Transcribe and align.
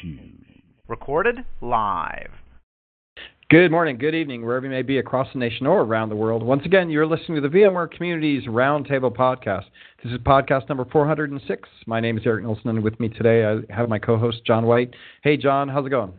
shoe. 0.00 0.18
Recorded 0.88 1.44
live. 1.60 2.30
Good 3.48 3.70
morning, 3.70 3.96
good 3.96 4.14
evening, 4.14 4.44
wherever 4.44 4.66
you 4.66 4.72
may 4.72 4.82
be 4.82 4.98
across 4.98 5.28
the 5.32 5.38
nation 5.38 5.66
or 5.66 5.82
around 5.82 6.08
the 6.08 6.16
world. 6.16 6.42
Once 6.42 6.64
again, 6.64 6.90
you're 6.90 7.06
listening 7.06 7.40
to 7.40 7.48
the 7.48 7.56
VMware 7.56 7.88
Communities 7.90 8.42
Roundtable 8.48 9.14
Podcast. 9.14 9.66
This 10.02 10.12
is 10.12 10.18
podcast 10.18 10.68
number 10.68 10.84
406. 10.84 11.68
My 11.86 12.00
name 12.00 12.18
is 12.18 12.24
Eric 12.26 12.44
Nelson, 12.44 12.70
and 12.70 12.82
with 12.82 12.98
me 12.98 13.08
today 13.08 13.44
I 13.44 13.72
have 13.72 13.88
my 13.88 14.00
co-host 14.00 14.38
John 14.44 14.66
White. 14.66 14.94
Hey, 15.22 15.36
John, 15.36 15.68
how's 15.68 15.86
it 15.86 15.90
going? 15.90 16.12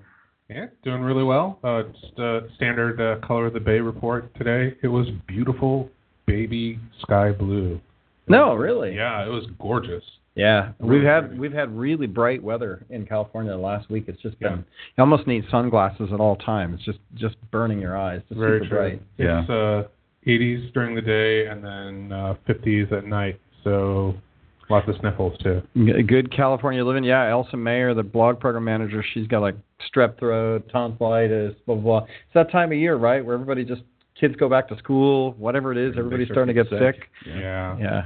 Yeah, 0.50 0.68
doing 0.86 1.02
really 1.02 1.26
well. 1.26 1.60
Uh, 1.66 1.84
just 2.02 2.18
a 2.18 2.48
standard 2.56 3.02
uh, 3.02 3.26
color 3.28 3.48
of 3.48 3.54
the 3.54 3.60
bay 3.60 3.82
report 3.82 4.34
today. 4.36 4.78
It 4.82 4.88
was 4.88 5.08
beautiful 5.28 5.90
baby 6.28 6.80
sky 7.02 7.34
blue. 7.34 7.82
No, 8.30 8.56
really? 8.56 8.96
Yeah, 8.96 9.26
it 9.26 9.30
was 9.30 9.46
gorgeous. 9.60 10.04
Yeah, 10.38 10.74
we've 10.80 11.04
had 11.04 11.38
we've 11.38 11.52
had 11.52 11.76
really 11.76 12.06
bright 12.06 12.44
weather 12.44 12.86
in 12.92 13.08
California 13.08 13.52
the 13.52 13.58
last 13.58 13.90
week. 13.90 14.06
It's 14.08 14.22
just 14.22 14.40
been 14.40 14.52
yeah. 14.52 14.58
you 14.98 15.02
almost 15.02 15.26
need 15.26 15.44
sunglasses 15.50 16.10
at 16.14 16.20
all 16.20 16.36
times. 16.36 16.76
It's 16.76 16.86
just 16.86 17.00
just 17.16 17.36
burning 17.50 17.80
your 17.82 17.98
eyes. 17.98 18.22
It's 18.30 18.40
Very 18.40 18.60
super 18.60 18.70
true. 18.70 18.78
bright. 18.78 19.02
It's 19.18 19.50
uh, 19.50 19.88
80s 20.28 20.72
during 20.74 20.94
the 20.94 21.02
day 21.02 21.48
and 21.48 21.64
then 21.64 22.12
uh, 22.12 22.36
50s 22.48 22.92
at 22.92 23.06
night. 23.06 23.40
So 23.64 24.14
lots 24.70 24.88
of 24.88 24.96
sniffles 25.00 25.40
too. 25.40 25.64
Good 26.06 26.32
California 26.32 26.86
living. 26.86 27.04
Yeah, 27.04 27.28
Elsa 27.32 27.58
Mayer, 27.58 27.96
the 27.96 28.04
blog 28.04 28.40
program 28.40 28.64
manager, 28.64 29.04
she's 29.16 29.26
got 29.26 29.42
like 29.42 29.56
strep 29.92 30.20
throat, 30.20 30.70
tonsillitis, 30.72 31.56
blah 31.66 31.76
blah. 31.76 32.02
blah. 32.02 32.04
It's 32.04 32.34
that 32.36 32.52
time 32.52 32.72
of 32.72 32.78
year, 32.78 32.96
right, 32.96 33.26
where 33.26 33.34
everybody 33.34 33.66
just 33.66 33.82
kids 34.20 34.36
go 34.36 34.48
back 34.48 34.68
to 34.68 34.78
school, 34.78 35.34
whatever 35.40 35.72
it 35.72 35.80
is, 35.80 35.96
everybody's 35.98 36.28
starting 36.28 36.56
to 36.56 36.64
get 36.64 36.70
sick. 36.70 36.96
sick. 36.96 37.10
Yeah. 37.26 37.78
Yeah 37.80 38.04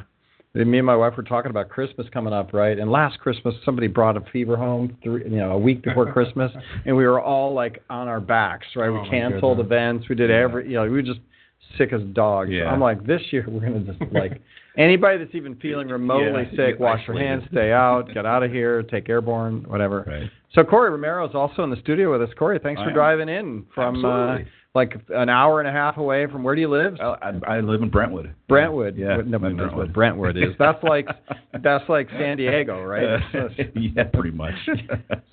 me 0.53 0.77
and 0.79 0.85
my 0.85 0.95
wife 0.95 1.15
were 1.15 1.23
talking 1.23 1.49
about 1.49 1.69
Christmas 1.69 2.07
coming 2.13 2.33
up, 2.33 2.53
right? 2.53 2.77
And 2.77 2.91
last 2.91 3.19
Christmas, 3.19 3.55
somebody 3.63 3.87
brought 3.87 4.17
a 4.17 4.21
fever 4.31 4.57
home, 4.57 4.97
three, 5.01 5.23
you 5.23 5.37
know, 5.37 5.51
a 5.51 5.57
week 5.57 5.81
before 5.81 6.11
Christmas, 6.13 6.51
and 6.85 6.95
we 6.95 7.05
were 7.05 7.21
all 7.21 7.53
like 7.53 7.83
on 7.89 8.07
our 8.07 8.19
backs, 8.19 8.67
right? 8.75 8.89
Oh, 8.89 9.01
we 9.01 9.09
canceled 9.09 9.59
events, 9.59 10.09
we 10.09 10.15
did 10.15 10.29
yeah. 10.29 10.37
every, 10.37 10.67
you 10.67 10.73
know, 10.73 10.83
we 10.83 10.89
were 10.89 11.01
just 11.01 11.21
sick 11.77 11.93
as 11.93 12.01
dogs. 12.13 12.49
Yeah. 12.51 12.65
I'm 12.65 12.81
like, 12.81 13.05
this 13.05 13.21
year 13.31 13.45
we're 13.47 13.61
gonna 13.61 13.79
just 13.79 13.99
like 14.11 14.41
anybody 14.77 15.17
that's 15.17 15.35
even 15.35 15.55
feeling 15.55 15.87
remotely 15.87 16.49
Yeah, 16.51 16.71
sick, 16.71 16.79
wash 16.79 17.05
your 17.07 17.17
hands, 17.17 17.43
stay 17.51 17.71
out, 17.71 18.07
get 18.13 18.25
out 18.25 18.43
of 18.43 18.51
here, 18.51 18.83
take 18.83 19.07
airborne, 19.09 19.63
whatever. 19.67 20.03
Right. 20.05 20.29
So 20.53 20.63
Corey 20.65 20.91
Romero 20.91 21.27
is 21.27 21.33
also 21.33 21.63
in 21.63 21.69
the 21.69 21.79
studio 21.79 22.11
with 22.11 22.27
us. 22.27 22.35
Corey, 22.37 22.59
thanks 22.61 22.79
I 22.81 22.85
for 22.85 22.89
am. 22.89 22.95
driving 22.95 23.29
in 23.29 23.65
from 23.73 24.03
uh, 24.03 24.33
Absolutely. 24.33 24.51
Like 24.73 24.93
an 25.09 25.27
hour 25.27 25.59
and 25.59 25.67
a 25.67 25.71
half 25.71 25.97
away 25.97 26.27
from 26.27 26.43
where 26.43 26.55
do 26.55 26.61
you 26.61 26.69
live? 26.69 26.95
I, 27.01 27.31
I, 27.45 27.55
I 27.57 27.59
live 27.59 27.81
in 27.81 27.89
Brentwood. 27.89 28.33
Brentwood. 28.47 28.95
Yeah, 28.95 29.17
Nobody 29.17 29.51
I'm 29.51 29.57
knows 29.57 29.65
Brentwood. 29.65 29.87
what 29.87 29.93
Brentwood 29.93 30.37
is. 30.37 30.55
That's 30.57 30.81
like 30.83 31.07
that's 31.61 31.83
like 31.89 32.09
San 32.11 32.37
Diego, 32.37 32.81
right? 32.81 33.03
Uh, 33.33 33.49
yeah, 33.75 34.03
pretty 34.13 34.31
much. 34.31 34.53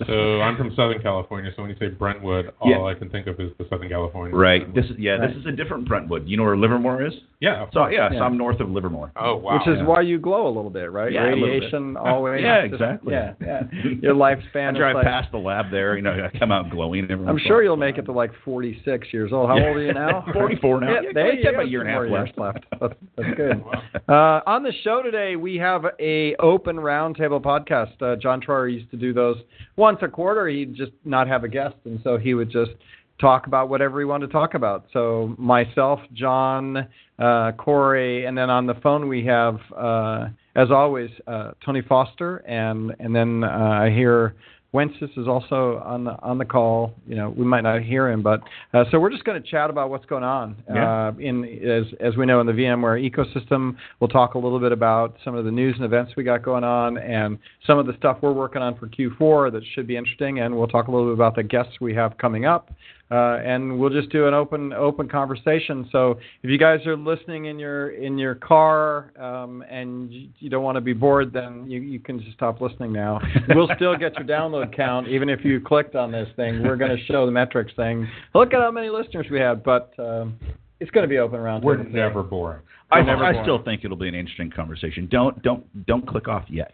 So 0.07 0.41
I'm 0.41 0.57
from 0.57 0.73
Southern 0.75 1.01
California. 1.01 1.51
So 1.55 1.61
when 1.61 1.69
you 1.69 1.77
say 1.79 1.89
Brentwood, 1.89 2.51
all 2.59 2.69
Yeah. 2.71 2.81
I 2.83 2.95
can 2.95 3.09
think 3.09 3.27
of 3.27 3.39
is 3.39 3.51
the 3.59 3.65
Southern 3.69 3.89
California. 3.89 4.35
right. 4.35 4.73
This 4.73 4.85
is 4.85 4.91
yeah. 4.97 5.11
Right. 5.17 5.27
This 5.29 5.37
is 5.37 5.45
a 5.45 5.51
different 5.51 5.87
Brentwood. 5.87 6.27
You 6.27 6.35
know 6.37 6.43
where 6.43 6.57
Livermore 6.57 7.05
is? 7.05 7.13
Yeah. 7.41 7.65
So 7.73 7.87
yeah, 7.87 8.09
Yeah. 8.11 8.19
so 8.19 8.23
I'm 8.23 8.37
north 8.37 8.59
of 8.59 8.69
Livermore. 8.69 9.11
Oh 9.15 9.35
wow. 9.37 9.53
Which 9.59 9.67
is 9.67 9.79
yeah. 9.79 9.85
why 9.85 10.01
you 10.01 10.17
glow 10.19 10.47
a 10.47 10.53
little 10.53 10.71
bit, 10.71 10.91
right? 10.91 11.11
Yeah, 11.11 11.29
a 11.29 11.35
little 11.35 11.47
Radiation 11.47 11.97
always. 11.97 12.41
Yeah, 12.41 12.61
just- 12.63 12.73
exactly. 12.73 13.13
Yeah, 13.13 13.33
yeah. 13.41 13.61
Your 14.01 14.15
lifespan 14.15 14.69
I 14.69 14.71
is 14.71 14.77
drive 14.77 14.95
like. 14.95 15.05
past 15.05 15.31
the 15.31 15.37
lab 15.37 15.69
there. 15.69 15.95
You 15.95 16.01
know, 16.01 16.27
I 16.33 16.37
come 16.39 16.51
out 16.51 16.69
glowing. 16.71 17.09
I'm 17.11 17.39
sure 17.45 17.61
you'll 17.61 17.77
make 17.77 17.97
it 17.97 18.03
to 18.05 18.11
like 18.11 18.31
46 18.43 19.07
years 19.13 19.28
old. 19.31 19.49
How 19.49 19.55
old 19.55 19.77
are 19.77 19.81
you 19.83 19.93
now? 19.93 20.25
44 20.33 20.81
now. 20.81 20.87
Yeah, 20.87 21.01
Yeah, 21.03 21.09
there 21.13 21.33
you 21.33 21.43
you 21.43 21.49
about 21.49 21.65
a 21.65 21.67
year 21.67 21.81
and 21.81 21.89
a 21.89 21.93
half 21.93 21.97
more 21.99 22.07
years 22.07 22.29
left. 22.37 22.65
That's, 22.79 22.93
that's 23.17 23.37
good. 23.37 23.63
Wow. 24.07 24.41
Uh, 24.47 24.49
on 24.49 24.63
the 24.63 24.73
show 24.83 25.01
today, 25.01 25.35
we 25.35 25.55
have 25.57 25.83
a 25.99 26.35
open 26.37 26.77
roundtable 26.77 27.41
podcast. 27.41 28.01
Uh, 28.01 28.15
John 28.15 28.41
Troyer 28.41 28.71
used 28.73 28.89
to 28.91 28.97
do 28.97 29.13
those 29.13 29.37
once 29.75 29.99
a 30.01 30.07
quarter. 30.07 30.47
He'd 30.47 30.75
just 30.75 30.91
not 31.05 31.27
have 31.27 31.43
a 31.43 31.47
guest, 31.47 31.75
and 31.85 31.99
so 32.03 32.17
he 32.17 32.33
would 32.33 32.49
just 32.51 32.71
talk 33.19 33.47
about 33.47 33.69
whatever 33.69 33.99
he 33.99 34.05
wanted 34.05 34.27
to 34.27 34.33
talk 34.33 34.53
about. 34.53 34.85
So 34.93 35.35
myself, 35.37 35.99
John, 36.13 36.87
uh, 37.19 37.51
Corey, 37.53 38.25
and 38.25 38.37
then 38.37 38.49
on 38.49 38.65
the 38.65 38.75
phone 38.75 39.07
we 39.07 39.25
have, 39.25 39.59
uh, 39.77 40.27
as 40.55 40.71
always, 40.71 41.09
uh, 41.27 41.51
Tony 41.63 41.81
Foster, 41.81 42.37
and 42.47 42.95
and 42.99 43.15
then 43.15 43.43
uh, 43.43 43.47
I 43.47 43.89
hear. 43.89 44.35
Wences 44.73 45.17
is 45.17 45.27
also 45.27 45.81
on 45.83 46.03
the 46.03 46.11
on 46.21 46.37
the 46.37 46.45
call. 46.45 46.93
You 47.07 47.15
know, 47.15 47.29
we 47.35 47.43
might 47.43 47.61
not 47.61 47.81
hear 47.81 48.07
him, 48.09 48.21
but 48.21 48.41
uh, 48.73 48.83
so 48.91 48.99
we're 48.99 49.09
just 49.09 49.23
going 49.23 49.41
to 49.41 49.47
chat 49.49 49.71
about 49.71 49.89
what's 49.89 50.05
going 50.05 50.23
on 50.23 50.55
Yeah. 50.69 51.07
uh, 51.07 51.11
in 51.19 51.43
as 51.43 51.85
as 51.99 52.15
we 52.17 52.27
know 52.27 52.39
in 52.39 52.45
the 52.45 52.53
VMware 52.53 52.99
ecosystem. 53.09 53.75
We'll 53.99 54.09
talk 54.09 54.35
a 54.35 54.37
little 54.37 54.59
bit 54.59 54.71
about 54.71 55.15
some 55.25 55.33
of 55.35 55.45
the 55.45 55.51
news 55.51 55.75
and 55.75 55.85
events 55.85 56.11
we 56.15 56.23
got 56.23 56.43
going 56.43 56.63
on, 56.63 56.99
and 56.99 57.39
some 57.65 57.79
of 57.79 57.87
the 57.87 57.93
stuff 57.97 58.19
we're 58.21 58.31
working 58.31 58.61
on 58.61 58.77
for 58.77 58.87
Q4 58.87 59.51
that 59.53 59.63
should 59.73 59.87
be 59.87 59.97
interesting. 59.97 60.39
And 60.41 60.55
we'll 60.55 60.67
talk 60.67 60.87
a 60.87 60.91
little 60.91 61.07
bit 61.07 61.13
about 61.15 61.35
the 61.35 61.43
guests 61.43 61.73
we 61.81 61.95
have 61.95 62.15
coming 62.19 62.45
up. 62.45 62.69
Uh, 63.11 63.39
and 63.43 63.79
we'll 63.79 63.89
just 63.89 64.09
do 64.11 64.27
an 64.27 64.35
open 64.35 64.71
open 64.71 65.09
conversation. 65.09 65.89
So 65.91 66.19
if 66.43 66.49
you 66.49 66.59
guys 66.59 66.85
are 66.85 66.95
listening 66.95 67.45
in 67.45 67.57
your 67.57 67.89
in 67.89 68.19
your 68.19 68.35
car 68.35 69.11
um, 69.19 69.63
and 69.69 70.13
you, 70.13 70.29
you 70.37 70.49
don't 70.49 70.63
want 70.63 70.75
to 70.75 70.81
be 70.81 70.93
bored, 70.93 71.33
then 71.33 71.65
you, 71.67 71.81
you 71.81 71.99
can 71.99 72.19
just 72.19 72.33
stop 72.33 72.61
listening 72.61 72.93
now. 72.93 73.19
We'll 73.49 73.69
still 73.75 73.97
get 73.97 74.13
your 74.15 74.27
download 74.27 74.75
count 74.75 75.07
even 75.07 75.27
if 75.27 75.43
you 75.43 75.59
clicked 75.59 75.95
on 75.95 76.11
this 76.11 76.29
thing. 76.35 76.61
We're 76.61 76.75
going 76.75 76.95
to 76.95 77.03
show 77.05 77.25
the 77.25 77.31
metrics 77.31 77.73
thing. 77.75 78.07
look 78.35 78.53
at 78.53 78.61
how 78.61 78.69
many 78.69 78.89
listeners 78.89 79.25
we 79.31 79.39
had. 79.39 79.63
But 79.63 79.91
um, 79.97 80.37
it's 80.79 80.91
going 80.91 81.03
to 81.03 81.09
be 81.09 81.17
open 81.17 81.39
around. 81.39 81.63
We're 81.63 81.81
never 81.83 82.23
boring. 82.23 82.61
I, 82.91 83.01
never 83.01 83.23
I 83.23 83.31
boring. 83.33 83.45
still 83.45 83.63
think 83.63 83.83
it'll 83.83 83.97
be 83.97 84.07
an 84.07 84.15
interesting 84.15 84.51
conversation. 84.51 85.07
Don't 85.11 85.41
don't 85.41 85.85
don't 85.85 86.07
click 86.07 86.27
off 86.27 86.45
yet. 86.47 86.73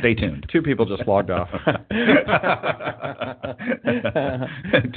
Stay 0.00 0.14
tuned. 0.14 0.46
Two 0.50 0.62
people 0.62 0.84
just 0.84 1.06
logged 1.06 1.30
off. 1.30 1.48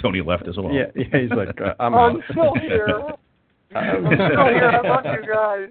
Tony 0.01 0.21
left 0.21 0.47
as 0.47 0.57
well. 0.57 0.73
yeah, 0.73 0.85
yeah, 0.95 1.19
he's 1.21 1.29
like, 1.31 1.59
uh, 1.61 1.75
I'm 1.79 1.93
I'm 1.93 2.15
out. 2.17 2.23
still 2.31 2.53
here. 2.59 3.01
I'm 3.75 4.05
still 4.05 4.47
here. 4.47 4.69
I 4.69 4.81
love 4.87 5.05
you 5.05 5.21
guys. 5.33 5.69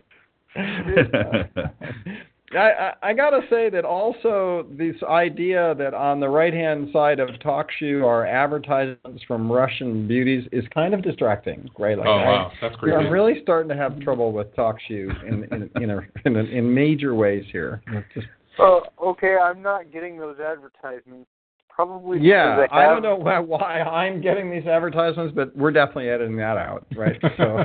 I, 2.54 2.58
I, 2.58 2.92
I 3.02 3.12
gotta 3.12 3.40
say 3.50 3.68
that 3.70 3.84
also 3.84 4.66
this 4.70 4.94
idea 5.02 5.74
that 5.78 5.94
on 5.94 6.20
the 6.20 6.28
right 6.28 6.54
hand 6.54 6.90
side 6.92 7.18
of 7.18 7.28
TalkShoe 7.44 8.04
are 8.04 8.24
advertisements 8.24 9.24
from 9.26 9.50
Russian 9.50 10.06
beauties 10.06 10.46
is 10.52 10.64
kind 10.72 10.94
of 10.94 11.02
distracting, 11.02 11.68
right? 11.78 11.98
Like 11.98 12.06
Oh 12.06 12.12
I, 12.12 12.24
wow, 12.24 12.52
that's 12.62 12.76
creepy. 12.76 12.96
I'm 12.96 13.10
really 13.10 13.40
starting 13.42 13.68
to 13.70 13.76
have 13.76 13.98
trouble 14.00 14.30
with 14.32 14.54
TalkShoe 14.54 15.24
in 15.26 15.42
in 15.52 15.68
in, 15.82 15.90
a, 15.90 16.00
in, 16.24 16.36
a, 16.36 16.44
in 16.44 16.72
major 16.72 17.16
ways 17.16 17.44
here. 17.50 17.82
Just, 18.14 18.28
Oh, 18.58 18.82
okay. 19.02 19.36
I'm 19.36 19.62
not 19.62 19.92
getting 19.92 20.18
those 20.18 20.36
advertisements. 20.40 21.28
Probably. 21.68 22.18
yeah, 22.20 22.62
because 22.62 22.68
I 22.72 22.86
don't 22.86 23.02
know 23.02 23.16
why, 23.16 23.38
why 23.38 23.82
I'm 23.82 24.22
getting 24.22 24.50
these 24.50 24.66
advertisements, 24.66 25.34
but 25.36 25.54
we're 25.54 25.72
definitely 25.72 26.08
editing 26.08 26.38
that 26.38 26.56
out, 26.56 26.86
right? 26.96 27.20
So 27.36 27.64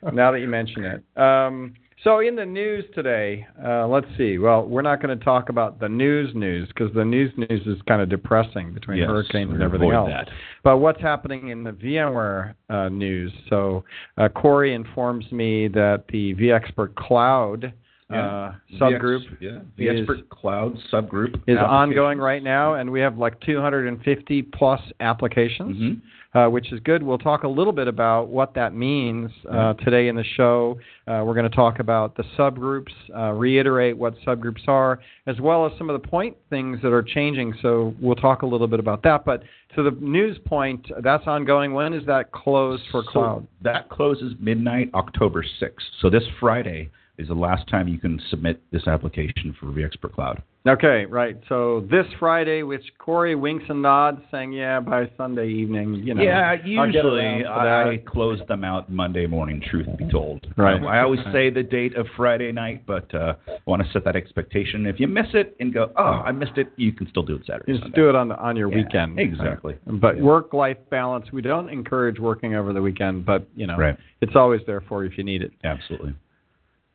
now 0.14 0.32
that 0.32 0.40
you 0.40 0.48
mention 0.48 0.84
it. 0.84 1.04
Um, 1.20 1.74
so 2.02 2.20
in 2.20 2.34
the 2.34 2.46
news 2.46 2.86
today, 2.94 3.46
uh, 3.62 3.86
let's 3.86 4.06
see. 4.16 4.38
Well, 4.38 4.64
we're 4.64 4.80
not 4.80 5.02
going 5.02 5.16
to 5.16 5.22
talk 5.22 5.50
about 5.50 5.78
the 5.78 5.88
news 5.88 6.34
news 6.34 6.68
because 6.68 6.90
the 6.94 7.04
news 7.04 7.30
news 7.36 7.60
is 7.66 7.76
kind 7.86 8.00
of 8.00 8.08
depressing 8.08 8.72
between 8.72 8.96
Yes, 8.98 9.08
hurricanes 9.08 9.52
and 9.52 9.62
everything 9.62 9.90
else. 9.90 10.08
that. 10.08 10.30
But 10.64 10.78
what's 10.78 11.00
happening 11.02 11.48
in 11.48 11.62
the 11.62 11.72
VMware 11.72 12.54
uh, 12.70 12.88
news? 12.88 13.30
So 13.50 13.84
uh, 14.16 14.30
Corey 14.30 14.72
informs 14.74 15.30
me 15.30 15.68
that 15.68 16.04
the 16.08 16.34
vExpert 16.36 16.94
Cloud 16.94 17.74
uh, 18.10 18.52
subgroup 18.80 19.38
The, 19.38 19.46
yeah, 19.46 19.58
the 19.76 19.88
is- 19.88 20.00
expert 20.00 20.28
cloud 20.30 20.76
subgroup 20.92 21.40
is 21.46 21.58
ongoing 21.58 22.18
right 22.18 22.42
now, 22.42 22.74
and 22.74 22.90
we 22.90 23.00
have 23.00 23.18
like 23.18 23.38
250 23.40 24.42
plus 24.42 24.80
applications, 25.00 25.76
Mhm. 25.76 26.00
uh, 26.46 26.50
which 26.50 26.72
is 26.72 26.80
good. 26.80 27.02
We'll 27.02 27.18
talk 27.18 27.44
a 27.44 27.48
little 27.48 27.72
bit 27.72 27.88
about 27.88 28.28
what 28.28 28.54
that 28.54 28.74
means 28.74 29.30
uh, 29.48 29.74
today 29.74 30.08
in 30.08 30.16
the 30.16 30.24
show. 30.24 30.78
Uh, 31.06 31.22
we're 31.26 31.34
going 31.34 31.48
to 31.48 31.54
talk 31.54 31.78
about 31.80 32.16
the 32.16 32.22
subgroups, 32.38 32.92
uh, 33.16 33.32
reiterate 33.32 33.96
what 33.96 34.14
subgroups 34.26 34.66
are, 34.68 35.00
as 35.26 35.40
well 35.40 35.66
as 35.66 35.72
some 35.78 35.88
of 35.90 36.00
the 36.00 36.08
point 36.08 36.36
things 36.50 36.80
that 36.82 36.92
are 36.92 37.02
changing. 37.02 37.52
So 37.62 37.94
we'll 38.00 38.14
talk 38.16 38.42
a 38.42 38.46
little 38.46 38.68
bit 38.68 38.80
about 38.80 39.02
that. 39.04 39.24
But 39.24 39.42
to 39.76 39.82
the 39.82 39.92
news 40.00 40.36
point, 40.38 40.90
that's 41.02 41.26
ongoing. 41.26 41.72
When 41.74 41.92
is 41.94 42.04
that 42.06 42.32
closed 42.32 42.82
for 42.90 43.02
So 43.04 43.10
cloud? 43.10 43.46
that 43.62 43.88
closes 43.88 44.34
midnight 44.40 44.90
October 44.94 45.42
6th. 45.60 45.84
So 46.00 46.10
this 46.10 46.24
Friday 46.40 46.90
is 47.20 47.28
the 47.28 47.34
last 47.34 47.68
time 47.68 47.86
you 47.86 47.98
can 47.98 48.20
submit 48.30 48.60
this 48.72 48.86
application 48.86 49.54
for 49.60 49.66
vExpert 49.66 50.12
Cloud. 50.14 50.42
Okay, 50.68 51.06
right. 51.06 51.38
So 51.48 51.86
this 51.90 52.04
Friday, 52.18 52.62
which 52.64 52.82
Corey 52.98 53.34
winks 53.34 53.64
and 53.70 53.80
nods, 53.80 54.20
saying, 54.30 54.52
"Yeah, 54.52 54.80
by 54.80 55.10
Sunday 55.16 55.48
evening, 55.48 55.94
you 55.94 56.12
know." 56.12 56.22
yeah, 56.22 56.52
usually 56.62 57.46
I 57.46 57.98
close 58.06 58.40
them 58.46 58.62
out 58.62 58.90
Monday 58.92 59.26
morning. 59.26 59.62
Truth 59.70 59.86
be 59.96 60.06
told, 60.10 60.46
Right. 60.58 60.74
Um, 60.78 60.86
I 60.86 61.00
always 61.00 61.20
say 61.32 61.48
the 61.48 61.62
date 61.62 61.96
of 61.96 62.06
Friday 62.14 62.52
night, 62.52 62.82
but 62.86 63.12
uh, 63.14 63.34
I 63.48 63.56
want 63.64 63.82
to 63.82 63.90
set 63.90 64.04
that 64.04 64.16
expectation. 64.16 64.84
If 64.84 65.00
you 65.00 65.08
miss 65.08 65.28
it 65.32 65.56
and 65.60 65.72
go, 65.72 65.92
"Oh, 65.96 66.02
I 66.26 66.30
missed 66.32 66.58
it," 66.58 66.68
you 66.76 66.92
can 66.92 67.08
still 67.08 67.22
do 67.22 67.36
it 67.36 67.46
Saturday. 67.46 67.72
Just 67.72 67.84
Sunday. 67.84 67.96
do 67.96 68.08
it 68.10 68.14
on 68.14 68.28
the, 68.28 68.36
on 68.38 68.54
your 68.54 68.70
Yeah, 68.70 68.76
weekend. 68.84 69.18
exactly. 69.18 69.76
But 69.86 70.18
Yeah. 70.18 70.24
work-life 70.24 70.76
balance, 70.90 71.32
we 71.32 71.40
don't 71.40 71.70
encourage 71.70 72.18
working 72.20 72.54
over 72.54 72.74
the 72.74 72.82
weekend, 72.82 73.24
but 73.24 73.46
you 73.56 73.66
know, 73.66 73.78
Right. 73.78 73.96
it's 74.20 74.36
always 74.36 74.60
there 74.66 74.82
for 74.82 75.04
you 75.04 75.10
if 75.10 75.16
you 75.16 75.24
need 75.24 75.40
it. 75.42 75.52
Absolutely. 75.64 76.12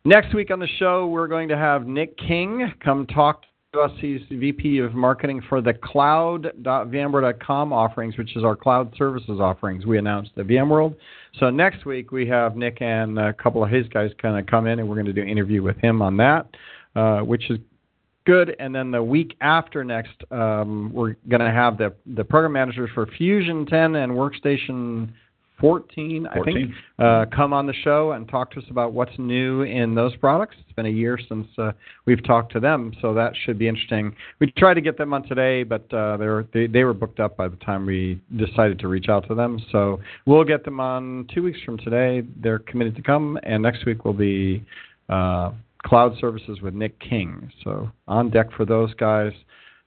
Next 0.07 0.35
week 0.35 0.51
on 0.51 0.59
the 0.59 0.67
show, 0.77 1.07
we're 1.07 1.27
going 1.27 1.49
to 1.49 1.57
have 1.57 1.87
Nick 1.87 2.15
King 2.15 2.71
come 2.79 3.07
talk 3.07 3.41
to 3.73 3.79
us. 3.79 3.91
He's 3.99 4.21
VP 4.29 4.77
of 4.77 4.93
Marketing 4.93 5.41
for 5.49 5.61
the 5.61 5.73
Cloud.VMware.com 5.73 7.73
offerings, 7.73 8.15
which 8.15 8.37
is 8.37 8.43
our 8.43 8.55
cloud 8.55 8.93
services 8.95 9.39
offerings. 9.39 9.87
We 9.87 9.97
announced 9.97 10.33
at 10.37 10.45
VMworld. 10.45 10.95
So 11.39 11.49
next 11.49 11.87
week 11.87 12.11
we 12.11 12.27
have 12.27 12.55
Nick 12.55 12.83
and 12.83 13.17
a 13.17 13.33
couple 13.33 13.63
of 13.63 13.71
his 13.71 13.87
guys 13.87 14.11
kind 14.21 14.37
of 14.37 14.45
come 14.45 14.67
in, 14.67 14.77
and 14.77 14.87
we're 14.87 14.93
going 14.93 15.07
to 15.07 15.13
do 15.13 15.23
an 15.23 15.27
interview 15.27 15.63
with 15.63 15.77
him 15.77 16.03
on 16.03 16.17
that, 16.17 16.49
uh, 16.95 17.21
which 17.21 17.49
is 17.49 17.57
good. 18.27 18.55
And 18.59 18.75
then 18.75 18.91
the 18.91 19.01
week 19.01 19.35
after 19.41 19.83
next, 19.83 20.23
um, 20.29 20.93
we're 20.93 21.15
going 21.29 21.41
to 21.41 21.49
have 21.49 21.79
the 21.79 21.95
the 22.05 22.23
program 22.23 22.53
managers 22.53 22.91
for 22.93 23.07
Fusion 23.07 23.65
10 23.65 23.95
and 23.95 24.11
Workstation 24.11 25.09
14, 25.59 26.27
I 26.27 26.41
think, 26.43 26.71
uh, 26.99 27.25
come 27.33 27.53
on 27.53 27.65
the 27.65 27.73
show 27.73 28.11
and 28.11 28.27
talk 28.27 28.51
to 28.51 28.59
us 28.59 28.65
about 28.69 28.91
what's 28.91 29.17
new 29.17 29.61
in 29.61 29.95
those 29.95 30.15
products. 30.17 30.55
It's 30.59 30.75
been 30.75 30.85
a 30.85 30.89
year 30.89 31.17
since 31.29 31.47
uh, 31.57 31.71
we've 32.05 32.23
talked 32.25 32.51
to 32.53 32.59
them, 32.59 32.93
so 33.01 33.13
that 33.13 33.33
should 33.45 33.57
be 33.57 33.67
interesting. 33.67 34.13
We 34.39 34.51
tried 34.57 34.73
to 34.73 34.81
get 34.81 34.97
them 34.97 35.13
on 35.13 35.23
today, 35.23 35.63
but 35.63 35.91
uh, 35.93 36.17
they 36.17 36.25
were 36.25 36.45
they, 36.53 36.67
they 36.67 36.83
were 36.83 36.93
booked 36.93 37.19
up 37.19 37.37
by 37.37 37.47
the 37.47 37.55
time 37.57 37.85
we 37.85 38.19
decided 38.35 38.79
to 38.79 38.87
reach 38.87 39.07
out 39.07 39.27
to 39.29 39.35
them. 39.35 39.59
So 39.71 40.01
we'll 40.25 40.43
get 40.43 40.65
them 40.65 40.79
on 40.79 41.27
two 41.33 41.43
weeks 41.43 41.59
from 41.65 41.77
today. 41.77 42.23
They're 42.41 42.59
committed 42.59 42.95
to 42.97 43.01
come, 43.01 43.39
and 43.43 43.63
next 43.63 43.85
week 43.85 44.03
will 44.03 44.13
be 44.13 44.63
uh, 45.09 45.51
cloud 45.85 46.17
services 46.19 46.59
with 46.61 46.73
Nick 46.73 46.99
King. 46.99 47.49
So 47.63 47.89
on 48.07 48.29
deck 48.29 48.47
for 48.57 48.65
those 48.65 48.93
guys. 48.95 49.31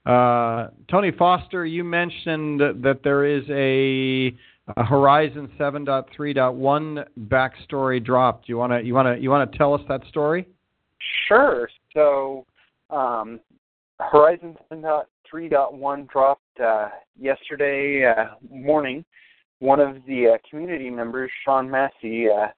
Uh, 0.07 0.69
Tony 0.91 1.11
Foster, 1.11 1.67
you 1.67 1.85
mentioned 1.85 2.61
that 2.61 3.01
there 3.05 3.27
is 3.27 3.45
a 3.51 4.35
a 4.77 4.85
Horizon 4.85 5.51
7.3.1 5.59 7.05
backstory 7.29 8.05
dropped. 8.05 8.49
You 8.49 8.57
want 8.57 8.73
to 8.73 8.83
you 8.83 8.95
want 8.95 9.17
to 9.17 9.23
you 9.23 9.31
want 9.31 9.51
to 9.51 9.59
tell 9.59 9.75
us 9.75 9.81
that 9.89 10.07
story? 10.09 10.47
Sure. 11.27 11.69
So, 11.95 12.45
um, 12.91 13.41
Horizon 14.01 14.57
7.3.1 14.73 16.09
dropped 16.09 16.61
uh, 16.65 16.89
yesterday 17.19 18.05
uh, 18.07 18.35
morning. 18.51 19.05
One 19.61 19.81
of 19.81 19.97
the 20.07 20.35
uh, 20.35 20.39
community 20.49 20.91
members, 20.91 21.31
Sean 21.45 21.69
Massey, 21.69 22.27
uh, 22.29 22.49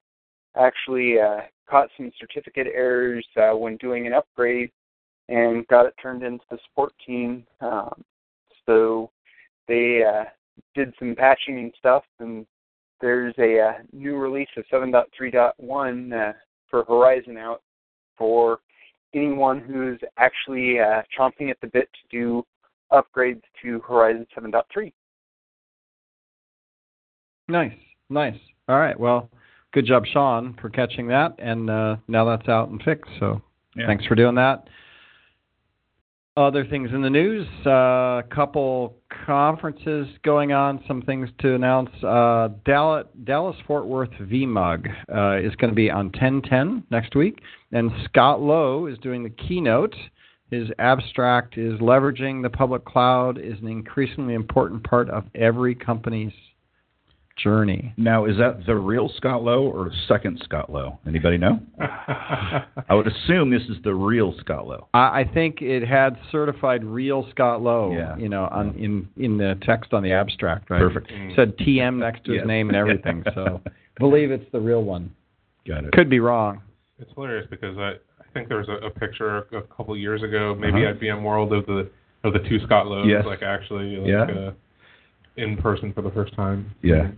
actually 0.55 1.15
uh, 1.19 1.41
caught 1.67 1.89
some 1.97 2.11
certificate 2.19 2.67
errors 2.73 3.25
uh, 3.37 3.55
when 3.55 3.77
doing 3.77 4.05
an 4.05 4.13
upgrade 4.13 4.71
and 5.29 5.65
got 5.67 5.85
it 5.85 5.93
turned 6.01 6.23
into 6.23 6.43
the 6.51 6.57
support 6.69 6.93
team. 7.05 7.45
Um, 7.61 8.03
so 8.65 9.09
they 9.67 10.03
uh, 10.03 10.25
did 10.75 10.93
some 10.99 11.15
patching 11.15 11.59
and 11.59 11.73
stuff, 11.77 12.03
and 12.19 12.45
there's 12.99 13.33
a 13.37 13.59
uh, 13.59 13.73
new 13.91 14.15
release 14.15 14.49
of 14.57 14.63
7.3.1 14.71 16.29
uh, 16.29 16.33
for 16.69 16.83
Horizon 16.85 17.37
out 17.37 17.61
for 18.17 18.59
anyone 19.13 19.59
who's 19.59 19.99
actually 20.17 20.79
uh, 20.79 21.01
chomping 21.17 21.49
at 21.49 21.59
the 21.61 21.67
bit 21.67 21.89
to 21.93 22.17
do 22.17 22.45
upgrades 22.91 23.41
to 23.61 23.79
Horizon 23.81 24.25
7.3. 24.37 24.91
Nice, 27.47 27.73
nice. 28.09 28.37
All 28.69 28.79
right. 28.79 28.97
Well, 28.97 29.29
good 29.73 29.85
job, 29.85 30.05
Sean, 30.05 30.57
for 30.61 30.69
catching 30.69 31.07
that, 31.07 31.33
and 31.39 31.69
uh, 31.69 31.97
now 32.07 32.25
that's 32.25 32.47
out 32.47 32.69
and 32.69 32.81
fixed. 32.83 33.11
So 33.19 33.41
Yeah. 33.75 33.87
thanks 33.87 34.05
for 34.05 34.15
doing 34.15 34.35
that. 34.35 34.67
Other 36.41 36.65
things 36.65 36.89
in 36.91 37.03
the 37.03 37.09
news, 37.09 37.47
a 37.67 37.69
uh, 37.69 38.21
couple 38.33 38.95
conferences 39.27 40.07
going 40.23 40.51
on, 40.51 40.83
some 40.87 41.03
things 41.03 41.29
to 41.41 41.53
announce. 41.53 41.91
Uh, 42.03 42.49
Dallas, 42.65 43.05
Dallas 43.25 43.55
Fort 43.67 43.85
Worth 43.85 44.09
VMUG 44.09 44.87
uh, 45.13 45.47
is 45.47 45.55
going 45.57 45.69
to 45.69 45.75
be 45.75 45.91
on 45.91 46.05
1010 46.05 46.83
next 46.89 47.15
week, 47.15 47.41
and 47.71 47.91
Scott 48.05 48.41
Lowe 48.41 48.87
is 48.87 48.97
doing 48.97 49.21
the 49.23 49.29
keynote. 49.29 49.95
His 50.49 50.67
abstract 50.79 51.59
is 51.59 51.79
leveraging 51.79 52.41
the 52.41 52.49
public 52.49 52.85
cloud 52.85 53.37
is 53.37 53.59
an 53.61 53.67
increasingly 53.67 54.33
important 54.33 54.83
part 54.83 55.11
of 55.11 55.25
every 55.35 55.75
company's 55.75 56.33
journey. 57.37 57.93
Now, 57.97 58.25
is 58.25 58.37
that 58.37 58.65
the 58.65 58.75
real 58.75 59.09
Scott 59.17 59.43
Lowe 59.43 59.63
or 59.63 59.91
second 60.07 60.41
Scott 60.43 60.71
Lowe? 60.71 60.99
Anybody 61.07 61.37
know? 61.37 61.59
I 61.79 62.65
would 62.91 63.07
assume 63.07 63.49
this 63.51 63.63
is 63.63 63.77
the 63.83 63.93
real 63.93 64.33
Scott 64.39 64.67
Lowe. 64.67 64.87
I, 64.93 65.21
I 65.21 65.31
think 65.33 65.61
it 65.61 65.87
had 65.87 66.17
certified 66.31 66.83
real 66.83 67.27
Scott 67.31 67.61
Lowe, 67.61 67.93
Yeah. 67.93 68.15
you 68.17 68.29
know, 68.29 68.47
on 68.51 68.75
in 68.75 69.07
in 69.23 69.37
the 69.37 69.57
text 69.63 69.93
on 69.93 70.03
the 70.03 70.11
abstract, 70.11 70.69
right? 70.69 70.79
Perfect. 70.79 71.09
It 71.11 71.33
said 71.35 71.57
TM 71.57 71.97
next 71.97 72.25
to 72.25 72.31
his 72.31 72.39
Yes. 72.39 72.47
name 72.47 72.69
and 72.69 72.75
everything. 72.75 73.23
So 73.35 73.61
believe 73.99 74.31
it's 74.31 74.49
the 74.51 74.59
real 74.59 74.83
one. 74.83 75.11
Got 75.67 75.85
it. 75.85 75.91
Could 75.93 76.09
be 76.09 76.19
wrong. 76.19 76.61
It's 76.99 77.11
hilarious 77.15 77.47
because 77.49 77.77
I, 77.77 77.91
I 78.19 78.23
think 78.33 78.47
there 78.49 78.57
was 78.57 78.67
a, 78.69 78.85
a 78.87 78.89
picture 78.89 79.37
a 79.53 79.61
couple 79.75 79.95
years 79.97 80.21
ago, 80.23 80.55
maybe 80.59 80.83
Uh-huh. 80.85 80.91
at 80.93 80.99
VMworld 80.99 81.57
of 81.57 81.65
the 81.65 81.89
of 82.23 82.33
the 82.33 82.39
two 82.47 82.59
Scott 82.65 82.85
Lowes, 82.87 83.07
Yes. 83.07 83.25
like 83.25 83.41
actually 83.41 83.97
like, 83.97 84.07
Yeah. 84.07 84.23
uh, 84.23 84.51
in 85.37 85.57
person 85.57 85.93
for 85.93 86.01
the 86.01 86.11
first 86.11 86.35
time. 86.35 86.71
Yeah. 86.81 87.11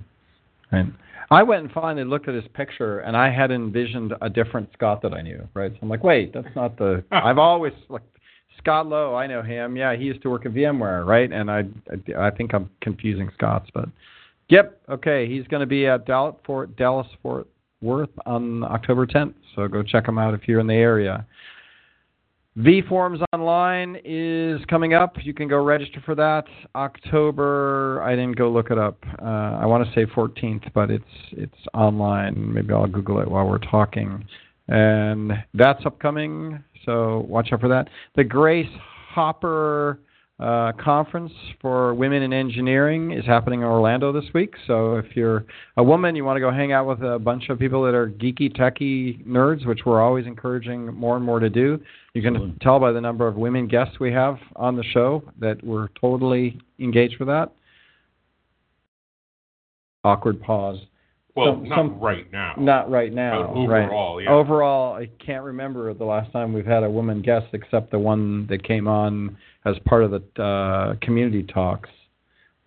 Right. 0.72 0.86
I 1.32 1.42
went 1.42 1.64
and 1.64 1.72
finally 1.72 2.04
looked 2.04 2.28
at 2.28 2.36
his 2.36 2.44
picture, 2.54 3.00
and 3.00 3.18
I 3.18 3.32
had 3.32 3.52
envisioned 3.52 4.14
a 4.22 4.30
different 4.30 4.70
Scott 4.74 5.02
that 5.02 5.14
I 5.14 5.22
knew. 5.22 5.48
Right. 5.54 5.72
So 5.72 5.80
I'm 5.82 5.90
like, 5.90 6.04
wait, 6.04 6.34
that's 6.34 6.54
not 6.56 6.78
the. 6.78 7.04
I've 7.12 7.38
always 7.38 7.74
like 7.90 8.04
Scott 8.60 8.88
Lowe. 8.88 9.16
I 9.16 9.28
know 9.28 9.42
him. 9.42 9.76
Yeah, 9.76 9.96
he 9.96 10.04
used 10.04 10.22
to 10.24 10.30
work 10.30 10.46
at 10.46 10.54
VMware, 10.54 11.06
right? 11.06 11.32
And 11.32 11.50
I, 11.50 11.64
I, 11.92 12.28
I 12.28 12.32
think 12.32 12.54
I'm 12.54 12.70
confusing 12.82 13.30
Scotts, 13.36 13.70
but 13.74 13.90
yep. 14.50 14.82
Okay, 14.90 15.28
he's 15.28 15.48
going 15.48 15.62
to 15.62 15.66
be 15.68 15.88
at 15.88 16.06
Dallas 16.06 16.36
Fort 16.46 16.76
Dallas 16.76 17.08
Fort 17.22 17.48
Worth 17.82 18.12
on 18.26 18.64
October 18.64 19.06
10th. 19.06 19.34
So 19.56 19.68
go 19.68 19.84
check 19.84 20.08
him 20.08 20.18
out 20.18 20.34
if 20.34 20.48
you're 20.48 20.60
in 20.60 20.68
the 20.68 20.74
area. 20.74 21.26
VForums 22.58 23.24
Online 23.34 23.98
is 24.06 24.64
coming 24.66 24.94
up. 24.94 25.16
You 25.24 25.34
can 25.34 25.48
go 25.48 25.64
register 25.64 26.02
for 26.06 26.14
that. 26.16 26.46
October. 26.76 28.02
I 28.04 28.12
didn't 28.12 28.38
go 28.38 28.52
look 28.52 28.70
it 28.70 28.78
up. 28.78 29.04
Uh, 29.20 29.26
I 29.60 29.66
want 29.66 29.88
to 29.88 29.94
say 29.94 30.06
14th, 30.06 30.72
but 30.74 30.92
it's 30.92 31.04
it's 31.32 31.58
online. 31.74 32.54
Maybe 32.54 32.72
I'll 32.72 32.86
Google 32.86 33.20
it 33.22 33.28
while 33.28 33.48
we're 33.48 33.58
talking. 33.58 34.24
And 34.68 35.34
that's 35.56 35.84
upcoming. 35.86 36.64
So 36.86 37.26
watch 37.28 37.50
out 37.52 37.60
for 37.60 37.70
that. 37.70 37.90
The 38.16 38.24
Grace 38.24 38.70
Hopper 39.10 40.00
uh, 40.40 40.72
conference 40.84 41.32
for 41.62 41.94
women 41.94 42.24
in 42.24 42.34
engineering 42.34 43.12
is 43.12 43.26
happening 43.26 43.62
in 43.62 43.66
Orlando 43.68 44.12
this 44.12 44.26
week. 44.34 44.56
So 44.66 44.96
if 44.96 45.16
you're 45.16 45.46
a 45.78 45.84
woman, 45.84 46.16
you 46.16 46.26
want 46.26 46.38
to 46.38 46.42
go 46.42 46.52
hang 46.52 46.72
out 46.72 46.88
with 46.88 47.02
a 47.02 47.20
bunch 47.20 47.50
of 47.50 47.60
people 47.60 47.84
that 47.84 47.94
are 47.94 48.10
geeky, 48.10 48.52
techie 48.56 49.24
nerds, 49.26 49.66
which 49.66 49.82
we're 49.86 50.02
always 50.02 50.26
encouraging 50.26 50.88
more 50.94 51.16
and 51.16 51.24
more 51.24 51.40
to 51.40 51.50
do. 51.50 51.80
You 52.14 52.22
can 52.22 52.36
Absolutely. 52.36 52.60
tell 52.62 52.80
by 52.80 52.92
the 52.92 53.02
number 53.02 53.28
of 53.28 53.36
women 53.36 53.68
guests 53.68 54.00
we 54.00 54.12
have 54.12 54.38
on 54.56 54.76
the 54.76 54.84
show 54.84 55.24
that 55.40 55.64
we're 55.64 55.90
totally 56.02 56.60
engaged 56.80 57.20
with 57.20 57.28
that. 57.28 57.52
Awkward 60.04 60.42
pause. 60.42 60.80
Well, 61.36 61.54
Some- 61.54 61.70
not 61.70 61.78
some- 61.78 62.00
right 62.00 62.32
now. 62.32 62.54
Not 62.58 62.92
right 62.92 63.14
now. 63.14 63.54
But 63.54 63.68
right. 63.68 63.86
overall, 63.86 64.22
yeah. 64.22 64.30
Overall, 64.30 64.94
I 64.96 65.10
can't 65.24 65.44
remember 65.44 65.94
the 65.94 66.06
last 66.06 66.32
time 66.32 66.54
we've 66.54 66.66
had 66.66 66.84
a 66.84 66.90
woman 66.90 67.22
guest 67.22 67.48
except 67.54 67.92
the 67.92 68.00
one 68.00 68.46
that 68.48 68.64
came 68.64 68.88
on 68.88 69.36
as 69.66 69.76
part 69.86 70.04
of 70.04 70.12
the 70.12 70.42
uh, 70.44 70.96
community 71.02 71.44
talks 71.44 71.90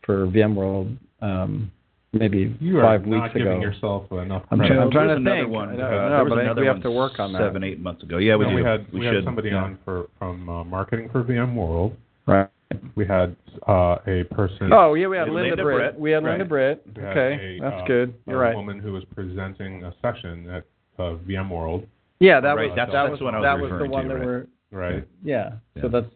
for 0.02 0.26
VMworld 0.28 0.96
um, 1.20 1.70
maybe 2.12 2.56
you 2.60 2.78
are 2.78 2.82
five 2.82 3.06
not 3.06 3.22
weeks 3.24 3.34
giving 3.36 3.52
ago. 3.52 3.60
yourself 3.60 4.10
enough 4.12 4.44
I'm 4.50 4.58
credit. 4.58 4.74
trying- 4.74 4.82
I'm 4.86 4.90
trying 4.90 5.08
to 5.08 5.14
another 5.16 5.40
think. 5.42 5.50
One, 5.52 5.68
I 5.68 5.72
uh, 5.72 5.74
I 5.74 5.78
know, 5.78 6.08
there 6.08 6.24
was 6.24 6.46
but 6.54 6.60
we 6.60 6.66
have 6.66 6.82
to 6.82 6.90
work 6.90 7.18
on 7.18 7.32
that. 7.32 7.40
Seven, 7.40 7.64
eight 7.64 7.80
months 7.80 8.02
ago. 8.02 8.18
Yeah, 8.18 8.36
we 8.36 8.44
No, 8.44 8.50
do. 8.50 8.56
we 8.56 8.62
had 8.62 8.92
we 8.92 9.00
we 9.00 9.06
had 9.06 9.24
somebody 9.24 9.48
yeah. 9.50 9.56
on 9.64 9.78
for 9.84 10.06
from 10.18 10.48
uh, 10.48 10.64
marketing 10.64 11.08
for 11.10 11.22
VMworld. 11.24 11.94
Right. 12.26 12.48
We 12.96 13.06
had 13.06 13.36
uh, 13.68 13.96
a 14.06 14.24
person. 14.32 14.72
Oh 14.72 14.94
yeah, 14.94 15.06
we 15.06 15.16
had 15.16 15.28
Linda 15.28 15.50
Linda, 15.50 15.62
Britt. 15.62 15.78
Britt. 15.92 16.00
We 16.00 16.10
had 16.10 16.22
Linda 16.24 16.38
Right. 16.44 16.48
Britt. 16.48 16.84
Okay, 16.98 17.58
a, 17.58 17.62
that's 17.62 17.82
uh, 17.82 17.86
good. 17.86 18.14
You're 18.26 18.42
a 18.42 18.46
right. 18.48 18.56
woman 18.56 18.78
who 18.80 18.92
was 18.92 19.04
presenting 19.14 19.84
a 19.84 19.94
session 20.02 20.48
at 20.50 20.64
uh, 20.98 21.14
VMworld. 21.28 21.86
Yeah, 22.18 22.40
that 22.40 22.56
Right, 22.56 22.70
was 22.70 22.76
that's- 22.76 22.92
that 22.92 23.02
that's 23.08 23.12
was 23.12 23.20
what 23.20 23.34
I 23.34 23.38
was 23.40 23.44
that 23.44 23.60
was 23.60 23.70
the 23.82 23.88
one 23.88 24.04
to, 24.04 24.08
that 24.08 24.14
right. 24.16 24.26
we're 24.26 24.46
Right. 24.72 25.08
yeah. 25.22 25.52
Yeah. 25.76 25.82
So 25.82 25.88
that's 25.88 26.06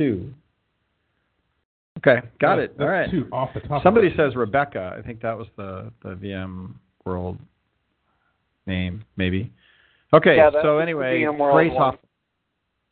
two. 0.00 0.32
Okay, 1.98 2.26
got 2.40 2.56
Yeah, 2.56 2.64
it. 2.64 2.78
that's 2.78 2.80
All 2.80 2.88
right. 2.88 3.10
Two 3.10 3.28
off 3.30 3.50
the 3.52 3.60
top. 3.60 3.82
Somebody 3.82 4.06
of 4.08 4.14
says 4.16 4.34
Rebecca. 4.34 4.96
I 4.98 5.02
think 5.06 5.20
that 5.20 5.36
was 5.36 5.46
the 5.56 5.92
the 6.02 6.10
VM 6.14 6.74
World 7.04 7.38
name, 8.66 9.04
maybe. 9.16 9.52
Okay, 10.12 10.36
Yeah, 10.36 10.50
so 10.62 10.78
anyway, 10.78 11.22
Grace 11.24 11.70
one. 11.72 11.76
Hoff. 11.76 11.96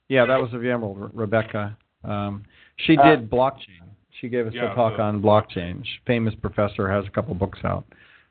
Yeah, 0.09 0.27
that 0.27 0.41
was 0.41 0.51
the 0.51 0.59
VM 0.59 0.81
World 0.81 1.11
Rebecca. 1.15 1.77
Um, 2.05 2.45
she 2.77 2.97
Uh, 2.99 3.11
did 3.17 3.31
blockchain. 3.31 3.83
She 4.21 4.29
gave 4.29 4.47
us 4.47 4.55
Yeah, 4.55 4.73
a 4.73 4.75
talk 4.75 4.97
the- 4.97 5.03
on 5.03 5.23
blockchain. 5.23 5.85
She's 5.85 5.99
a 6.03 6.07
famous 6.07 6.35
professor 6.35 6.89
has 6.89 7.07
a 7.07 7.11
couple 7.11 7.35
books 7.35 7.59
out. 7.65 7.85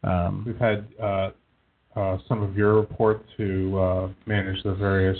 Um, 0.03 0.43
We've 0.45 0.57
had 0.59 0.85
uh, 1.01 1.31
uh, 1.95 2.17
some 2.27 2.43
of 2.43 2.55
your 2.57 2.75
report 2.75 3.23
to 3.37 3.79
uh, 3.79 4.09
manage 4.25 4.61
the 4.63 4.73
various. 4.75 5.17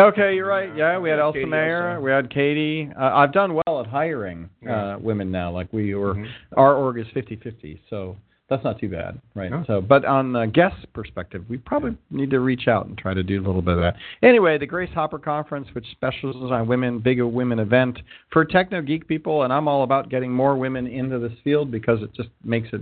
Okay, 0.00 0.34
you're 0.34 0.46
right. 0.48 0.74
Yeah, 0.74 0.98
we 0.98 1.10
had 1.10 1.16
Yeah, 1.16 1.24
Elsa 1.24 1.46
Mayer, 1.46 2.00
we 2.00 2.10
had 2.10 2.30
Katie. 2.30 2.90
Uh, 2.98 3.10
I've 3.14 3.32
done 3.32 3.52
well 3.66 3.80
at 3.80 3.86
hiring 3.86 4.48
Yeah. 4.62 4.94
uh, 4.94 4.98
women 4.98 5.30
now. 5.30 5.50
Like 5.50 5.68
we 5.72 5.94
were, 5.94 6.14
Mhm. 6.14 6.26
our 6.56 6.74
org 6.74 6.98
is 6.98 7.06
50-50, 7.08 7.78
so 7.90 8.16
that's 8.48 8.64
not 8.64 8.78
too 8.78 8.88
bad, 8.88 9.18
right? 9.34 9.50
No. 9.50 9.62
So, 9.66 9.80
but 9.82 10.06
on 10.06 10.32
the 10.32 10.46
guest 10.46 10.90
perspective, 10.94 11.44
we 11.50 11.58
probably 11.58 11.96
need 12.10 12.30
to 12.30 12.40
reach 12.40 12.66
out 12.66 12.86
and 12.86 12.96
try 12.96 13.12
to 13.12 13.22
do 13.22 13.40
a 13.40 13.44
little 13.44 13.60
bit 13.60 13.74
of 13.74 13.80
that. 13.80 13.96
Anyway, 14.22 14.56
the 14.56 14.66
Grace 14.66 14.90
Hopper 14.94 15.18
Conference, 15.18 15.68
which 15.74 15.86
specializes 15.90 16.50
on 16.50 16.66
women, 16.66 16.98
big 16.98 17.20
women 17.20 17.58
event 17.58 18.00
for 18.30 18.44
techno 18.46 18.80
geek 18.80 19.06
people, 19.06 19.42
and 19.42 19.52
I'm 19.52 19.68
all 19.68 19.82
about 19.82 20.08
getting 20.08 20.32
more 20.32 20.56
women 20.56 20.86
into 20.86 21.18
this 21.18 21.38
field 21.44 21.70
because 21.70 22.02
it 22.02 22.12
just 22.14 22.30
makes 22.42 22.72
it, 22.72 22.80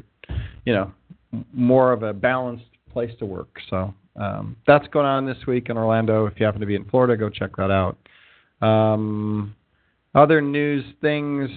you 0.65 0.73
know, 0.73 0.93
more 1.53 1.93
of 1.93 2.05
a 2.05 2.13
balanced 2.13 2.65
place 2.93 3.15
to 3.19 3.27
work. 3.27 3.61
So 3.69 3.93
um, 4.19 4.57
that's 4.67 4.87
going 4.89 5.07
on 5.07 5.27
this 5.27 5.39
week 5.47 5.69
in 5.71 5.77
Orlando. 5.77 6.27
If 6.27 6.39
you 6.39 6.47
happen 6.47 6.61
to 6.61 6.67
be 6.67 6.75
in 6.75 6.85
Florida, 6.87 7.17
go 7.17 7.29
check 7.29 7.57
that 7.57 7.71
out. 7.71 7.97
Um, 8.67 9.55
other 10.15 10.41
news 10.41 10.85
things. 11.01 11.51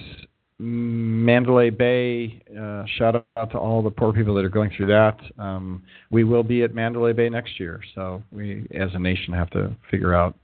Mandalay 0.62 1.72
Bay. 1.72 2.40
Uh, 2.52 2.84
shout 2.98 3.26
out 3.36 3.52
to 3.52 3.58
all 3.58 3.82
the 3.82 3.90
poor 3.90 4.14
people 4.14 4.36
that 4.36 4.46
are 4.46 4.50
going 4.50 4.70
through 4.78 4.88
that. 4.88 5.20
Um, 5.40 5.82
we 6.12 6.24
will 6.24 6.44
be 6.44 6.62
at 6.62 6.76
Mandalay 6.76 7.14
Bay 7.14 7.30
next 7.30 7.60
year, 7.60 7.82
so 7.96 8.22
we, 8.32 8.68
as 8.76 8.90
a 8.94 9.00
nation, 9.00 9.34
have 9.34 9.50
to 9.52 9.76
figure 9.90 10.14
out 10.14 10.36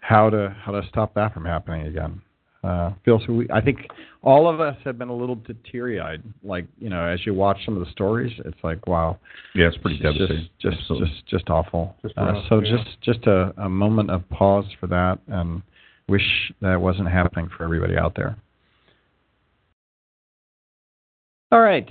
how 0.00 0.28
to 0.30 0.56
how 0.60 0.72
to 0.72 0.82
stop 0.88 1.14
that 1.14 1.32
from 1.32 1.44
happening 1.44 1.86
again. 1.86 2.20
Uh, 2.64 2.92
feels 3.04 3.26
we, 3.28 3.46
I 3.50 3.60
think 3.60 3.86
all 4.22 4.48
of 4.48 4.60
us 4.60 4.76
have 4.84 4.98
been 4.98 5.08
a 5.08 5.14
little 5.14 5.36
bit 5.36 5.56
teary-eyed. 5.70 6.22
Like 6.42 6.66
you 6.78 6.90
know, 6.90 7.04
as 7.04 7.24
you 7.24 7.32
watch 7.32 7.58
some 7.64 7.76
of 7.76 7.84
the 7.84 7.90
stories, 7.92 8.32
it's 8.44 8.58
like 8.64 8.86
wow, 8.86 9.18
Yeah, 9.54 9.68
it's 9.68 9.76
pretty 9.76 9.96
it's 9.96 10.02
devastating. 10.02 10.48
Just 10.60 10.76
just 10.76 10.80
Absolutely. 10.80 11.08
just 11.08 11.26
just 11.28 11.50
awful. 11.50 11.94
Just 12.02 12.18
uh, 12.18 12.42
so 12.48 12.60
yeah. 12.60 12.76
just 12.76 13.00
just 13.02 13.26
a, 13.26 13.54
a 13.58 13.68
moment 13.68 14.10
of 14.10 14.28
pause 14.30 14.64
for 14.80 14.88
that, 14.88 15.18
and 15.28 15.62
wish 16.08 16.52
that 16.60 16.80
wasn't 16.80 17.08
happening 17.08 17.48
for 17.56 17.62
everybody 17.62 17.96
out 17.96 18.14
there. 18.16 18.36
All 21.52 21.60
right, 21.60 21.88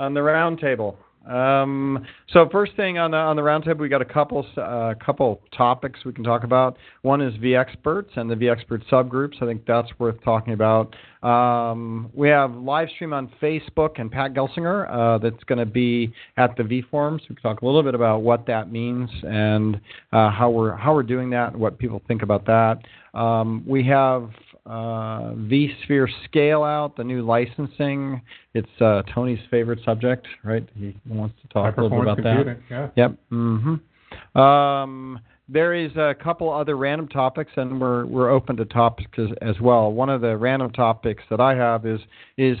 on 0.00 0.12
the 0.12 0.22
round 0.22 0.58
table. 0.58 0.98
Um, 1.28 2.06
so 2.32 2.48
first 2.50 2.74
thing 2.76 2.98
on 2.98 3.10
the 3.10 3.16
on 3.18 3.36
the 3.36 3.42
round 3.42 3.64
table, 3.64 3.82
we 3.82 3.88
got 3.88 4.00
a 4.00 4.06
couple 4.06 4.46
uh, 4.56 4.94
couple 5.04 5.42
topics 5.56 6.00
we 6.04 6.12
can 6.12 6.24
talk 6.24 6.44
about. 6.44 6.78
One 7.02 7.20
is 7.20 7.36
V 7.36 7.54
experts 7.54 8.10
and 8.16 8.30
the 8.30 8.36
V 8.36 8.48
expert 8.48 8.82
subgroups. 8.90 9.34
I 9.42 9.46
think 9.46 9.66
that's 9.66 9.88
worth 9.98 10.22
talking 10.24 10.54
about. 10.54 10.94
Um, 11.22 12.10
we 12.14 12.28
have 12.30 12.54
live 12.54 12.88
stream 12.94 13.12
on 13.12 13.30
Facebook 13.42 14.00
and 14.00 14.10
Pat 14.10 14.32
Gelsinger 14.32 14.90
uh, 14.90 15.18
that's 15.18 15.44
going 15.44 15.58
to 15.58 15.66
be 15.66 16.10
at 16.38 16.56
the 16.56 16.64
V 16.64 16.82
forums. 16.90 17.22
We 17.28 17.36
can 17.36 17.42
talk 17.42 17.60
a 17.60 17.66
little 17.66 17.82
bit 17.82 17.94
about 17.94 18.22
what 18.22 18.46
that 18.46 18.72
means 18.72 19.10
and 19.22 19.78
uh, 20.12 20.30
how 20.30 20.48
we're 20.48 20.74
how 20.74 20.94
we're 20.94 21.02
doing 21.02 21.28
that 21.30 21.52
and 21.52 21.60
what 21.60 21.78
people 21.78 22.00
think 22.08 22.22
about 22.22 22.46
that. 22.46 22.78
Um, 23.12 23.62
we 23.66 23.84
have 23.88 24.30
uh, 24.70 25.34
vSphere 25.34 26.06
Scale 26.26 26.62
Out, 26.62 26.96
the 26.96 27.02
new 27.02 27.22
licensing. 27.22 28.22
It's 28.54 28.68
uh, 28.80 29.02
Tony's 29.12 29.40
favorite 29.50 29.80
subject, 29.84 30.28
right? 30.44 30.66
He 30.76 30.94
wants 31.08 31.34
to 31.42 31.48
talk 31.48 31.76
a 31.76 31.82
little 31.82 31.98
bit 31.98 32.08
about 32.08 32.22
that. 32.22 32.58
Yeah. 32.70 32.88
Yep. 32.94 33.18
hmm 33.30 34.38
Um, 34.38 35.18
there 35.48 35.74
is 35.74 35.90
a 35.96 36.14
couple 36.22 36.52
other 36.52 36.76
random 36.76 37.08
topics, 37.08 37.50
and 37.56 37.80
we're 37.80 38.06
we're 38.06 38.30
open 38.30 38.56
to 38.58 38.64
topics 38.64 39.18
as, 39.18 39.28
as 39.42 39.60
well. 39.60 39.90
One 39.92 40.08
of 40.08 40.20
the 40.20 40.36
random 40.36 40.70
topics 40.70 41.24
that 41.30 41.40
I 41.40 41.56
have 41.56 41.84
is 41.84 42.00
is 42.36 42.56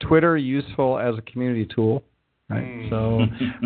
Twitter 0.00 0.38
useful 0.38 0.98
as 0.98 1.18
a 1.18 1.22
community 1.30 1.68
tool? 1.74 2.02
Right. 2.48 2.64
Mm. 2.64 2.90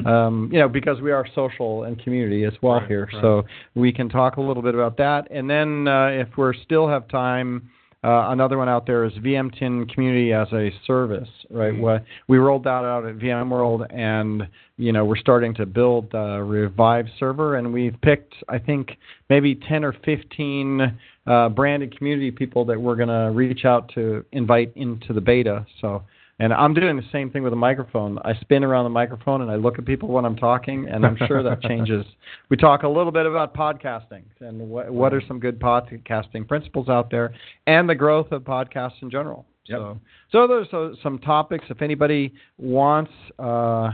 So, 0.04 0.08
um, 0.10 0.50
you 0.52 0.58
know, 0.58 0.68
because 0.68 1.00
we 1.00 1.12
are 1.12 1.24
social 1.36 1.84
and 1.84 1.96
community 2.02 2.44
as 2.44 2.52
well 2.62 2.80
Right, 2.80 2.88
here, 2.88 3.08
right. 3.12 3.22
so 3.22 3.44
we 3.76 3.92
can 3.92 4.08
talk 4.08 4.36
a 4.38 4.40
little 4.40 4.62
bit 4.62 4.74
about 4.74 4.96
that. 4.98 5.28
And 5.30 5.48
then, 5.48 5.86
uh, 5.86 6.08
if 6.08 6.36
we 6.36 6.52
still 6.64 6.88
have 6.88 7.06
time, 7.08 7.70
uh, 8.06 8.30
another 8.30 8.56
one 8.56 8.68
out 8.68 8.86
there 8.86 9.04
is 9.04 9.12
VMTN 9.14 9.92
Community 9.92 10.32
as 10.32 10.46
a 10.52 10.70
Service, 10.86 11.28
right? 11.50 11.74
Mm. 11.74 11.80
What 11.80 12.04
we 12.28 12.38
rolled 12.38 12.62
that 12.62 12.84
out 12.84 13.04
at 13.04 13.18
VMworld, 13.18 13.92
and 13.92 14.46
you 14.76 14.92
know 14.92 15.04
we're 15.04 15.16
starting 15.16 15.52
to 15.54 15.66
build 15.66 16.12
the 16.12 16.40
Revive 16.40 17.06
server, 17.18 17.56
and 17.56 17.72
we've 17.72 18.00
picked, 18.02 18.34
I 18.48 18.60
think, 18.60 18.96
maybe 19.28 19.56
10 19.56 19.82
or 19.84 19.92
15 20.04 20.98
uh, 21.26 21.48
branded 21.48 21.98
community 21.98 22.30
people 22.30 22.64
that 22.66 22.80
we're 22.80 22.94
going 22.94 23.08
to 23.08 23.36
reach 23.36 23.64
out 23.64 23.90
to 23.94 24.24
invite 24.30 24.72
into 24.76 25.12
the 25.12 25.20
beta. 25.20 25.66
So. 25.80 26.04
And 26.38 26.52
I'm 26.52 26.74
doing 26.74 26.96
the 26.96 27.04
same 27.12 27.30
thing 27.30 27.42
with 27.42 27.54
a 27.54 27.56
microphone. 27.56 28.18
I 28.18 28.34
spin 28.40 28.62
around 28.62 28.84
the 28.84 28.90
microphone 28.90 29.40
and 29.40 29.50
I 29.50 29.56
look 29.56 29.78
at 29.78 29.86
people 29.86 30.10
when 30.10 30.26
I'm 30.26 30.36
talking, 30.36 30.86
and 30.86 31.06
I'm 31.06 31.16
sure 31.26 31.42
that 31.42 31.62
changes. 31.68 32.04
We 32.50 32.58
talk 32.58 32.82
a 32.82 32.88
little 32.88 33.12
bit 33.12 33.24
about 33.24 33.54
podcasting 33.54 34.22
and 34.40 34.68
what, 34.68 34.92
what 34.92 35.14
are 35.14 35.22
some 35.26 35.40
good 35.40 35.58
podcasting 35.58 36.46
principles 36.46 36.90
out 36.90 37.10
there, 37.10 37.34
and 37.66 37.88
the 37.88 37.94
growth 37.94 38.32
of 38.32 38.42
podcasts 38.42 39.00
in 39.00 39.10
general. 39.10 39.46
Yep. 39.64 39.78
So, 39.78 40.00
so 40.30 40.46
there's 40.46 40.68
uh, 40.72 40.94
some 41.02 41.18
topics. 41.20 41.64
If 41.70 41.80
anybody 41.80 42.34
wants 42.58 43.12
uh, 43.38 43.92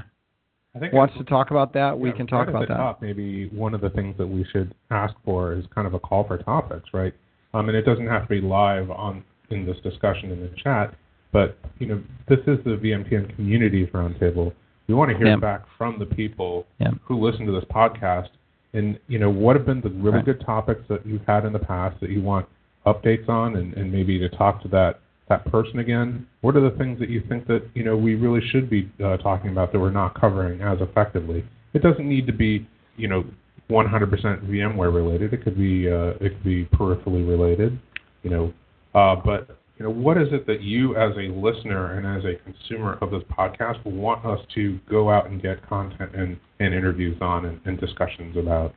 I 0.75 0.79
think 0.79 0.93
wants 0.93 1.17
to 1.19 1.25
talk 1.25 1.51
about 1.51 1.75
that, 1.75 1.99
we 1.99 2.09
yeah, 2.09 2.17
can 2.17 2.27
talk 2.27 2.47
right 2.47 2.57
about 2.57 2.69
that. 2.69 2.77
Top, 2.77 3.03
maybe 3.03 3.49
one 3.49 3.75
of 3.75 3.83
the 3.83 3.91
things 3.91 4.17
that 4.17 4.27
we 4.27 4.45
should 4.53 4.75
ask 4.91 5.15
for 5.25 5.53
is 5.53 5.65
kind 5.75 5.87
of 5.87 5.93
a 5.95 6.01
call 6.01 6.27
for 6.27 6.39
topics, 6.39 6.89
right? 6.95 7.13
Um, 7.53 7.69
and 7.69 7.77
it 7.77 7.83
doesn't 7.83 8.07
have 8.07 8.23
to 8.23 8.29
be 8.29 8.41
live 8.41 8.91
on 8.91 9.23
in 9.51 9.67
this 9.67 9.77
discussion 9.83 10.31
in 10.31 10.41
the 10.41 10.51
chat, 10.63 10.95
but 11.33 11.57
you 11.79 11.87
know, 11.87 12.01
this 12.29 12.39
is 12.47 12.59
the 12.65 12.77
VMTN 12.77 13.35
Communities 13.35 13.89
Roundtable. 13.93 14.53
We 14.87 14.95
want 14.95 15.11
to 15.11 15.17
hear 15.17 15.29
Yeah. 15.29 15.37
back 15.37 15.63
from 15.79 15.99
the 15.99 16.07
people 16.07 16.67
Yeah. 16.79 16.93
who 17.05 17.19
listen 17.19 17.47
to 17.47 17.53
this 17.53 17.65
podcast, 17.65 18.29
and 18.75 18.99
you 19.09 19.19
know, 19.19 19.31
what 19.31 19.57
have 19.57 19.67
been 19.67 19.81
the 19.81 19.91
really 19.91 20.17
Right. 20.17 20.25
good 20.25 20.41
topics 20.41 20.87
that 20.89 21.05
you've 21.07 21.25
had 21.27 21.45
in 21.45 21.53
the 21.53 21.59
past 21.59 21.99
that 22.01 22.11
you 22.11 22.21
want 22.21 22.47
updates 22.87 23.29
on, 23.29 23.57
and, 23.57 23.75
and 23.75 23.91
maybe 23.93 24.19
to 24.19 24.29
talk 24.29 24.63
to 24.63 24.69
that 24.69 25.01
that 25.29 25.45
person 25.51 25.79
again. 25.79 26.27
What 26.43 26.57
are 26.57 26.61
the 26.61 26.73
things 26.73 26.99
that 26.99 27.09
you 27.09 27.21
think 27.21 27.47
that 27.47 27.63
you 27.75 27.85
know 27.85 27.97
we 27.97 28.17
really 28.17 28.41
should 28.49 28.69
be 28.69 28.91
uh, 29.03 29.17
talking 29.19 29.51
about 29.51 29.73
that 29.73 29.81
we're 29.81 29.91
not 29.91 30.15
covering 30.21 30.61
as 30.61 30.81
effectively? 30.81 31.45
It 31.73 31.83
doesn't 31.83 32.07
need 32.07 32.27
to 32.27 32.33
be 32.33 32.67
you 32.97 33.09
know 33.09 33.25
100% 33.71 34.45
VMware 34.51 34.93
related. 34.93 35.33
It 35.33 35.43
could 35.43 35.57
be 35.57 35.89
uh, 35.91 36.15
it 36.21 36.31
could 36.35 36.45
be 36.45 36.65
peripherally 36.67 37.27
related, 37.27 37.79
you 38.23 38.31
know. 38.31 38.53
Uh, 38.95 39.17
but 39.17 39.59
you 39.79 39.85
know, 39.85 39.91
what 39.91 40.19
is 40.19 40.29
it 40.33 40.47
that 40.47 40.63
you, 40.63 40.97
as 40.97 41.13
a 41.17 41.33
listener 41.33 41.99
and 41.99 42.07
as 42.07 42.25
a 42.25 42.37
consumer 42.45 42.99
of 43.01 43.11
this 43.11 43.23
podcast, 43.31 43.85
want 43.85 44.25
us 44.25 44.41
to 44.55 44.79
go 44.89 45.11
out 45.11 45.31
and 45.31 45.41
get 45.43 45.67
content 45.69 46.15
and, 46.15 46.39
and 46.61 46.75
interviews 46.75 47.17
on 47.21 47.47
and, 47.47 47.61
and 47.65 47.81
discussions 47.81 48.37
about? 48.37 48.75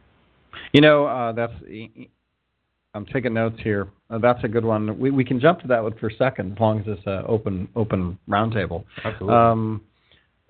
You 0.74 0.82
know, 0.82 1.06
uh, 1.06 1.32
that's. 1.34 1.54
I'm 2.94 3.06
taking 3.08 3.34
notes 3.34 3.58
here. 3.62 3.90
Uh, 4.10 4.20
that's 4.20 4.42
a 4.46 4.48
good 4.48 4.64
one. 4.64 4.98
We 4.98 5.12
we 5.12 5.26
can 5.26 5.40
jump 5.40 5.60
to 5.62 5.68
that 5.68 5.84
one 5.84 5.96
for 6.00 6.08
a 6.08 6.16
second, 6.16 6.54
as 6.54 6.60
long 6.60 6.80
as 6.80 6.86
it's 6.88 7.06
an 7.06 7.26
open 7.28 7.68
open 7.76 8.18
roundtable. 8.30 8.86
Absolutely. 9.04 9.36
Um, 9.36 9.82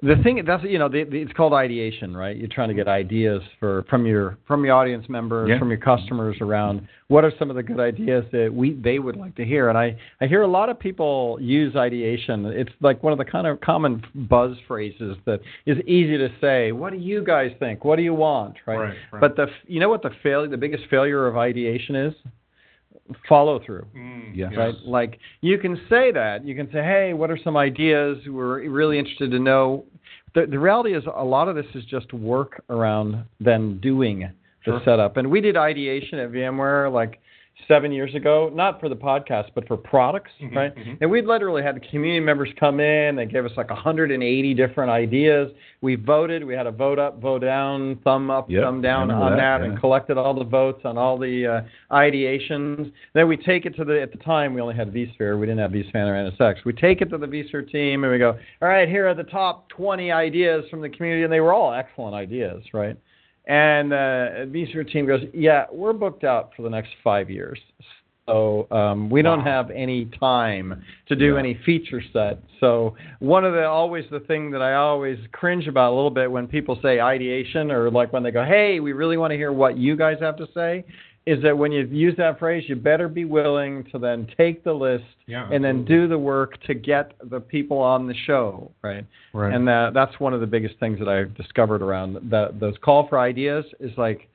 the 0.02 0.16
thing 0.24 0.44
that's 0.46 0.64
you 0.64 0.78
know 0.78 0.90
the, 0.90 1.06
the, 1.06 1.22
it's 1.22 1.32
called 1.34 1.54
ideation, 1.54 2.16
right? 2.16 2.36
You're 2.36 2.50
trying 2.50 2.68
to 2.68 2.74
get 2.76 2.88
ideas 2.88 3.42
for 3.60 3.84
from 3.90 4.06
your 4.06 4.38
from 4.46 4.66
your 4.66 4.76
audience 4.76 5.08
members, 5.08 5.50
Yeah. 5.50 5.58
from 5.58 5.70
your 5.70 5.80
customers 5.80 6.36
around 6.42 6.88
what 7.08 7.24
are 7.24 7.32
some 7.40 7.50
of 7.50 7.56
the 7.56 7.64
good 7.64 7.80
ideas 7.80 8.26
that 8.34 8.54
we 8.54 8.74
they 8.74 9.00
would 9.00 9.16
like 9.16 9.36
to 9.36 9.46
hear. 9.46 9.70
And 9.70 9.78
I 9.78 9.98
I 10.20 10.28
hear 10.28 10.42
a 10.42 10.48
lot 10.48 10.68
of 10.70 10.78
people 10.78 11.38
use 11.40 11.76
ideation. 11.78 12.46
It's 12.48 12.72
like 12.82 13.02
one 13.04 13.14
of 13.14 13.20
the 13.20 13.26
kind 13.26 13.48
of 13.48 13.62
common 13.62 14.04
buzz 14.14 14.58
phrases 14.68 15.16
that 15.26 15.40
is 15.66 15.78
easy 15.88 16.18
to 16.18 16.30
say. 16.42 16.74
What 16.74 16.92
do 16.92 17.00
you 17.00 17.24
guys 17.24 17.52
think? 17.60 17.86
What 17.86 17.96
do 17.96 18.04
you 18.04 18.14
want? 18.14 18.58
Right. 18.66 18.78
Right, 18.78 18.96
right. 19.14 19.22
But 19.22 19.38
the 19.38 19.48
you 19.66 19.80
know 19.80 19.90
what 19.90 20.02
the 20.02 20.12
fail 20.22 20.48
the 20.50 20.58
biggest 20.58 20.84
failure 20.90 21.26
of 21.26 21.38
ideation 21.38 21.96
is 21.96 22.14
follow 23.30 23.60
through 23.60 23.86
Mm, 23.96 24.32
Yes. 24.36 24.54
right? 24.58 24.76
Like 24.84 25.20
you 25.42 25.58
can 25.58 25.80
say 25.90 26.12
that. 26.12 26.44
You 26.46 26.56
can 26.56 26.68
say, 26.72 26.82
"Hey, 26.84 27.14
what 27.14 27.30
are 27.30 27.38
some 27.38 27.56
ideas? 27.56 28.18
We're 28.28 28.68
really 28.70 28.98
interested 28.98 29.30
to 29.32 29.40
know." 29.40 29.86
The 30.34 30.46
the 30.48 30.60
reality 30.60 30.94
is 30.96 31.04
a 31.06 31.24
lot 31.24 31.48
of 31.48 31.56
this 31.56 31.68
is 31.76 31.86
just 31.86 32.12
work 32.14 32.64
around 32.70 33.24
then 33.40 33.78
doing 33.80 34.20
the 34.22 34.32
Sure. 34.72 34.82
setup. 34.84 35.18
And 35.18 35.30
we 35.30 35.40
did 35.40 35.56
ideation 35.56 36.18
at 36.20 36.32
VMware 36.32 36.92
like 36.92 37.20
seven 37.68 37.92
years 37.92 38.14
ago, 38.14 38.52
not 38.54 38.80
for 38.80 38.90
the 38.90 38.96
podcast, 38.96 39.50
but 39.56 39.68
for 39.68 39.76
products, 39.78 40.32
Mhm, 40.42 40.56
right? 40.56 40.76
mhm. 40.76 40.98
And 41.02 41.10
we 41.10 41.22
literally 41.22 41.64
had 41.64 41.76
the 41.76 41.80
community 41.80 42.20
members 42.20 42.50
come 42.60 42.80
in. 42.80 43.16
They 43.16 43.26
gave 43.26 43.46
us 43.46 43.56
like 43.58 43.70
180 43.72 44.54
different 44.54 44.92
ideas. 44.92 45.52
We 45.82 45.96
voted. 45.96 46.44
We 46.44 46.54
had 46.54 46.68
a 46.68 46.72
vote 46.72 47.00
up, 47.00 47.20
vote 47.22 47.42
down, 47.42 47.96
thumb 48.04 48.30
up, 48.30 48.50
Yep, 48.52 48.64
thumb 48.64 48.82
down 48.82 49.10
on 49.10 49.32
that, 49.32 49.60
that, 49.60 49.62
and 49.62 49.80
collected 49.80 50.18
all 50.18 50.34
the 50.34 50.44
votes 50.44 50.82
on 50.86 50.98
all 50.98 51.18
the 51.18 51.48
uh, 51.48 51.62
ideations. 51.92 52.92
Then 53.14 53.28
we 53.28 53.38
take 53.38 53.66
it 53.66 53.76
to 53.78 53.86
the. 53.86 54.02
At 54.02 54.12
the 54.12 54.18
time, 54.20 54.54
we 54.54 54.62
only 54.62 54.76
had 54.76 54.92
vSphere. 54.94 55.40
We 55.40 55.46
didn't 55.46 55.60
have 55.60 55.72
vSphere 55.72 55.96
or 55.96 56.32
NSX. 56.32 56.66
We 56.66 56.74
take 56.74 57.02
it 57.02 57.10
to 57.10 57.18
the 57.18 57.28
vSphere 57.28 57.70
team, 57.72 58.04
and 58.04 58.12
we 58.12 58.20
go, 58.20 58.38
all 58.62 58.68
right, 58.68 58.88
here 58.88 59.08
are 59.08 59.14
the 59.16 59.24
top 59.24 59.70
20 59.70 60.12
ideas 60.12 60.66
from 60.70 60.82
the 60.82 60.90
community, 60.90 61.24
and 61.24 61.32
they 61.32 61.40
were 61.40 61.54
all 61.54 61.74
excellent 61.74 62.16
ideas, 62.16 62.64
right? 62.74 62.98
And 63.48 63.94
uh, 63.94 64.46
vSphere 64.48 64.92
team 64.92 65.06
goes, 65.06 65.22
yeah, 65.34 65.66
we're 65.72 65.94
booked 65.94 66.24
out 66.24 66.52
for 66.56 66.64
the 66.64 66.70
next 66.70 66.90
five 67.04 67.30
years. 67.30 67.60
So 68.28 68.68
um, 68.72 69.08
we 69.12 69.22
don't 69.22 69.42
have 69.42 69.70
any 69.70 70.06
time 70.20 70.84
to 71.08 71.16
do 71.16 71.34
Yeah. 71.34 71.40
any 71.40 71.60
feature 71.64 72.02
set. 72.12 72.40
So 72.60 72.96
one 73.20 73.46
of 73.46 73.54
the 73.54 73.66
always 73.66 74.06
the 74.10 74.22
thing 74.22 74.50
that 74.50 74.64
I 74.64 74.74
always 74.74 75.20
cringe 75.32 75.68
about 75.68 75.94
a 75.94 75.96
little 75.96 76.10
bit 76.10 76.32
when 76.32 76.48
people 76.48 76.80
say 76.82 77.00
ideation 77.00 77.70
or 77.70 77.92
like 77.92 78.12
when 78.14 78.24
they 78.24 78.32
go, 78.32 78.44
"Hey, 78.44 78.80
we 78.80 78.94
really 78.94 79.18
want 79.18 79.30
to 79.30 79.38
hear 79.38 79.52
what 79.52 79.78
you 79.78 79.96
guys 79.96 80.18
have 80.22 80.38
to 80.38 80.48
say." 80.56 80.84
Is 81.26 81.42
that 81.42 81.58
when 81.58 81.72
you 81.72 81.88
use 81.88 82.16
that 82.18 82.38
phrase, 82.38 82.64
you 82.68 82.76
better 82.76 83.08
be 83.08 83.26
willing 83.26 83.84
to 83.92 83.98
then 83.98 84.28
take 84.38 84.64
the 84.64 84.74
list 84.74 85.04
Yeah, 85.26 85.50
and 85.52 85.64
then 85.64 85.84
do 85.84 86.08
the 86.08 86.18
work 86.18 86.62
to 86.64 86.76
get 86.76 87.14
the 87.32 87.40
people 87.40 87.80
on 87.80 88.08
the 88.08 88.14
show, 88.26 88.72
right? 88.84 89.04
Right. 89.34 89.54
And 89.54 89.68
that, 89.68 89.94
that's 89.96 90.20
one 90.20 90.34
of 90.34 90.42
the 90.42 90.48
biggest 90.48 90.80
things 90.80 91.00
that 91.00 91.10
I've 91.10 91.36
discovered 91.36 91.82
around 91.82 92.14
that 92.30 92.60
those 92.60 92.76
call 92.84 93.08
for 93.08 93.18
ideas 93.18 93.66
is 93.80 93.92
like, 93.98 94.28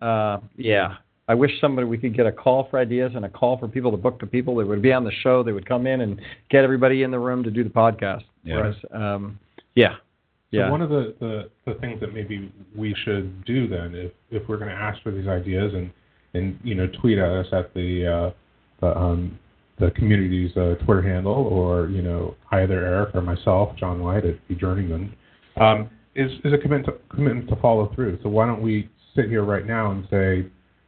uh, 0.00 0.38
yeah, 0.56 0.96
I 1.28 1.34
wish 1.34 1.50
somebody 1.60 1.86
we 1.86 1.98
could 1.98 2.16
get 2.16 2.24
a 2.24 2.32
call 2.32 2.66
for 2.70 2.78
ideas 2.78 3.12
and 3.14 3.26
a 3.26 3.28
call 3.28 3.58
for 3.58 3.68
people 3.68 3.90
to 3.90 3.98
book 3.98 4.18
the 4.18 4.26
people 4.26 4.56
that 4.56 4.66
would 4.66 4.80
be 4.80 4.94
on 4.94 5.04
the 5.04 5.12
show. 5.22 5.42
They 5.42 5.52
would 5.52 5.68
come 5.68 5.86
in 5.86 6.00
and 6.00 6.18
get 6.48 6.64
everybody 6.64 7.02
in 7.02 7.10
the 7.10 7.18
room 7.18 7.42
to 7.44 7.50
do 7.50 7.62
the 7.62 7.70
podcast. 7.70 8.24
Yeah. 8.42 8.56
Whereas, 8.56 8.76
um, 8.92 9.38
yeah, 9.74 9.96
So 10.50 10.56
yeah, 10.56 10.70
one 10.70 10.80
of 10.80 10.88
the, 10.88 11.14
the, 11.20 11.50
the 11.66 11.78
things 11.78 12.00
that 12.00 12.14
maybe 12.14 12.50
we 12.74 12.96
should 13.04 13.44
do 13.44 13.68
then, 13.68 13.94
if 13.94 14.12
if 14.30 14.48
we're 14.48 14.56
going 14.56 14.70
to 14.70 14.74
ask 14.74 15.02
for 15.02 15.10
these 15.10 15.28
ideas 15.28 15.74
and 15.74 15.90
and 16.34 16.58
you 16.62 16.74
know 16.74 16.88
tweet 17.00 17.18
at 17.18 17.30
us 17.30 17.46
at 17.52 17.72
the 17.74 18.06
uh, 18.06 18.30
the 18.80 18.96
um, 18.96 19.38
the 19.78 19.90
community's 19.92 20.56
uh, 20.56 20.74
Twitter 20.84 21.02
handle, 21.02 21.34
or 21.34 21.88
you 21.88 22.02
know 22.02 22.34
either 22.52 22.84
Eric 22.84 23.14
or 23.14 23.22
myself, 23.22 23.76
John 23.76 24.00
White 24.00 24.24
at 24.24 24.36
eJourneyman, 24.48 25.12
um, 25.60 25.90
is 26.14 26.30
is 26.44 26.52
a 26.52 26.58
commitment 26.58 26.86
to, 26.86 27.14
commitment 27.14 27.48
to 27.48 27.56
follow 27.56 27.92
through. 27.94 28.18
So 28.22 28.28
why 28.28 28.46
don't 28.46 28.62
we 28.62 28.88
sit 29.14 29.26
here 29.28 29.44
right 29.44 29.66
now 29.66 29.90
and 29.90 30.06
say, 30.10 30.46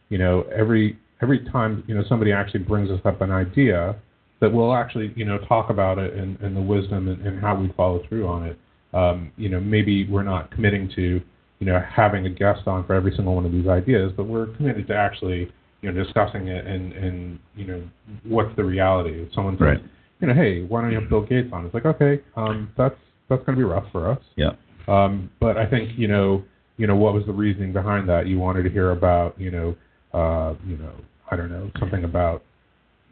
you 0.08 0.18
know, 0.18 0.44
every 0.54 0.98
every 1.22 1.44
time 1.50 1.84
you 1.86 1.94
know 1.94 2.04
somebody 2.08 2.32
actually 2.32 2.60
brings 2.60 2.90
us 2.90 3.00
up 3.04 3.20
an 3.20 3.30
idea, 3.30 3.96
that 4.40 4.52
we'll 4.52 4.74
actually 4.74 5.12
you 5.16 5.24
know 5.24 5.38
talk 5.46 5.70
about 5.70 5.98
it 5.98 6.14
and, 6.14 6.38
and 6.40 6.56
the 6.56 6.60
wisdom 6.60 7.08
and, 7.08 7.26
and 7.26 7.40
how 7.40 7.54
we 7.54 7.72
follow 7.76 8.02
through 8.08 8.26
on 8.26 8.46
it 8.46 8.58
um, 8.92 9.32
you 9.36 9.48
know, 9.48 9.60
maybe 9.60 10.06
we're 10.08 10.22
not 10.22 10.50
committing 10.50 10.90
to, 10.96 11.20
you 11.60 11.66
know, 11.66 11.80
having 11.94 12.26
a 12.26 12.30
guest 12.30 12.66
on 12.66 12.84
for 12.86 12.94
every 12.94 13.14
single 13.14 13.34
one 13.34 13.46
of 13.46 13.52
these 13.52 13.68
ideas, 13.68 14.12
but 14.16 14.24
we're 14.24 14.46
committed 14.56 14.88
to 14.88 14.96
actually, 14.96 15.52
you 15.82 15.92
know, 15.92 16.04
discussing 16.04 16.48
it 16.48 16.66
and, 16.66 16.92
and 16.94 17.38
you 17.54 17.66
know, 17.66 17.82
what's 18.24 18.54
the 18.56 18.64
reality. 18.64 19.22
If 19.22 19.32
someone 19.34 19.54
says, 19.54 19.60
Right. 19.60 19.78
you 20.20 20.26
know, 20.26 20.34
hey, 20.34 20.62
why 20.62 20.80
don't 20.80 20.90
you 20.90 20.98
have 20.98 21.08
Bill 21.10 21.24
Gates 21.24 21.50
on? 21.52 21.66
It's 21.66 21.74
like, 21.74 21.84
okay, 21.84 22.20
um, 22.34 22.70
that's 22.76 22.96
that's 23.28 23.44
going 23.44 23.56
to 23.56 23.60
be 23.60 23.64
rough 23.64 23.84
for 23.92 24.10
us. 24.10 24.18
Yeah. 24.36 24.52
Um, 24.88 25.30
but 25.38 25.56
I 25.56 25.68
think, 25.68 25.96
you 25.96 26.08
know, 26.08 26.42
you 26.78 26.86
know, 26.86 26.96
what 26.96 27.14
was 27.14 27.24
the 27.26 27.32
reasoning 27.32 27.72
behind 27.72 28.08
that? 28.08 28.26
You 28.26 28.38
wanted 28.38 28.64
to 28.64 28.70
hear 28.70 28.90
about, 28.90 29.38
you 29.38 29.50
know, 29.50 29.76
uh, 30.12 30.54
you 30.66 30.78
know, 30.78 30.92
I 31.30 31.36
don't 31.36 31.50
know, 31.50 31.70
something 31.78 32.04
about 32.04 32.42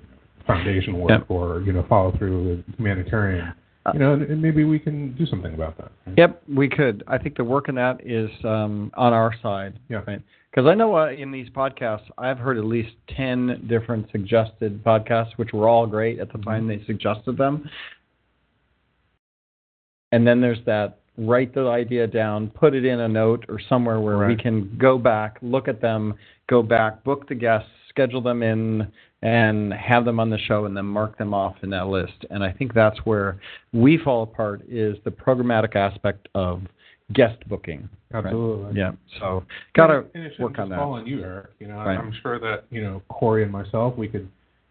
you 0.01 0.07
know, 0.11 0.47
foundation 0.47 0.99
work 0.99 1.27
or 1.29 1.61
you 1.61 1.73
know, 1.73 1.85
follow 1.87 2.17
through 2.17 2.49
with 2.49 2.77
humanitarian. 2.77 3.53
Uh, 3.89 3.93
You 3.93 3.99
know, 4.01 4.13
and, 4.15 4.43
maybe 4.43 4.65
we 4.65 4.79
can 4.79 5.15
do 5.15 5.27
something 5.27 5.55
about 5.55 5.77
that. 5.79 5.93
Yep, 6.17 6.43
we 6.55 6.69
could. 6.69 7.05
I 7.07 7.19
think 7.19 7.37
the 7.37 7.45
work 7.45 7.69
in 7.69 7.75
that 7.77 8.01
is 8.05 8.31
um, 8.45 8.91
on 8.97 9.13
our 9.13 9.35
side. 9.43 9.79
Yeah. 9.89 10.03
Right. 10.07 10.23
Because 10.51 10.67
I 10.69 10.75
know 10.75 10.97
uh, 10.97 11.11
in 11.11 11.31
these 11.31 11.49
podcasts, 11.51 12.09
I've 12.17 12.39
heard 12.39 12.59
at 12.59 12.65
least 12.65 12.93
10 13.17 13.67
different 13.69 14.11
suggested 14.11 14.83
podcasts, 14.83 15.37
which 15.37 15.53
were 15.53 15.69
all 15.69 15.87
great 15.87 16.19
at 16.19 16.33
the 16.33 16.39
time 16.39 16.67
they 16.67 16.83
suggested 16.87 17.37
them. 17.37 17.69
And 20.11 20.27
then 20.27 20.41
there's 20.41 20.59
that 20.65 21.01
write 21.19 21.53
the 21.53 21.67
idea 21.67 22.07
down, 22.07 22.49
put 22.49 22.75
it 22.75 22.85
in 22.85 23.01
a 23.01 23.09
note 23.09 23.45
or 23.49 23.61
somewhere 23.69 24.01
where 24.01 24.27
we 24.27 24.37
can 24.37 24.77
go 24.79 24.97
back, 24.99 25.37
look 25.43 25.69
at 25.69 25.81
them, 25.81 26.15
go 26.49 26.63
back, 26.63 27.03
book 27.03 27.29
the 27.29 27.35
guests, 27.35 27.69
schedule 27.89 28.21
them 28.21 28.43
in, 28.43 28.87
and 29.23 29.73
have 29.75 30.05
them 30.05 30.21
on 30.21 30.31
the 30.31 30.39
show, 30.39 30.65
and 30.67 30.77
then 30.77 30.85
mark 30.85 31.19
them 31.19 31.35
off 31.35 31.57
in 31.63 31.71
that 31.71 31.89
list. 31.89 32.25
And 32.31 32.45
I 32.45 32.53
think 32.53 32.73
that's 32.73 32.99
where 33.05 33.39
we 33.73 33.99
fall 33.99 34.23
apart 34.23 34.63
is 34.69 34.97
the 35.05 35.11
programmatic 35.11 35.75
aspect 35.75 36.29
of 36.35 36.63
guest 37.13 37.37
booking. 37.49 37.89
right? 38.13 38.25
Absolutely. 38.25 38.79
Yeah. 38.79 38.93
So 39.19 39.45
gotta 39.75 40.05
and 40.15 40.31
work 40.39 40.59
on 40.59 40.69
that. 40.69 40.79
fall 40.79 40.93
on 40.93 41.07
you, 41.07 41.23
Eric. 41.23 41.51
You 41.59 41.69
know, 41.69 41.79
Right. 41.79 41.99
I'm 41.99 42.13
sure 42.23 42.39
that 42.39 42.65
you 42.71 42.83
know 42.83 43.03
Corey 43.09 43.43
and 43.43 43.51
myself, 43.51 43.97
we 43.97 44.09
could, 44.09 44.29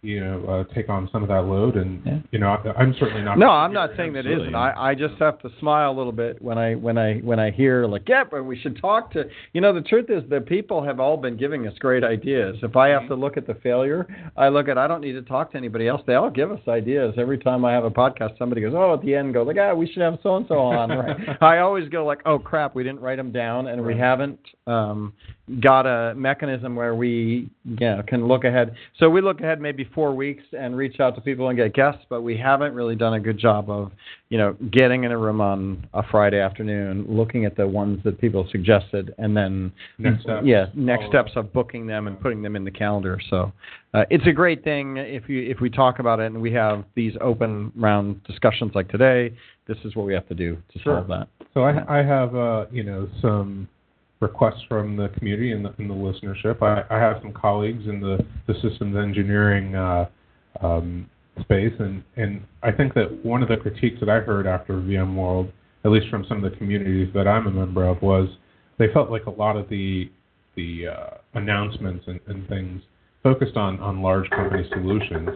you 0.08 0.22
know, 0.22 0.46
uh, 0.70 0.74
take 0.74 0.88
on 0.88 1.10
some 1.12 1.22
of 1.22 1.28
that 1.28 1.42
load, 1.44 1.76
and 1.76 2.02
Yeah. 2.06 2.20
you 2.32 2.40
know, 2.40 2.48
I, 2.48 2.72
I'm 2.80 2.94
certainly 2.98 3.22
not. 3.24 3.38
No, 3.38 3.50
I'm 3.50 3.74
not 3.74 3.90
saying 3.98 4.14
that 4.14 4.20
it 4.20 4.30
Absolutely. 4.32 4.46
isn't. 4.48 4.56
I, 4.56 4.92
I 4.92 4.96
just 4.96 5.16
have 5.20 5.38
to 5.40 5.50
smile 5.60 5.92
a 5.92 5.96
little 5.98 6.14
bit 6.14 6.42
when 6.42 6.58
I 6.58 6.76
when 6.76 6.98
I 6.98 7.16
when 7.18 7.40
I 7.40 7.52
hear 7.52 7.86
like, 7.86 8.08
yeah, 8.08 8.24
but 8.24 8.44
we 8.44 8.58
should 8.58 8.80
talk 8.80 9.12
to. 9.12 9.26
You 9.52 9.60
know, 9.60 9.74
the 9.74 9.82
truth 9.82 10.10
is 10.10 10.24
that 10.30 10.46
people 10.46 10.82
have 10.82 11.02
all 11.02 11.18
been 11.18 11.36
giving 11.36 11.68
us 11.68 11.74
great 11.80 12.06
ideas. 12.06 12.56
If 12.64 12.78
I 12.78 12.88
have 12.88 13.08
to 13.10 13.16
look 13.16 13.36
at 13.36 13.46
the 13.48 13.56
failure, 13.56 14.08
I 14.38 14.48
look 14.48 14.70
at 14.70 14.78
I 14.78 14.88
don't 14.88 15.02
need 15.02 15.14
to 15.14 15.22
talk 15.24 15.52
to 15.52 15.58
anybody 15.58 15.90
else. 15.90 16.02
They 16.08 16.16
all 16.16 16.30
give 16.30 16.52
us 16.52 16.62
ideas 16.70 17.14
every 17.18 17.38
time 17.38 17.66
I 17.66 17.74
have 17.74 17.84
a 17.84 17.92
podcast. 17.92 18.38
Somebody 18.38 18.62
goes, 18.62 18.74
oh, 18.76 18.94
at 18.94 19.02
the 19.02 19.14
end, 19.14 19.34
go 19.34 19.44
like, 19.44 19.58
ah, 19.60 19.74
we 19.74 19.88
should 19.92 20.02
have 20.04 20.20
so 20.24 20.38
and 20.38 20.46
so 20.48 20.60
on. 20.60 20.88
Right? 20.98 21.38
I 21.42 21.58
always 21.60 21.90
go 21.90 22.06
like, 22.06 22.22
oh 22.26 22.40
crap, 22.40 22.74
we 22.76 22.84
didn't 22.84 23.02
write 23.02 23.18
them 23.18 23.32
down, 23.34 23.68
and 23.68 23.86
we 23.86 23.98
haven't 23.98 24.40
um, 24.68 25.14
got 25.62 25.86
a 25.86 26.14
mechanism 26.16 26.76
where 26.76 26.94
we 26.94 27.50
you 27.64 27.78
know, 27.80 28.04
can 28.06 28.28
look 28.28 28.44
ahead. 28.44 28.76
So 29.00 29.10
we 29.10 29.22
look 29.22 29.40
ahead 29.40 29.62
maybe 29.62 29.90
four 29.96 30.14
weeks 30.14 30.44
and 30.58 30.76
reach 30.76 31.00
out 31.00 31.16
to 31.16 31.22
people 31.22 31.48
and 31.48 31.58
get 31.58 31.74
guests, 31.74 32.02
but 32.10 32.22
we 32.22 32.38
haven't 32.38 32.74
really 32.74 32.96
done 32.96 33.14
a 33.14 33.20
good 33.20 33.38
job 33.40 33.70
of, 33.70 33.92
you 34.30 34.38
know, 34.38 34.58
getting 34.72 35.06
in 35.06 35.12
a 35.14 35.18
room 35.18 35.40
on 35.40 35.88
a 35.94 36.04
Friday 36.12 36.40
afternoon, 36.40 37.06
looking 37.08 37.46
at 37.46 37.56
the 37.56 37.66
ones 37.66 38.00
that 38.04 38.20
people 38.20 38.46
suggested, 38.52 39.16
and 39.18 39.36
then 39.36 39.72
Next 39.98 40.24
steps. 40.24 40.46
yeah, 40.46 40.66
next 40.76 41.08
steps 41.08 41.32
of 41.38 41.54
booking 41.54 41.88
them 41.88 42.08
and 42.08 42.20
putting 42.20 42.42
them 42.42 42.58
in 42.58 42.66
the 42.66 42.72
calendar. 42.72 43.20
So 43.30 43.54
uh, 43.94 44.04
it's 44.10 44.28
a 44.28 44.34
great 44.34 44.66
thing 44.66 44.98
if 44.98 45.30
you 45.30 45.42
if 45.50 45.62
we 45.62 45.70
talk 45.70 46.00
about 46.00 46.20
it 46.20 46.26
and 46.26 46.42
we 46.42 46.52
have 46.52 46.84
these 46.94 47.14
open 47.22 47.72
round 47.76 48.22
discussions 48.26 48.74
like 48.76 48.90
today. 48.90 49.34
This 49.66 49.78
is 49.86 49.96
what 49.96 50.06
we 50.06 50.14
have 50.14 50.28
to 50.28 50.36
do 50.36 50.58
to 50.74 50.80
Sure. 50.80 50.98
solve 50.98 51.08
that. 51.08 51.28
So 51.54 51.64
I, 51.64 52.00
I 52.00 52.04
have, 52.04 52.36
uh, 52.36 52.66
you 52.72 52.84
know, 52.84 53.10
some 53.22 53.68
requests 54.20 54.64
from 54.68 54.96
the 54.98 55.10
community 55.10 55.52
and 55.52 55.66
the, 55.66 55.74
and 55.78 55.90
the 55.90 55.94
listenership. 55.94 56.62
I, 56.62 56.84
I 56.94 57.00
have 57.00 57.18
some 57.22 57.34
colleagues 57.34 57.86
in 57.86 58.00
the, 58.00 58.26
the 58.48 58.54
systems 58.56 58.96
engineering 58.96 59.76
uh, 59.76 60.10
um, 60.62 61.10
space, 61.42 61.74
and, 61.80 62.04
and 62.16 62.44
I 62.64 62.72
think 62.72 62.94
that 62.96 63.24
one 63.24 63.44
of 63.44 63.50
the 63.50 63.58
critiques 63.58 64.00
that 64.00 64.10
I 64.10 64.20
heard 64.20 64.48
after 64.48 64.74
VMworld, 64.74 65.52
at 65.86 65.92
least 65.92 66.10
from 66.10 66.26
some 66.28 66.44
of 66.44 66.52
the 66.52 66.58
communities 66.58 67.10
that 67.14 67.28
I'm 67.28 67.48
a 67.48 67.52
member 67.52 67.88
of, 67.88 68.02
was 68.02 68.28
they 68.80 68.92
felt 68.94 69.12
like 69.12 69.26
a 69.26 69.32
lot 69.32 69.56
of 69.56 69.70
the 69.70 70.10
the 70.56 70.88
uh, 70.88 71.18
announcements 71.36 72.04
and, 72.08 72.20
and 72.26 72.48
things 72.50 72.82
focused 73.24 73.56
on, 73.56 73.80
on 73.80 74.02
large 74.02 74.30
company 74.32 74.68
solutions, 74.74 75.30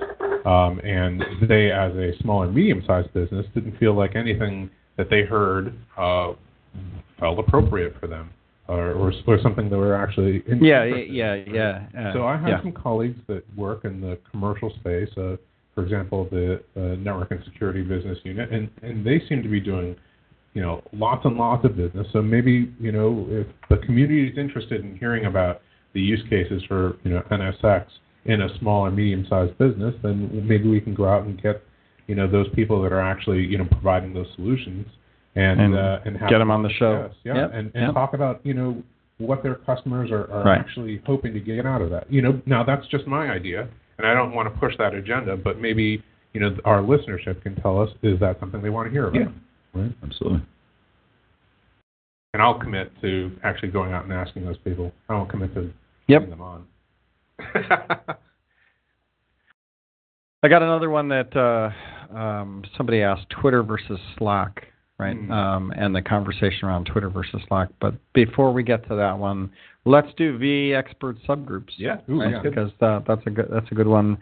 um, 0.46 0.80
and 0.84 1.24
they, 1.48 1.72
as 1.72 1.94
a 1.96 2.12
small 2.22 2.44
and 2.44 2.56
medium-sized 2.56 3.14
business, 3.14 3.46
didn't 3.54 3.78
feel 3.78 3.94
like 3.94 4.16
anything 4.16 4.70
that 4.98 5.10
they 5.10 5.24
heard 5.24 5.78
uh, 5.98 6.34
felt 7.20 7.38
appropriate 7.40 7.94
for 8.00 8.08
them, 8.08 8.32
or, 8.72 8.92
or, 8.94 9.14
or 9.28 9.40
something 9.42 9.70
that 9.70 9.78
we're 9.78 9.94
actually 9.94 10.44
in- 10.48 10.64
Yeah, 10.64 10.84
yeah, 10.86 11.34
in. 11.34 11.54
yeah. 11.54 11.88
yeah. 11.94 12.14
So 12.14 12.26
I 12.26 12.38
have 12.38 12.48
yeah. 12.48 12.62
some 12.62 12.72
colleagues 12.72 13.20
that 13.28 13.44
work 13.58 13.84
in 13.84 14.00
the 14.00 14.18
commercial 14.30 14.70
space, 14.80 15.10
uh, 15.18 15.36
for 15.76 15.84
example, 15.84 16.28
the 16.32 16.62
uh, 16.78 16.96
network 16.96 17.32
and 17.32 17.44
security 17.44 17.82
business 17.82 18.18
unit, 18.24 18.52
and, 18.52 18.70
and 18.82 19.06
they 19.06 19.22
seem 19.28 19.44
to 19.44 19.50
be 19.50 19.60
doing, 19.60 19.96
you 20.54 20.62
know, 20.62 20.82
lots 20.94 21.26
and 21.26 21.36
lots 21.36 21.66
of 21.66 21.76
business. 21.76 22.08
So 22.14 22.22
maybe, 22.22 22.74
you 22.80 22.92
know, 22.92 23.26
if 23.30 23.48
the 23.70 23.78
community 23.86 24.28
is 24.28 24.38
interested 24.38 24.84
in 24.84 24.98
hearing 24.98 25.26
about 25.26 25.62
the 25.94 26.02
use 26.02 26.24
cases 26.30 26.64
for, 26.68 26.98
you 27.04 27.12
know, 27.12 27.22
NSX 27.30 27.86
in 28.26 28.42
a 28.42 28.60
small 28.60 28.86
or 28.86 28.92
medium-sized 28.92 29.58
business, 29.58 29.94
then 30.02 30.46
maybe 30.48 30.70
we 30.70 30.80
can 30.80 30.94
go 30.94 31.08
out 31.08 31.24
and 31.24 31.42
get, 31.42 31.62
you 32.08 32.16
know, 32.16 32.30
those 32.30 32.48
people 32.56 32.82
that 32.84 32.94
are 32.94 33.02
actually, 33.02 33.40
you 33.40 33.58
know, 33.58 33.66
providing 33.66 34.14
those 34.14 34.28
solutions 34.36 34.88
and 35.36 35.62
And 35.62 35.76
uh, 35.76 36.00
and 36.06 36.18
have 36.18 36.30
get 36.30 36.42
'em 36.42 36.52
on 36.52 36.62
the 36.64 36.70
show. 36.72 37.10
Yeah, 37.24 37.36
Yep, 37.36 37.52
and 37.54 37.72
and 37.76 37.84
yep. 37.86 37.94
talk 37.94 38.14
about, 38.14 38.46
you 38.46 38.54
know, 38.54 38.82
what 39.18 39.44
their 39.44 39.56
customers 39.56 40.12
are, 40.12 40.30
are 40.32 40.44
Right. 40.44 40.60
actually 40.60 41.02
hoping 41.06 41.34
to 41.34 41.40
get 41.40 41.66
out 41.66 41.82
of 41.82 41.90
that. 41.92 42.12
You 42.12 42.22
know, 42.22 42.42
now 42.46 42.64
that's 42.64 42.86
just 42.88 43.08
my 43.08 43.30
idea, 43.30 43.68
and 43.98 44.08
I 44.08 44.14
don't 44.14 44.34
want 44.34 44.52
to 44.54 44.60
push 44.60 44.76
that 44.78 44.94
agenda, 44.94 45.38
but 45.38 45.60
maybe 45.60 46.04
you 46.34 46.40
know 46.42 46.56
our 46.66 46.82
listenership 46.82 47.42
can 47.44 47.56
tell 47.62 47.80
us 47.82 47.90
is 48.02 48.20
that 48.20 48.40
something 48.40 48.62
they 48.62 48.70
want 48.70 48.88
to 48.88 48.92
hear 48.92 49.08
about. 49.08 49.20
Yeah. 49.22 49.28
Right. 49.74 49.92
Absolutely. 50.04 50.42
And 52.34 52.42
I'll 52.42 52.58
commit 52.60 52.92
to 53.02 53.32
actually 53.44 53.70
going 53.70 53.92
out 53.92 54.06
and 54.06 54.14
asking 54.14 54.46
those 54.46 54.58
people. 54.60 54.92
I 55.10 55.14
won't 55.14 55.30
commit 55.30 55.54
to 55.54 55.72
Yep. 56.08 56.30
them 56.30 56.42
on. 56.42 56.66
I 60.44 60.48
got 60.48 60.64
another 60.64 60.90
one 60.90 61.08
that 61.10 61.36
uh, 61.36 61.70
um, 62.18 62.64
somebody 62.76 63.02
asked: 63.04 63.30
Twitter 63.30 63.62
versus 63.64 64.00
Slack, 64.18 64.68
right? 65.02 65.18
Hmm. 65.18 65.32
Um, 65.32 65.74
and 65.76 65.96
the 65.96 66.02
conversation 66.02 66.68
around 66.68 66.86
Twitter 66.86 67.10
versus 67.10 67.42
Slack. 67.48 67.70
But 67.82 67.96
before 68.14 68.54
we 68.54 68.64
get 68.64 68.88
to 68.88 68.96
that 68.96 69.18
one, 69.18 69.52
let's 69.84 70.08
do 70.16 70.38
V 70.38 70.74
expert 70.74 71.18
subgroups. 71.28 71.72
Yeah. 71.78 71.98
Ooh, 72.10 72.22
right? 72.22 72.32
yeah. 72.32 72.42
Because 72.44 72.72
that, 72.80 73.04
that's 73.08 73.22
a 73.26 73.32
good 73.32 73.48
that's 73.52 73.70
a 73.72 73.76
good 73.76 73.88
one. 73.88 74.18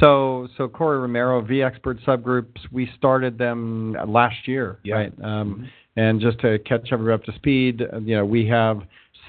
So 0.00 0.48
so 0.58 0.68
Corey 0.68 0.98
Romero, 0.98 1.40
V 1.40 1.62
expert 1.62 1.98
subgroups. 2.06 2.58
We 2.72 2.90
started 2.98 3.38
them 3.38 3.96
last 4.08 4.46
year, 4.48 4.80
Yeah. 4.82 4.94
right? 4.96 5.12
Um, 5.22 5.70
and 5.96 6.20
just 6.20 6.40
to 6.40 6.58
catch 6.60 6.88
everybody 6.90 7.14
up 7.14 7.24
to 7.24 7.32
speed, 7.36 7.82
uh, 7.82 8.00
you 8.00 8.16
know, 8.16 8.24
we 8.24 8.46
have 8.48 8.78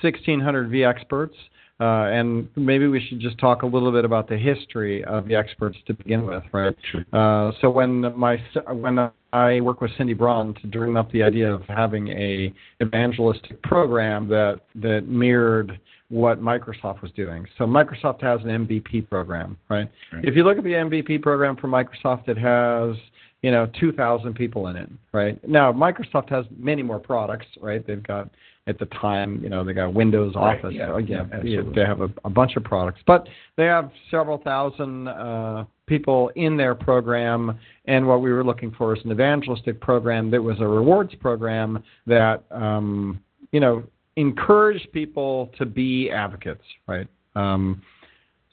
1,600 0.01 0.69
V 0.69 0.83
experts. 0.83 1.35
Uh, 1.77 2.07
and 2.07 2.47
maybe 2.55 2.87
we 2.87 3.05
should 3.05 3.19
just 3.19 3.37
talk 3.37 3.63
a 3.63 3.65
little 3.65 3.91
bit 3.91 4.05
about 4.05 4.29
the 4.29 4.37
history 4.37 5.03
of 5.03 5.27
the 5.27 5.35
experts 5.35 5.77
to 5.85 5.93
begin 5.93 6.25
with, 6.25 6.41
right? 6.53 6.73
Uh, 7.11 7.51
so 7.59 7.69
when 7.69 8.17
my 8.17 8.41
when 8.71 8.97
I 9.35 9.59
work 9.59 9.81
with 9.81 9.91
Cindy 9.97 10.13
Braun 10.13 10.53
to 10.61 10.67
dream 10.67 10.95
up 10.95 11.11
the 11.11 11.21
idea 11.21 11.53
of 11.53 11.61
having 11.63 12.07
a 12.07 12.53
evangelistic 12.81 13.61
program 13.63 14.29
that 14.29 14.61
that 14.75 15.09
mirrored 15.09 15.77
what 16.07 16.41
Microsoft 16.41 17.01
was 17.01 17.11
doing. 17.17 17.45
So 17.57 17.65
Microsoft 17.65 18.21
has 18.21 18.39
an 18.43 18.65
MVP 18.65 19.09
program, 19.09 19.57
right? 19.67 19.91
Right. 20.13 20.23
If 20.23 20.37
you 20.37 20.45
look 20.45 20.57
at 20.57 20.63
the 20.63 20.69
MVP 20.69 21.21
program 21.21 21.57
for 21.57 21.67
Microsoft, 21.67 22.29
it 22.29 22.37
has 22.37 22.95
you 23.41 23.51
know 23.51 23.69
2,000 23.77 24.33
people 24.35 24.67
in 24.67 24.77
it, 24.77 24.89
right? 25.11 25.45
Now 25.45 25.73
Microsoft 25.73 26.29
has 26.29 26.45
many 26.57 26.81
more 26.81 26.99
products, 26.99 27.47
right? 27.59 27.85
They've 27.85 28.01
got 28.01 28.29
at 28.67 28.79
the 28.79 28.85
time, 28.85 29.41
you 29.43 29.49
know, 29.49 29.65
they 29.65 29.73
got 29.73 29.93
Windows 29.93 30.33
Right, 30.35 30.57
Office, 30.57 30.73
yeah, 30.73 30.91
oh, 30.91 30.97
yeah, 30.97 31.25
yeah, 31.43 31.61
they 31.75 31.81
have 31.81 32.01
a, 32.01 32.09
a 32.23 32.29
bunch 32.29 32.55
of 32.55 32.63
products, 32.63 33.01
but 33.05 33.27
they 33.57 33.65
have 33.65 33.91
several 34.09 34.37
thousand 34.39 35.07
uh, 35.09 35.65
people 35.87 36.31
in 36.35 36.57
their 36.57 36.75
program. 36.75 37.59
And 37.85 38.07
what 38.07 38.21
we 38.21 38.31
were 38.31 38.43
looking 38.43 38.71
for 38.71 38.95
is 38.95 39.03
an 39.05 39.11
evangelistic 39.11 39.79
program 39.79 40.31
that 40.31 40.41
was 40.41 40.59
a 40.59 40.67
rewards 40.67 41.13
program 41.15 41.83
that 42.07 42.43
um, 42.51 43.19
you 43.51 43.59
know 43.59 43.83
encouraged 44.15 44.91
people 44.93 45.51
to 45.57 45.65
be 45.65 46.09
advocates, 46.09 46.63
right? 46.87 47.07
Um, 47.35 47.81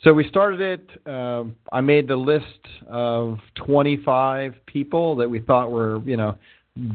so 0.03 0.12
we 0.12 0.29
started 0.29 0.61
it. 0.61 0.90
Uh, 1.07 1.45
I 1.73 1.81
made 1.81 2.09
the 2.09 2.16
list 2.16 2.45
of 2.88 3.38
25 3.55 4.55
people 4.66 5.14
that 5.16 5.31
we 5.31 5.38
thought 5.40 5.71
were, 5.71 6.01
you 6.05 6.16
know, 6.16 6.37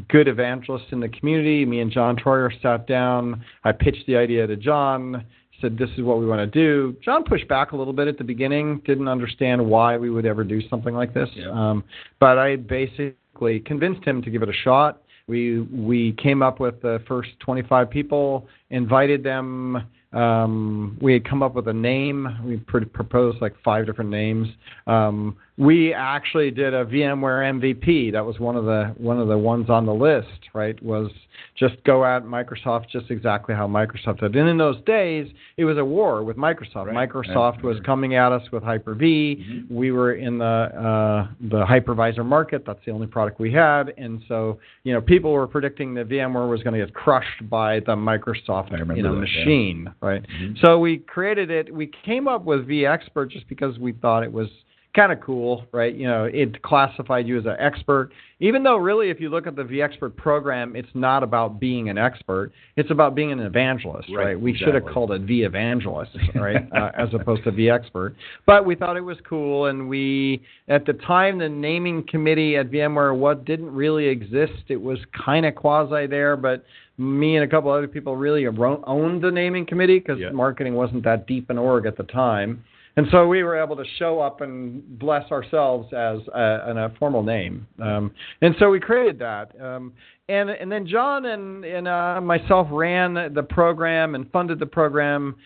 good 0.08 0.28
evangelists 0.28 0.88
in 0.90 1.00
the 1.00 1.08
community. 1.08 1.64
Me 1.64 1.80
and 1.80 1.90
John 1.90 2.16
Troyer 2.16 2.50
sat 2.60 2.86
down. 2.86 3.42
I 3.64 3.72
pitched 3.72 4.06
the 4.06 4.16
idea 4.16 4.46
to 4.46 4.56
John. 4.56 5.24
Said 5.60 5.76
this 5.76 5.90
is 5.96 6.02
what 6.02 6.18
we 6.20 6.26
want 6.26 6.40
to 6.40 6.46
do. 6.46 6.96
John 7.04 7.24
pushed 7.24 7.48
back 7.48 7.72
a 7.72 7.76
little 7.76 7.92
bit 7.92 8.06
at 8.06 8.16
the 8.16 8.24
beginning. 8.24 8.80
Didn't 8.86 9.08
understand 9.08 9.64
why 9.64 9.96
we 9.96 10.08
would 10.08 10.24
ever 10.24 10.44
do 10.44 10.66
something 10.68 10.94
like 10.94 11.12
this. 11.12 11.28
Yeah. 11.34 11.50
Um, 11.50 11.82
but 12.20 12.38
I 12.38 12.56
basically 12.56 13.60
convinced 13.60 14.04
him 14.04 14.22
to 14.22 14.30
give 14.30 14.42
it 14.42 14.48
a 14.48 14.52
shot. 14.64 15.02
We 15.26 15.60
we 15.60 16.12
came 16.12 16.42
up 16.42 16.60
with 16.60 16.80
the 16.80 17.02
first 17.06 17.30
25 17.40 17.90
people, 17.90 18.46
invited 18.70 19.22
them. 19.22 19.84
Um, 20.12 20.96
we 21.02 21.12
had 21.12 21.28
come 21.28 21.42
up 21.42 21.54
with 21.54 21.68
a 21.68 21.72
name. 21.72 22.38
We 22.44 22.56
pr- 22.56 22.86
proposed 22.86 23.42
like 23.42 23.54
five 23.62 23.84
different 23.84 24.10
names. 24.10 24.48
Um, 24.86 25.36
we 25.58 25.92
actually 25.92 26.52
did 26.52 26.72
a 26.72 26.84
VMware 26.84 27.60
MVP. 27.60 28.12
That 28.12 28.24
was 28.24 28.38
one 28.38 28.56
of 28.56 28.64
the 28.64 28.94
one 28.96 29.18
of 29.18 29.26
the 29.26 29.36
ones 29.36 29.68
on 29.68 29.86
the 29.86 29.94
list. 29.94 30.28
Right? 30.54 30.80
Was 30.82 31.10
just 31.56 31.82
go 31.84 32.04
at 32.04 32.22
Microsoft 32.22 32.88
just 32.90 33.10
exactly 33.10 33.54
how 33.54 33.66
Microsoft 33.66 34.20
did. 34.20 34.36
And 34.36 34.48
in 34.48 34.56
those 34.56 34.80
days, 34.84 35.28
it 35.56 35.64
was 35.64 35.76
a 35.76 35.84
war 35.84 36.22
with 36.22 36.36
Microsoft. 36.36 36.86
Right. 36.86 37.08
Microsoft 37.08 37.62
was 37.62 37.76
coming 37.84 38.14
at 38.14 38.30
us 38.30 38.42
with 38.52 38.62
Hyper-V. 38.62 39.44
Mhm. 39.68 39.70
We 39.70 39.90
were 39.90 40.14
in 40.14 40.38
the 40.38 40.44
uh, 40.44 41.28
the 41.40 41.64
hypervisor 41.64 42.24
market. 42.24 42.64
That's 42.64 42.84
the 42.86 42.92
only 42.92 43.08
product 43.08 43.40
we 43.40 43.52
had, 43.52 43.92
and 43.98 44.22
so 44.28 44.58
you 44.84 44.92
know 44.92 45.00
people 45.00 45.32
were 45.32 45.48
predicting 45.48 45.94
that 45.94 46.08
VMware 46.08 46.48
was 46.48 46.62
going 46.62 46.78
to 46.78 46.86
get 46.86 46.94
crushed 46.94 47.50
by 47.50 47.80
the 47.80 47.96
Microsoft 47.96 48.70
you 48.70 49.02
know 49.02 49.18
that, 49.18 49.28
yeah. 49.28 49.40
machine, 49.40 49.94
right? 50.00 50.22
Mhm. 50.22 50.60
So 50.60 50.78
we 50.78 50.98
created 50.98 51.50
it. 51.50 51.74
We 51.74 51.90
came 52.04 52.28
up 52.28 52.44
with 52.44 52.68
vExpert 52.68 53.30
just 53.30 53.48
because 53.48 53.78
we 53.78 53.92
thought 53.92 54.22
it 54.22 54.32
was 54.32 54.48
kind 54.94 55.12
of 55.12 55.20
cool, 55.20 55.64
right? 55.72 55.94
You 55.94 56.06
know, 56.06 56.24
it 56.24 56.62
classified 56.62 57.26
you 57.26 57.38
as 57.38 57.44
an 57.46 57.56
expert, 57.58 58.10
even 58.40 58.62
though 58.62 58.76
really, 58.76 59.10
if 59.10 59.20
you 59.20 59.28
look 59.28 59.46
at 59.46 59.54
the 59.56 59.62
vExpert 59.62 60.16
program, 60.16 60.74
it's 60.76 60.88
not 60.94 61.22
about 61.22 61.60
being 61.60 61.88
an 61.88 61.98
expert. 61.98 62.52
It's 62.76 62.90
about 62.90 63.14
being 63.14 63.30
an 63.32 63.40
evangelist, 63.40 64.08
Right, 64.08 64.24
right? 64.24 64.40
We 64.40 64.56
should 64.56 64.74
have 64.74 64.86
called 64.86 65.12
it 65.12 65.22
V 65.22 65.42
Evangelist, 65.42 66.12
right, 66.34 66.66
uh, 66.72 66.90
as 66.96 67.08
opposed 67.12 67.44
to 67.44 67.52
vExpert. 67.52 68.14
But 68.46 68.64
we 68.64 68.74
thought 68.74 68.96
it 68.96 69.02
was 69.02 69.18
cool, 69.28 69.66
and 69.66 69.88
we 69.88 70.42
at 70.68 70.86
the 70.86 70.94
time 70.94 71.38
the 71.38 71.48
naming 71.48 72.04
committee 72.06 72.56
at 72.56 72.70
VMware 72.70 73.16
what 73.16 73.44
didn't 73.44 73.70
really 73.72 74.06
exist. 74.06 74.64
It 74.68 74.80
was 74.80 74.98
kind 75.24 75.44
of 75.46 75.54
quasi 75.54 76.06
there, 76.06 76.36
but 76.36 76.64
me 76.96 77.36
and 77.36 77.44
a 77.44 77.48
couple 77.48 77.70
other 77.70 77.88
people 77.88 78.16
really 78.16 78.46
owned 78.46 79.22
the 79.22 79.30
naming 79.30 79.66
committee 79.66 79.98
because 79.98 80.18
Yeah. 80.18 80.30
marketing 80.30 80.74
wasn't 80.74 81.04
that 81.04 81.26
deep 81.26 81.50
in 81.50 81.58
org 81.58 81.86
at 81.86 81.96
the 81.96 82.02
time. 82.04 82.64
And 82.96 83.06
so 83.10 83.28
we 83.28 83.42
were 83.42 83.60
able 83.60 83.76
to 83.76 83.84
show 83.98 84.20
up 84.20 84.40
and 84.40 84.98
bless 84.98 85.30
ourselves 85.30 85.92
as 85.92 86.18
a, 86.34 86.72
a 86.76 86.92
formal 86.98 87.22
name. 87.22 87.66
Um, 87.80 88.12
and 88.42 88.54
so 88.58 88.70
we 88.70 88.80
created 88.80 89.18
that. 89.20 89.52
Um, 89.60 89.92
and, 90.28 90.50
and 90.50 90.70
then 90.70 90.86
John 90.86 91.26
and, 91.26 91.64
and 91.64 91.88
uh, 91.88 92.20
myself 92.20 92.68
ran 92.70 93.14
the 93.34 93.42
program 93.42 94.14
and 94.14 94.30
funded 94.30 94.58
the 94.58 94.66
program 94.66 95.36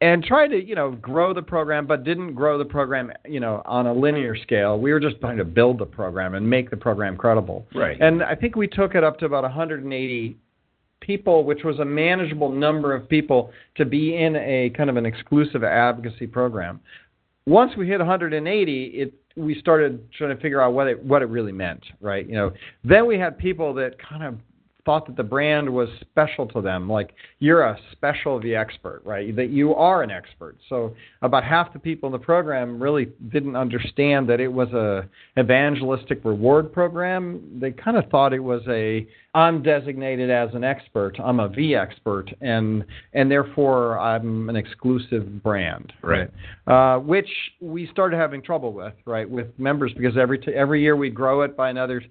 and 0.00 0.22
tried 0.22 0.48
to, 0.48 0.62
you 0.62 0.74
know, 0.74 0.90
grow 0.92 1.32
the 1.32 1.42
program, 1.42 1.86
but 1.86 2.04
didn't 2.04 2.34
grow 2.34 2.58
the 2.58 2.64
program, 2.64 3.10
you 3.24 3.40
know, 3.40 3.62
on 3.64 3.86
a 3.86 3.94
linear 3.94 4.36
scale. 4.36 4.78
We 4.78 4.92
were 4.92 5.00
just 5.00 5.18
trying 5.20 5.38
to 5.38 5.44
build 5.44 5.78
the 5.78 5.86
program 5.86 6.34
and 6.34 6.48
make 6.48 6.68
the 6.68 6.76
program 6.76 7.16
credible. 7.16 7.66
Right. 7.74 7.98
And 8.00 8.22
I 8.22 8.34
think 8.34 8.56
we 8.56 8.68
took 8.68 8.94
it 8.94 9.02
up 9.02 9.18
to 9.20 9.26
about 9.26 9.44
180 9.44 10.36
people, 11.00 11.44
which 11.44 11.64
was 11.64 11.78
a 11.78 11.84
manageable 11.84 12.50
number 12.50 12.94
of 12.94 13.08
people 13.08 13.52
to 13.76 13.84
be 13.84 14.16
in 14.16 14.36
a 14.36 14.70
kind 14.76 14.90
of 14.90 14.96
an 14.96 15.06
exclusive 15.06 15.62
advocacy 15.62 16.26
program. 16.26 16.80
Once 17.46 17.72
we 17.76 17.86
hit 17.86 17.98
180, 17.98 18.84
it 18.86 19.14
we 19.36 19.58
started 19.60 20.10
trying 20.12 20.34
to 20.34 20.42
figure 20.42 20.60
out 20.60 20.72
what 20.72 20.86
it 20.88 21.02
what 21.04 21.22
it 21.22 21.26
really 21.26 21.52
meant, 21.52 21.84
right? 22.00 22.26
You 22.26 22.34
know, 22.34 22.52
then 22.84 23.06
we 23.06 23.18
had 23.18 23.38
people 23.38 23.74
that 23.74 23.96
kind 23.98 24.22
of 24.24 24.36
thought 24.86 25.06
that 25.06 25.16
the 25.16 25.22
brand 25.22 25.68
was 25.68 25.90
special 26.00 26.46
to 26.46 26.62
them, 26.62 26.88
like 26.88 27.12
you're 27.40 27.62
a 27.62 27.76
special 27.92 28.06
specialty 28.16 28.54
expert, 28.54 29.02
right? 29.04 29.34
That 29.34 29.50
you 29.50 29.74
are 29.74 30.02
an 30.02 30.10
expert. 30.10 30.56
So 30.68 30.94
about 31.22 31.44
half 31.44 31.72
the 31.72 31.78
people 31.78 32.08
in 32.08 32.12
the 32.12 32.24
program 32.24 32.82
really 32.82 33.06
didn't 33.32 33.56
understand 33.56 34.28
that 34.28 34.40
it 34.40 34.52
was 34.52 34.68
a 34.72 35.08
evangelistic 35.38 36.24
reward 36.24 36.72
program. 36.72 37.58
They 37.60 37.72
kind 37.72 37.96
of 37.96 38.08
thought 38.10 38.32
it 38.32 38.42
was 38.42 38.62
a 38.68 39.06
I'm 39.34 39.62
designated 39.62 40.30
as 40.30 40.50
an 40.54 40.64
expert. 40.64 41.16
I'm 41.22 41.40
a 41.40 41.48
V 41.48 41.74
expert, 41.74 42.26
and 42.40 42.84
and 43.12 43.30
therefore 43.30 43.98
I'm 43.98 44.48
an 44.48 44.56
exclusive 44.56 45.42
brand, 45.42 45.92
Right. 46.02 46.30
Uh, 46.66 46.98
which 46.98 47.28
we 47.60 47.88
started 47.88 48.16
having 48.16 48.42
trouble 48.42 48.72
with, 48.72 48.94
right, 49.04 49.28
with 49.28 49.46
members 49.58 49.92
because 49.96 50.16
every 50.16 50.38
t- 50.38 50.52
every 50.52 50.82
year 50.82 50.96
we'd 50.96 51.14
grow 51.14 51.42
it 51.42 51.56
by 51.56 51.70
another 51.70 52.02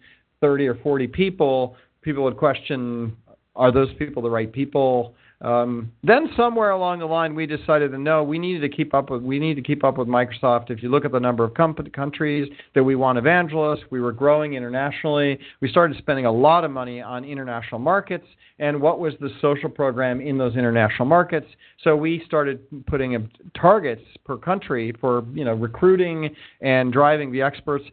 30 0.42 0.68
or 0.68 0.76
40 0.76 1.08
people. 1.08 1.76
People 2.06 2.24
would 2.24 2.38
question, 2.38 3.18
are 3.56 3.72
those 3.72 3.91
people 3.98 4.22
the 4.22 4.30
right 4.30 4.52
people? 4.52 5.15
Um, 5.41 5.91
then 6.04 6.30
somewhere 6.38 6.70
along 6.70 7.00
the 7.00 7.06
line, 7.06 7.36
we 7.36 7.46
decided 7.46 7.91
that 7.91 7.98
no, 7.98 8.24
we 8.24 8.39
needed 8.39 8.62
to 8.62 8.70
keep 8.70 8.94
up 8.94 9.10
with 9.10 9.22
we 9.22 9.38
need 9.38 9.56
to 9.56 9.62
keep 9.62 9.84
up 9.84 9.98
with 9.98 10.08
Microsoft. 10.08 10.70
If 10.70 10.82
you 10.82 10.89
look 10.89 11.04
at 11.04 11.12
the 11.12 11.20
number 11.20 11.44
of 11.44 11.54
countries 11.56 12.48
that 12.74 12.84
we 12.84 12.96
want 12.96 13.18
evangelists, 13.18 13.84
we 13.89 14.00
were 14.00 14.12
growing 14.12 14.54
internationally. 14.54 15.39
We 15.62 15.70
started 15.70 15.98
spending 15.98 16.26
a 16.26 16.32
lot 16.32 16.63
of 16.63 16.72
money 16.72 17.02
on 17.02 17.26
international 17.26 17.80
markets. 17.80 18.26
And 18.60 18.80
what 18.80 19.00
was 19.00 19.13
the 19.20 19.30
social 19.41 19.70
program 19.70 20.22
in 20.22 20.38
those 20.38 20.56
international 20.56 21.08
markets? 21.08 21.48
So 21.84 21.96
we 21.96 22.24
started 22.26 22.62
putting 22.86 23.30
targets 23.60 24.04
per 24.26 24.38
country 24.38 24.94
for 25.02 25.26
you 25.34 25.44
know 25.44 25.54
recruiting 25.54 26.34
and 26.62 26.94
driving 26.94 27.32
the 27.32 27.41
experts. 27.41 27.84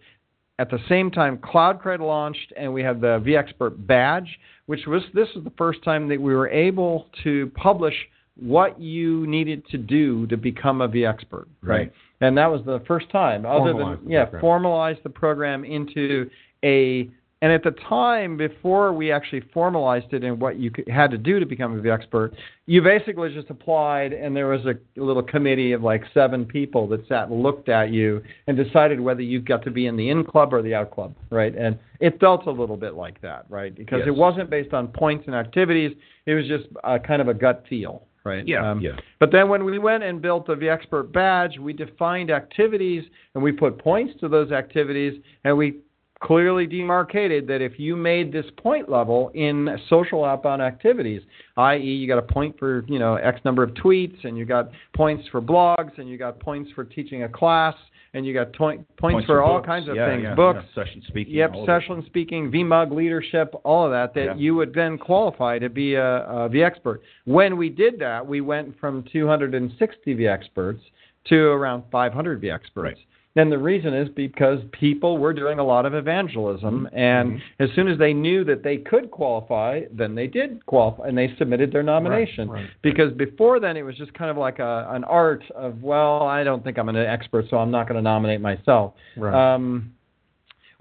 At 0.62 0.70
the 0.70 0.78
same 0.88 1.10
time, 1.10 1.38
CloudCred 1.38 1.98
launched, 1.98 2.52
and 2.56 2.72
we 2.72 2.84
had 2.84 3.00
the 3.00 3.18
vExpert 3.18 3.84
badge, 3.84 4.38
which 4.66 4.86
was 4.86 5.02
this 5.12 5.26
is 5.34 5.42
the 5.42 5.50
first 5.58 5.82
time 5.82 6.08
that 6.08 6.20
we 6.20 6.32
were 6.36 6.48
able 6.48 7.08
to 7.24 7.50
publish 7.56 7.96
what 8.36 8.80
you 8.80 9.26
needed 9.26 9.66
to 9.72 9.76
do 9.76 10.24
to 10.28 10.36
become 10.36 10.80
a 10.80 10.88
vExpert, 10.88 11.46
Right. 11.62 11.92
And 12.20 12.38
that 12.38 12.46
was 12.46 12.60
the 12.64 12.78
first 12.86 13.10
time, 13.10 13.44
other 13.44 13.72
than 13.72 14.08
yeah, 14.08 14.26
program. 14.26 14.44
formalize 14.44 15.02
the 15.02 15.10
program 15.10 15.64
into 15.64 16.30
a. 16.64 17.10
And 17.42 17.50
at 17.50 17.64
the 17.64 17.72
time, 17.72 18.36
before 18.36 18.92
we 18.92 19.10
actually 19.10 19.42
formalized 19.52 20.12
it 20.12 20.22
and 20.22 20.40
what 20.40 20.60
you 20.60 20.70
could, 20.70 20.86
had 20.88 21.10
to 21.10 21.18
do 21.18 21.40
to 21.40 21.44
become 21.44 21.84
a 21.84 21.92
expert, 21.92 22.32
you 22.66 22.80
basically 22.80 23.34
just 23.34 23.50
applied, 23.50 24.12
and 24.12 24.34
there 24.34 24.46
was 24.46 24.64
a 24.64 24.74
little 24.94 25.24
committee 25.24 25.72
of 25.72 25.82
like 25.82 26.04
seven 26.14 26.44
people 26.44 26.86
that 26.86 27.06
sat 27.08 27.28
and 27.28 27.42
looked 27.42 27.68
at 27.68 27.90
you 27.90 28.22
and 28.46 28.56
decided 28.56 29.00
whether 29.00 29.22
you 29.22 29.40
got 29.40 29.64
to 29.64 29.72
be 29.72 29.86
in 29.86 29.96
the 29.96 30.08
in 30.08 30.24
club 30.24 30.54
or 30.54 30.62
the 30.62 30.72
out 30.72 30.92
club, 30.92 31.16
right? 31.30 31.52
And 31.56 31.76
it 31.98 32.20
felt 32.20 32.46
a 32.46 32.50
little 32.52 32.76
bit 32.76 32.94
like 32.94 33.20
that, 33.22 33.44
right? 33.48 33.74
Because 33.74 33.98
Yes. 33.98 34.08
it 34.08 34.14
wasn't 34.14 34.48
based 34.48 34.72
on 34.72 34.86
points 34.86 35.24
and 35.26 35.34
activities; 35.34 35.96
it 36.26 36.34
was 36.34 36.46
just 36.46 36.68
a, 36.84 37.00
kind 37.00 37.20
of 37.20 37.26
a 37.26 37.34
gut 37.34 37.64
feel, 37.68 38.06
right? 38.22 38.46
Yeah, 38.46 38.70
Um, 38.70 38.80
yeah. 38.80 38.92
But 39.18 39.32
then 39.32 39.48
when 39.48 39.64
we 39.64 39.80
went 39.80 40.04
and 40.04 40.22
built 40.22 40.46
the 40.46 40.68
expert 40.68 41.12
badge, 41.12 41.58
we 41.58 41.72
defined 41.72 42.30
activities 42.30 43.02
and 43.34 43.42
we 43.42 43.50
put 43.50 43.78
points 43.78 44.14
to 44.20 44.28
those 44.28 44.52
activities, 44.52 45.20
and 45.42 45.58
we 45.58 45.78
clearly 46.22 46.66
demarcated 46.66 47.46
that 47.48 47.60
if 47.60 47.78
you 47.78 47.96
made 47.96 48.32
this 48.32 48.46
point 48.56 48.88
level 48.88 49.30
in 49.34 49.76
social 49.90 50.24
outbound 50.24 50.62
activities, 50.62 51.20
i.e., 51.56 51.82
you 51.82 52.06
got 52.06 52.18
a 52.18 52.22
point 52.22 52.58
for 52.58 52.84
you 52.86 52.98
know 52.98 53.16
X 53.16 53.40
number 53.44 53.62
of 53.62 53.70
tweets, 53.70 54.24
and 54.24 54.38
you 54.38 54.44
got 54.44 54.70
points 54.94 55.26
for 55.30 55.42
blogs, 55.42 55.98
and 55.98 56.08
you 56.08 56.16
got 56.16 56.38
points 56.38 56.70
for 56.74 56.84
teaching 56.84 57.24
a 57.24 57.28
class, 57.28 57.74
and 58.14 58.24
you 58.24 58.32
got 58.32 58.52
point, 58.54 58.86
points, 58.96 59.26
for, 59.26 59.42
all 59.42 59.58
books. 59.58 59.66
kinds 59.66 59.88
of 59.88 59.96
Yeah, 59.96 60.08
things, 60.08 60.22
yeah, 60.22 60.34
books. 60.34 60.60
yeah. 60.76 60.84
session 60.84 61.02
speaking. 61.08 61.34
Yep, 61.34 61.52
all 61.54 61.66
session 61.66 62.04
speaking, 62.06 62.50
VMUG 62.52 62.92
leadership, 62.92 63.54
all 63.64 63.84
of 63.84 63.90
that, 63.90 64.14
that 64.14 64.38
you 64.38 64.54
would 64.54 64.72
then 64.74 64.98
qualify 64.98 65.58
to 65.58 65.68
be 65.68 65.94
a, 65.94 66.18
a 66.24 66.48
vExpert. 66.48 66.98
When 67.24 67.56
we 67.56 67.68
did 67.68 67.98
that, 67.98 68.24
we 68.26 68.40
went 68.40 68.78
from 68.78 69.04
260 69.12 70.14
vExperts 70.14 70.80
to 71.26 71.36
around 71.36 71.84
500 71.90 72.40
vExperts. 72.40 72.60
Right. 72.76 72.96
And 73.34 73.50
the 73.50 73.56
reason 73.56 73.94
is 73.94 74.08
because 74.10 74.58
people 74.72 75.16
were 75.16 75.32
doing 75.32 75.58
a 75.58 75.64
lot 75.64 75.86
of 75.86 75.94
evangelism, 75.94 76.86
and 76.92 77.32
Mm-hmm. 77.32 77.62
as 77.62 77.70
soon 77.74 77.88
as 77.88 77.98
they 77.98 78.12
knew 78.12 78.44
that 78.44 78.62
they 78.62 78.76
could 78.76 79.10
qualify, 79.10 79.82
then 79.90 80.14
they 80.14 80.26
did 80.26 80.64
qualify, 80.66 81.08
and 81.08 81.16
they 81.16 81.34
submitted 81.38 81.72
their 81.72 81.82
nomination. 81.82 82.50
right. 82.50 82.66
Because 82.82 83.10
before 83.14 83.58
then, 83.58 83.76
it 83.78 83.82
was 83.82 83.96
just 83.96 84.12
kind 84.12 84.30
of 84.30 84.36
like 84.36 84.58
a, 84.58 84.86
an 84.90 85.04
art 85.04 85.42
of, 85.54 85.82
well, 85.82 86.24
I 86.24 86.44
don't 86.44 86.62
think 86.62 86.78
I'm 86.78 86.90
an 86.90 86.96
expert, 86.96 87.46
so 87.48 87.56
I'm 87.56 87.70
not 87.70 87.88
going 87.88 87.96
to 87.96 88.02
nominate 88.02 88.40
myself. 88.42 88.92
Right. 89.16 89.54
Um, 89.54 89.94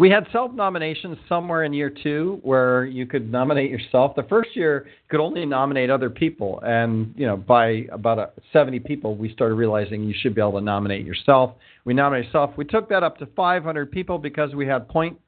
we 0.01 0.09
had 0.09 0.25
self 0.31 0.51
nominations 0.51 1.15
somewhere 1.29 1.63
in 1.63 1.73
year 1.73 1.91
two 1.91 2.39
where 2.41 2.85
you 2.85 3.05
could 3.05 3.31
nominate 3.31 3.69
yourself. 3.69 4.15
The 4.15 4.23
first 4.23 4.55
year 4.55 4.85
you 4.87 5.09
could 5.11 5.19
only 5.19 5.45
nominate 5.45 5.91
other 5.91 6.09
people, 6.09 6.59
and 6.65 7.13
you 7.15 7.27
know 7.27 7.37
by 7.37 7.85
about 7.91 8.17
a, 8.17 8.31
70 8.51 8.79
people, 8.79 9.15
we 9.15 9.31
started 9.31 9.53
realizing 9.53 10.03
you 10.03 10.15
should 10.19 10.33
be 10.33 10.41
able 10.41 10.53
to 10.53 10.61
nominate 10.61 11.05
yourself. 11.05 11.53
We 11.85 11.93
nominated 11.93 12.25
yourself. 12.25 12.49
We 12.57 12.65
took 12.65 12.89
that 12.89 13.03
up 13.03 13.19
to 13.19 13.27
500 13.27 13.91
people 13.91 14.17
because 14.17 14.55
we 14.55 14.65
had 14.65 14.89
point 14.89 15.19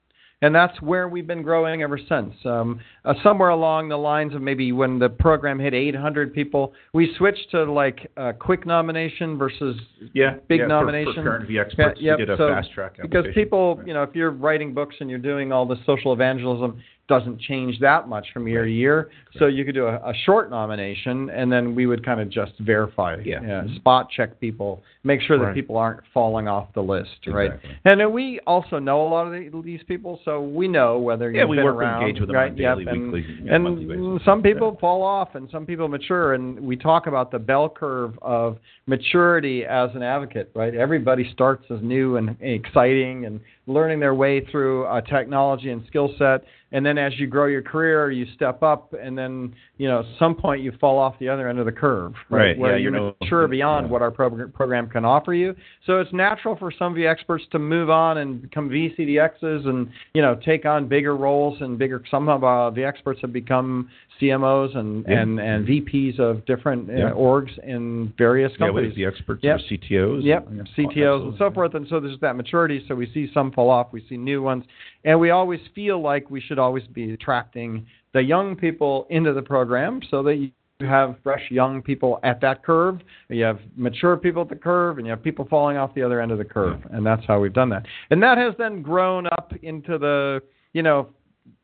and 0.44 0.54
that's 0.54 0.80
where 0.82 1.08
we've 1.08 1.26
been 1.26 1.42
growing 1.42 1.82
ever 1.84 1.98
since. 1.98 2.34
Um, 2.44 2.80
uh, 3.06 3.14
somewhere 3.24 3.50
along 3.50 3.88
the 3.88 3.98
lines 3.98 4.36
of 4.36 4.42
maybe 4.42 4.74
when 4.74 5.00
the 5.00 5.08
program 5.08 5.58
hit 5.58 5.74
800 5.74 6.34
people, 6.34 6.74
we 6.94 7.14
switched 7.18 7.50
to 7.52 7.64
like 7.64 8.12
uh, 8.18 8.34
quick 8.34 8.66
nomination 8.66 9.38
versus 9.38 9.78
Yeah, 10.14 10.36
big 10.50 10.60
yeah, 10.60 10.68
nomination. 10.68 11.14
for, 11.16 11.24
current 11.24 11.48
V 11.48 11.58
experts. 11.60 12.00
Yeah, 12.02 12.16
we 12.16 12.26
did 12.26 12.30
a 12.30 12.38
so- 12.38 12.50
fast 12.50 12.72
track 12.74 12.98
because 13.02 13.26
people, 13.34 13.78
Right. 13.78 13.88
you 13.88 13.94
know, 13.94 14.04
if 14.04 14.14
you're 14.16 14.32
writing 14.32 14.74
books 14.74 14.96
and 15.00 15.10
you're 15.10 15.18
doing 15.20 15.52
all 15.54 15.66
the 15.66 15.78
social 15.86 16.12
evangelism, 16.12 16.82
doesn't 17.10 17.40
change 17.42 17.80
that 17.80 18.08
much 18.08 18.26
from 18.34 18.48
year 18.48 18.64
to 18.66 18.72
year. 18.72 19.10
So 19.38 19.48
you 19.48 19.66
could 19.66 19.76
do 19.76 19.88
a, 19.88 19.96
a 19.96 20.14
short 20.26 20.50
nomination, 20.50 21.30
and 21.32 21.52
then 21.52 21.76
we 21.76 21.86
would 21.86 22.06
kind 22.06 22.22
of 22.22 22.30
just 22.30 22.54
verify, 22.60 23.18
Yeah. 23.26 23.40
Mm-hmm. 23.40 23.76
spot 23.76 24.10
check 24.10 24.40
people, 24.40 24.82
make 25.04 25.20
sure 25.22 25.38
that 25.38 25.44
Right. 25.46 25.54
people 25.56 25.76
aren't 25.78 26.00
falling 26.14 26.48
off 26.48 26.68
the 26.74 26.82
list, 26.82 27.28
right? 27.28 27.52
And 27.84 28.14
we 28.14 28.40
also 28.48 28.80
know 28.80 29.06
a 29.06 29.10
lot 29.10 29.28
of 29.28 29.34
the, 29.34 29.62
these 29.64 29.82
people, 29.86 30.20
so 30.24 30.42
we 30.42 30.68
know 30.68 30.98
whether 30.98 31.30
Yeah, 31.30 31.42
you've 31.42 31.50
we 31.50 31.58
been 31.58 31.66
work 31.66 31.76
around, 31.76 32.04
engage 32.04 32.20
with 32.22 32.30
them 32.30 32.38
right? 32.38 32.52
on 32.52 32.56
daily, 32.58 32.86
yep. 32.86 32.94
and, 32.94 33.12
weekly, 33.12 33.38
yeah, 33.44 33.56
and 33.56 33.88
basis. 33.88 34.26
some 34.26 34.42
people 34.42 34.78
fall 34.80 35.04
off, 35.04 35.36
and 35.36 35.50
some 35.52 35.66
people 35.66 35.88
mature, 35.90 36.36
and 36.36 36.58
we 36.60 36.78
talk 36.78 37.08
about 37.08 37.32
the 37.32 37.40
bell 37.40 37.68
curve 37.68 38.18
of 38.22 38.58
maturity 38.88 39.66
as 39.66 39.90
an 39.96 40.04
advocate, 40.04 40.52
right? 40.56 40.74
Everybody 40.76 41.30
starts 41.34 41.66
as 41.70 41.80
new 41.82 42.16
and 42.18 42.38
exciting 42.40 43.26
and 43.26 43.40
learning 43.68 44.00
their 44.00 44.14
way 44.16 44.46
through 44.52 44.86
a 44.88 45.02
technology 45.02 45.70
and 45.72 45.84
skill 45.88 46.14
set, 46.18 46.44
and 46.74 46.86
then 46.86 46.98
as 46.98 47.14
you 47.20 47.28
grow 47.28 47.46
your 47.46 47.62
career, 47.62 48.12
you 48.12 48.26
step 48.36 48.62
up, 48.64 48.94
and 49.00 49.18
then 49.18 49.54
you 49.78 49.88
know 49.88 50.00
at 50.00 50.06
some 50.20 50.36
point 50.36 50.62
you 50.62 50.72
fall 50.82 50.98
off 50.98 51.16
the 51.20 51.30
other 51.30 51.48
end 51.48 51.60
of 51.60 51.66
the 51.66 51.72
curve, 51.72 52.14
Right, 52.30 52.58
Where 52.58 52.72
yeah, 52.72 52.78
you 52.78 52.84
you're 52.84 52.92
no- 52.92 53.16
mature 53.22 53.48
beyond 53.48 53.86
yeah. 53.88 53.92
what 53.92 54.02
our 54.02 54.12
program 54.12 54.52
program 54.52 54.90
can 54.90 55.06
offer 55.06 55.34
you. 55.34 55.56
So 55.86 56.00
it's 56.00 56.12
natural 56.12 56.56
for 56.58 56.72
some 56.78 56.92
of 56.92 56.96
the 56.96 57.06
experts 57.08 57.46
to 57.52 57.60
move 57.60 57.90
on 57.90 58.18
and 58.18 58.42
become 58.42 58.70
VCDXs 58.70 59.66
and 59.68 59.88
you 60.14 60.22
know 60.22 60.36
take 60.44 60.66
on 60.66 60.88
bigger 60.88 61.16
roles 61.16 61.62
and 61.62 61.78
bigger. 61.78 62.04
Some 62.10 62.28
of 62.28 62.44
uh, 62.44 62.70
the 62.72 62.84
experts 62.84 63.22
have 63.22 63.32
become 63.32 63.90
CMOs 64.22 64.76
and 64.76 65.06
Yeah. 65.08 65.22
and 65.22 65.40
and 65.40 65.68
VPs 65.68 66.20
of 66.20 66.44
different 66.46 66.90
uh, 66.90 67.14
orgs 67.14 67.58
in 67.64 68.12
various 68.18 68.52
companies. 68.58 68.90
with 68.90 68.96
the 68.96 69.06
experts 69.06 69.44
Yep. 69.44 69.60
CTOs. 69.70 70.24
Yep, 70.24 70.48
Yeah, 70.52 70.64
CTOs 70.76 71.22
and 71.30 71.38
so 71.38 71.52
forth, 71.52 71.76
and 71.76 71.88
so 71.88 72.00
there's 72.00 72.20
that 72.22 72.36
maturity. 72.36 72.84
So 72.88 72.96
we 72.96 73.10
see 73.14 73.30
some 73.34 73.52
fall 73.54 73.70
off, 73.70 73.88
we 73.92 74.06
see 74.08 74.18
new 74.18 74.42
ones, 74.42 74.64
and 75.06 75.20
we 75.20 75.30
always 75.30 75.60
feel 75.74 76.02
like 76.02 76.30
we 76.30 76.42
should 76.42 76.60
always 76.60 76.86
be 76.88 77.14
attracting 77.14 77.86
the 78.14 78.22
young 78.22 78.56
people 78.56 79.08
into 79.10 79.34
the 79.34 79.42
program 79.42 80.02
so 80.10 80.22
that 80.24 80.36
you 80.36 80.52
have 80.82 81.16
fresh 81.24 81.44
young 81.50 81.82
people 81.82 82.20
at 82.24 82.42
that 82.42 82.64
curve, 82.64 83.00
you 83.30 83.44
have 83.44 83.60
mature 83.76 84.18
people 84.18 84.42
at 84.42 84.50
the 84.50 84.56
curve, 84.56 84.98
and 84.98 85.08
you 85.08 85.12
have 85.12 85.24
people 85.24 85.48
falling 85.50 85.78
off 85.78 85.94
the 85.96 86.04
other 86.04 86.22
end 86.22 86.32
of 86.32 86.38
the 86.38 86.46
curve, 86.46 86.80
and 86.92 87.06
that's 87.06 87.24
how 87.28 87.40
we've 87.40 87.54
done 87.54 87.70
that. 87.70 87.86
And 88.10 88.22
that 88.22 88.38
has 88.38 88.54
then 88.58 88.82
grown 88.82 89.28
up 89.28 89.54
into 89.62 89.98
the 89.98 90.42
you 90.74 90.84
know 90.84 91.10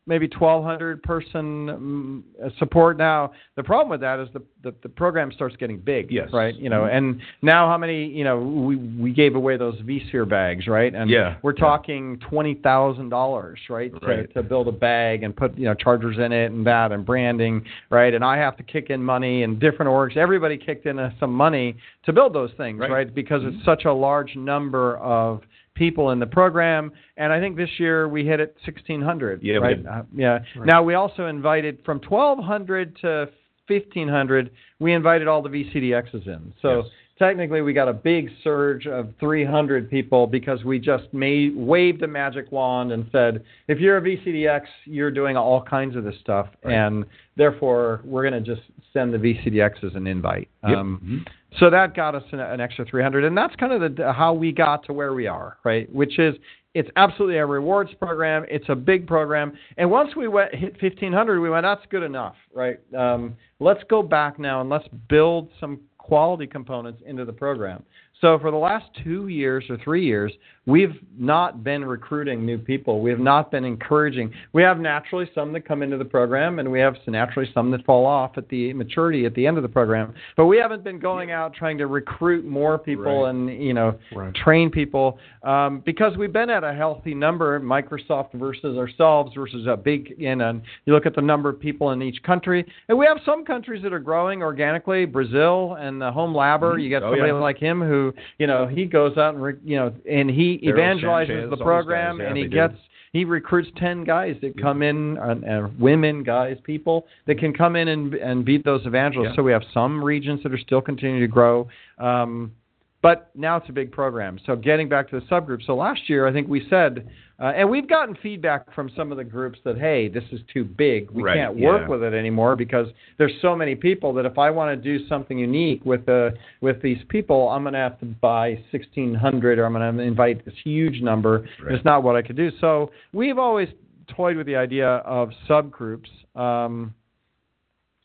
maybe 0.10 0.28
1,200 0.28 1.02
person 1.04 1.69
um, 1.69 2.24
support 2.58 2.98
now. 2.98 3.32
The 3.56 3.63
problem 3.63 3.89
with 3.89 4.02
that 4.02 4.19
is 4.19 4.28
the, 4.34 4.41
the 4.63 4.74
the 4.84 4.89
program 4.89 5.32
starts 5.32 5.56
getting 5.56 5.78
big, 5.78 6.12
Yes. 6.12 6.30
right? 6.34 6.54
You 6.56 6.69
know, 6.69 6.82
Mhm. 6.82 6.93
and 6.98 7.22
now 7.43 7.69
how 7.69 7.78
many? 7.78 8.06
You 8.08 8.24
know, 8.26 8.39
we 8.41 8.76
we 8.76 9.12
gave 9.13 9.36
away 9.36 9.56
those 9.56 9.76
vSphere 9.84 10.28
bags, 10.28 10.67
right? 10.67 10.93
And 10.93 11.10
Yeah, 11.10 11.36
we're 11.43 11.54
yeah. 11.54 11.60
talking 11.63 12.17
twenty 12.19 12.56
thousand 12.56 13.10
dollars, 13.10 13.60
right, 13.69 13.93
to, 14.02 14.06
Right. 14.06 14.34
to 14.34 14.43
build 14.43 14.67
a 14.67 14.72
bag 14.74 15.24
and 15.24 15.34
put 15.36 15.58
you 15.58 15.65
know 15.65 15.76
chargers 15.76 16.17
in 16.17 16.32
it 16.34 16.52
and 16.52 16.65
that 16.65 16.91
and 16.91 17.06
branding, 17.06 17.63
right? 17.89 18.13
And 18.13 18.26
I 18.26 18.38
have 18.38 18.58
to 18.58 18.63
kick 18.63 18.89
in 18.89 19.02
money 19.04 19.43
and 19.43 19.60
different 19.60 19.89
orgs. 19.91 20.17
Everybody 20.17 20.58
kicked 20.58 20.88
in 20.88 20.98
uh, 20.98 21.12
some 21.19 21.34
money 21.34 21.78
to 22.04 22.12
build 22.12 22.34
those 22.34 22.52
things, 22.58 22.80
Right. 22.80 22.91
right? 22.91 23.13
Because 23.13 23.43
Mhm. 23.43 23.56
it's 23.56 23.63
such 23.65 23.86
a 23.86 23.93
large 23.93 24.36
number 24.36 24.98
of 24.98 25.43
people 25.80 26.12
in 26.12 26.20
the 26.20 26.28
program 26.28 26.92
and 27.18 27.32
I 27.34 27.39
think 27.39 27.56
this 27.56 27.70
year 27.80 28.08
we 28.10 28.26
hit 28.26 28.39
it 28.42 28.56
1600 28.65 29.42
Yeah, 29.42 29.56
right. 29.56 29.84
Uh, 29.86 30.04
yeah 30.13 30.39
Right. 30.56 30.65
now 30.65 30.84
we 30.84 30.94
also 30.94 31.26
invited 31.28 31.80
from 31.86 32.00
1200 32.08 32.98
to 32.98 33.30
1500 33.68 34.52
we 34.80 34.94
invited 34.94 35.28
all 35.28 35.42
the 35.42 35.50
VCDXs 35.50 36.28
in 36.28 36.54
so 36.62 36.82
Yes. 36.84 36.86
Technically 37.19 37.62
we 37.62 37.73
got 37.73 37.88
a 37.89 37.93
big 37.93 38.29
surge 38.43 38.88
of 38.88 39.10
300 39.19 39.89
people 39.89 40.25
because 40.25 40.63
we 40.63 40.79
just 40.79 41.03
made 41.13 41.55
waved 41.55 42.01
a 42.01 42.08
magic 42.08 42.51
wand 42.51 42.91
and 42.91 43.05
said 43.12 43.43
if 43.67 43.79
you're 43.79 43.97
a 43.97 44.01
VCDX 44.01 44.62
you're 44.86 45.12
doing 45.12 45.36
all 45.38 45.62
kinds 45.62 45.95
of 45.95 46.03
this 46.03 46.15
stuff 46.21 46.47
Right. 46.63 46.73
and 46.73 47.05
therefore 47.36 48.01
we're 48.03 48.27
going 48.27 48.43
to 48.43 48.55
just 48.55 48.65
send 48.93 49.13
the 49.13 49.17
VCDXs 49.17 49.95
an 49.95 50.08
invite 50.08 50.47
Yep. 50.67 50.77
um, 50.77 51.01
Mhm. 51.03 51.27
so 51.60 51.69
that 51.69 51.93
got 51.93 52.15
us 52.15 52.23
an, 52.32 52.39
an 52.39 52.60
extra 52.62 52.86
300, 52.86 53.23
and 53.23 53.38
that's 53.38 53.55
kind 53.58 53.71
of 53.73 53.95
the, 53.95 54.12
how 54.13 54.34
we 54.34 54.51
got 54.51 54.84
to 54.86 54.93
where 54.93 55.13
we 55.13 55.27
are, 55.27 55.58
right? 55.63 55.91
Which 55.93 56.17
is 56.19 56.36
it's 56.75 56.89
absolutely 56.97 57.38
a 57.38 57.45
rewards 57.45 57.91
program. 57.95 58.45
It's 58.47 58.69
a 58.69 58.75
big 58.75 59.08
program, 59.08 59.53
and 59.77 59.89
once 59.89 60.15
we 60.15 60.27
went 60.27 60.53
hit 60.53 60.75
1500, 60.82 61.39
we 61.39 61.49
went 61.49 61.63
that's 61.63 61.86
good 61.89 62.03
enough, 62.03 62.36
right? 62.53 62.77
Um, 62.95 63.36
let's 63.60 63.84
go 63.89 64.03
back 64.03 64.38
now 64.38 64.62
and 64.62 64.69
let's 64.69 64.88
build 65.08 65.49
some 65.60 65.79
quality 66.10 66.48
components 66.48 67.04
into 67.06 67.24
the 67.24 67.32
program. 67.32 67.84
So 68.21 68.38
for 68.39 68.51
the 68.51 68.58
last 68.58 68.86
two 69.03 69.27
years 69.29 69.63
or 69.69 69.77
three 69.77 70.05
years, 70.05 70.32
we've 70.65 70.95
not 71.17 71.63
been 71.63 71.84
recruiting 71.86 72.45
new 72.45 72.58
people. 72.58 72.99
We 73.01 73.10
have 73.12 73.19
not 73.19 73.49
been 73.49 73.63
encouraging. 73.63 74.32
We 74.53 74.62
have 74.62 74.77
naturally 74.79 75.29
some 75.34 75.53
that 75.53 75.62
come 75.62 75.82
into 75.82 75.97
the 75.97 76.05
program, 76.05 76.60
and 76.60 76.69
we 76.69 76.79
have 76.82 76.95
naturally 77.08 77.49
some 77.53 77.71
that 77.71 77.84
fall 77.86 78.05
off 78.05 78.38
at 78.38 78.47
the 78.49 78.73
maturity 78.73 79.25
at 79.25 79.34
the 79.36 79.47
end 79.47 79.55
of 79.58 79.63
the 79.63 79.69
program. 79.69 80.13
But 80.36 80.45
we 80.47 80.58
haven't 80.58 80.84
been 80.84 80.99
going 80.99 81.32
out 81.32 81.53
trying 81.53 81.77
to 81.79 81.88
recruit 81.88 82.45
more 82.45 82.77
people 82.77 83.23
Right. 83.23 83.29
and 83.29 83.49
you 83.63 83.73
know 83.73 83.95
Right. 84.13 84.34
train 84.36 84.69
people 84.69 85.17
um, 85.43 85.79
because 85.86 86.17
we've 86.17 86.34
been 86.34 86.49
at 86.49 86.63
a 86.65 86.73
healthy 86.73 87.13
number. 87.15 87.58
Microsoft 87.62 88.34
versus 88.34 88.77
ourselves 88.77 89.34
versus 89.34 89.65
a 89.65 89.77
big 89.77 90.12
in 90.21 90.41
and 90.41 90.62
you 90.86 90.93
look 90.93 91.05
at 91.05 91.15
the 91.15 91.21
number 91.21 91.47
of 91.49 91.60
people 91.60 91.91
in 91.91 92.01
each 92.01 92.21
country, 92.23 92.65
and 92.89 92.97
we 92.97 93.05
have 93.05 93.19
some 93.25 93.45
countries 93.45 93.82
that 93.84 93.93
are 93.93 93.99
growing 93.99 94.43
organically. 94.43 95.05
Brazil 95.05 95.77
and 95.79 96.01
the 96.01 96.12
home 96.12 96.34
labber, 96.34 96.75
Mhm. 96.75 96.84
you 96.84 96.89
get 96.89 97.01
Oh, 97.01 97.12
somebody 97.12 97.32
yeah. 97.32 97.39
like 97.39 97.58
him 97.58 97.82
who 97.82 98.09
you 98.38 98.48
know 98.48 98.67
he 98.67 98.86
goes 98.86 99.17
out 99.17 99.34
and 99.36 99.43
re, 99.43 99.54
you 99.63 99.76
know 99.78 99.93
and 100.10 100.30
he 100.30 100.58
Daryl 100.63 100.74
evangelizes 100.78 101.28
Sanchez, 101.28 101.50
the 101.50 101.58
program 101.58 102.17
guys, 102.17 102.24
yeah, 102.24 102.28
and 102.30 102.38
he 102.38 102.43
they 102.43 102.50
do. 102.50 102.56
gets 102.56 102.76
he 103.12 103.26
recruits 103.26 103.69
10 103.78 104.04
guys 104.04 104.36
that 104.43 104.60
come 104.62 104.84
in 104.84 105.17
uh, 105.17 105.36
uh, 105.50 105.67
women 105.80 106.22
guys 106.24 106.58
people 106.63 107.08
that 107.26 107.39
can 107.39 107.54
come 107.54 107.76
in 107.76 107.88
and 107.88 108.13
and 108.15 108.45
beat 108.45 108.63
those 108.63 108.86
evangelists 108.86 109.30
Yeah. 109.32 109.36
so 109.38 109.43
we 109.43 109.52
have 109.52 109.63
some 109.74 110.04
regions 110.04 110.43
that 110.43 110.54
are 110.54 110.58
still 110.60 110.82
continuing 110.82 111.22
to 111.22 111.28
grow 111.28 111.67
um, 111.98 112.52
but 113.01 113.29
now 113.35 113.57
it's 113.57 113.69
a 113.69 113.71
big 113.71 113.91
program. 113.91 114.39
So 114.45 114.55
getting 114.55 114.89
back 114.89 115.09
to 115.12 115.19
the 115.19 115.25
subgroup. 115.27 115.65
So 115.65 115.75
last 115.75 116.09
year, 116.09 116.27
I 116.27 116.33
think 116.33 116.47
we 116.47 116.67
said, 116.69 117.09
uh, 117.39 117.53
and 117.55 117.69
we've 117.69 117.88
gotten 117.88 118.15
feedback 118.21 118.73
from 118.75 118.91
some 118.95 119.12
of 119.12 119.17
the 119.17 119.23
groups 119.23 119.57
that, 119.63 119.77
hey, 119.77 120.09
this 120.09 120.25
is 120.33 120.41
too 120.53 120.65
big. 120.65 121.09
We 121.12 121.23
Right, 121.23 121.38
can't 121.38 121.55
work 121.57 121.83
yeah. 121.83 121.88
with 121.88 122.03
it 122.03 122.13
anymore 122.13 122.57
because 122.57 122.88
there's 123.17 123.31
so 123.41 123.55
many 123.55 123.75
people 123.75 124.13
that 124.15 124.25
if 124.25 124.38
I 124.38 124.49
want 124.49 124.75
to 124.77 124.97
do 124.97 125.07
something 125.07 125.39
unique 125.39 125.83
with 125.85 126.05
the 126.05 126.33
with 126.59 126.81
these 126.81 126.99
people, 127.07 127.47
I'm 127.49 127.63
going 127.63 127.73
to 127.73 127.79
have 127.79 127.97
to 128.01 128.05
buy 128.05 128.62
1,600 128.71 129.59
or 129.59 129.65
I'm 129.65 129.73
going 129.73 129.97
to 129.97 130.03
invite 130.03 130.43
this 130.43 130.55
huge 130.63 131.01
number. 131.01 131.47
Right. 131.63 131.75
It's 131.75 131.85
not 131.85 132.03
what 132.03 132.17
I 132.17 132.21
could 132.21 132.35
do. 132.35 132.51
So 132.59 132.91
we've 133.13 133.38
always 133.38 133.69
toyed 134.09 134.35
with 134.35 134.45
the 134.47 134.57
idea 134.57 134.88
of 134.88 135.29
subgroups. 135.47 136.09
Um, 136.35 136.93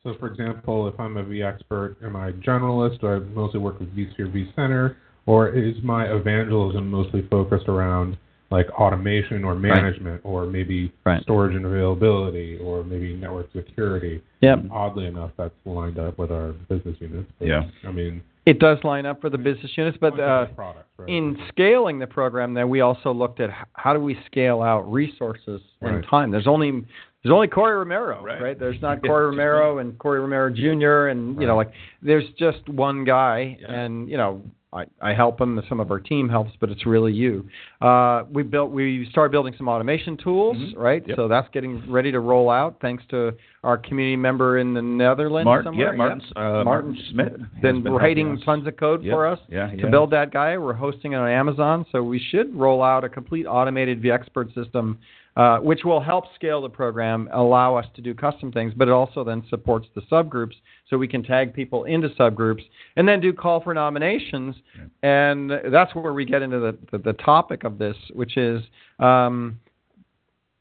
So, 0.05 0.15
for 0.21 0.27
example, 0.27 0.87
if 0.87 1.01
I'm 1.01 1.17
a 1.17 1.25
V 1.25 1.43
expert, 1.43 1.97
am 2.05 2.15
I 2.15 2.33
generalist? 2.33 3.01
Do 3.01 3.09
I 3.09 3.19
mostly 3.21 3.59
work 3.59 3.81
with 3.81 3.89
vSphere, 3.97 4.31
vCenter, 4.31 4.97
or 5.25 5.49
is 5.49 5.75
my 5.83 6.05
evangelism 6.13 6.91
mostly 6.91 7.27
focused 7.31 7.69
around 7.69 8.19
like 8.51 8.69
automation 8.73 9.43
or 9.43 9.55
management, 9.55 10.21
or 10.23 10.45
maybe 10.45 10.93
Right. 11.05 11.21
storage 11.23 11.57
and 11.57 11.65
availability, 11.65 12.59
or 12.59 12.85
maybe 12.85 13.17
network 13.17 13.51
security? 13.53 14.23
Yep. 14.43 14.67
Oddly 14.71 15.07
enough, 15.07 15.31
that's 15.39 15.55
lined 15.65 15.99
up 15.99 16.19
with 16.19 16.31
our 16.31 16.53
business 16.69 16.97
units. 17.01 17.29
But, 17.39 17.49
Yeah. 17.49 17.65
I 17.85 17.91
mean, 17.91 18.21
It 18.47 18.59
does 18.59 18.85
line 18.85 19.07
up 19.07 19.23
for 19.23 19.31
the 19.31 19.39
business 19.39 19.75
units, 19.77 19.97
but 19.99 20.21
uh, 20.21 20.45
products, 20.55 20.87
right? 20.99 21.09
in 21.09 21.39
scaling 21.49 21.99
the 21.99 22.07
program, 22.07 22.53
then 22.53 22.69
we 22.69 22.83
also 22.83 23.11
looked 23.11 23.41
at 23.41 23.49
how 23.73 23.95
do 23.95 24.01
we 24.01 24.19
scale 24.27 24.61
out 24.61 24.83
resources 24.93 25.63
and 25.81 26.05
time. 26.05 26.31
There's 26.31 26.47
only 26.47 26.85
there's 27.25 27.33
only 27.33 27.49
Corey 27.49 27.77
Romero, 27.77 28.23
Right. 28.23 28.41
right? 28.41 28.59
There's 28.59 28.81
not 28.83 29.03
Corey 29.07 29.27
Romero 29.27 29.79
and 29.79 29.99
Corey 29.99 30.21
Romero 30.21 30.51
Jr. 30.51 31.09
and 31.09 31.41
you 31.41 31.47
know 31.47 31.57
like 31.57 31.73
there's 32.03 32.29
just 32.39 32.69
one 32.69 33.05
guy, 33.05 33.57
Yeah. 33.61 33.73
and 33.73 34.09
you 34.09 34.17
know 34.19 34.43
I, 34.73 34.87
I 35.01 35.15
help 35.15 35.39
them. 35.39 35.63
Some 35.69 35.79
of 35.79 35.93
our 35.93 36.01
team 36.01 36.29
helps, 36.29 36.51
but 36.61 36.69
it's 36.69 36.85
really 36.85 37.13
you. 37.13 37.47
Uh, 37.81 38.25
we 38.29 38.43
built. 38.43 38.73
We 38.73 39.07
started 39.09 39.31
building 39.31 39.55
some 39.57 39.69
automation 39.69 40.17
tools, 40.17 40.57
Mhm. 40.57 40.73
right? 40.77 41.03
Yep. 41.07 41.15
So 41.17 41.29
that's 41.29 41.47
getting 41.53 41.81
ready 41.89 42.11
to 42.11 42.19
roll 42.19 42.51
out, 42.51 42.79
thanks 42.81 43.05
to 43.11 43.35
our 43.63 43.79
community 43.79 44.17
member 44.17 44.59
in 44.59 44.75
the 44.75 44.83
Netherlands 44.83 45.45
Martin, 45.45 45.67
somewhere. 45.75 45.93
yeah, 45.93 45.97
Martin, 45.97 46.21
uh, 46.35 46.41
Martin 46.41 46.65
Martin 46.65 46.97
Smith 47.13 47.33
Been 47.63 47.83
been 47.85 47.93
writing 47.93 48.41
tons 48.45 48.67
of 48.67 48.77
code 48.77 49.05
Yeah, 49.05 49.13
for 49.13 49.27
us 49.29 49.39
yeah, 49.49 49.69
to 49.71 49.77
yeah. 49.77 49.89
build 49.91 50.11
that 50.11 50.33
guy. 50.33 50.59
We're 50.59 50.73
hosting 50.73 51.13
it 51.13 51.17
on 51.19 51.29
Amazon, 51.31 51.87
so 51.93 52.03
we 52.03 52.19
should 52.19 52.53
roll 52.57 52.83
out 52.83 53.05
a 53.05 53.09
complete 53.09 53.47
automated 53.47 54.03
vExpert 54.03 54.53
system, 54.55 54.99
uh, 55.37 55.59
which 55.59 55.85
will 55.85 56.01
help 56.01 56.25
scale 56.35 56.63
the 56.63 56.69
program, 56.69 57.29
allow 57.33 57.75
us 57.75 57.87
to 57.97 58.01
do 58.01 58.15
custom 58.15 58.53
things, 58.53 58.73
but 58.77 58.89
it 58.89 58.93
also 58.93 59.25
then 59.25 59.43
supports 59.51 59.87
the 59.95 60.01
subgroups, 60.03 60.55
so 60.89 60.97
we 60.97 61.09
can 61.09 61.23
tag 61.23 61.53
people 61.53 61.85
into 61.85 62.09
subgroups 62.11 62.63
and 62.97 63.09
then 63.09 63.21
do 63.21 63.33
call 63.33 63.61
for 63.61 63.75
nominations. 63.75 64.55
And 65.03 65.51
that's 65.73 65.95
where 65.95 66.13
we 66.13 66.25
get 66.25 66.43
into 66.43 66.61
the, 66.61 66.79
the, 66.93 66.99
the 66.99 67.13
topic 67.15 67.65
of 67.65 67.79
this, 67.79 67.97
which 68.13 68.37
is 68.37 68.63
um, 69.01 69.59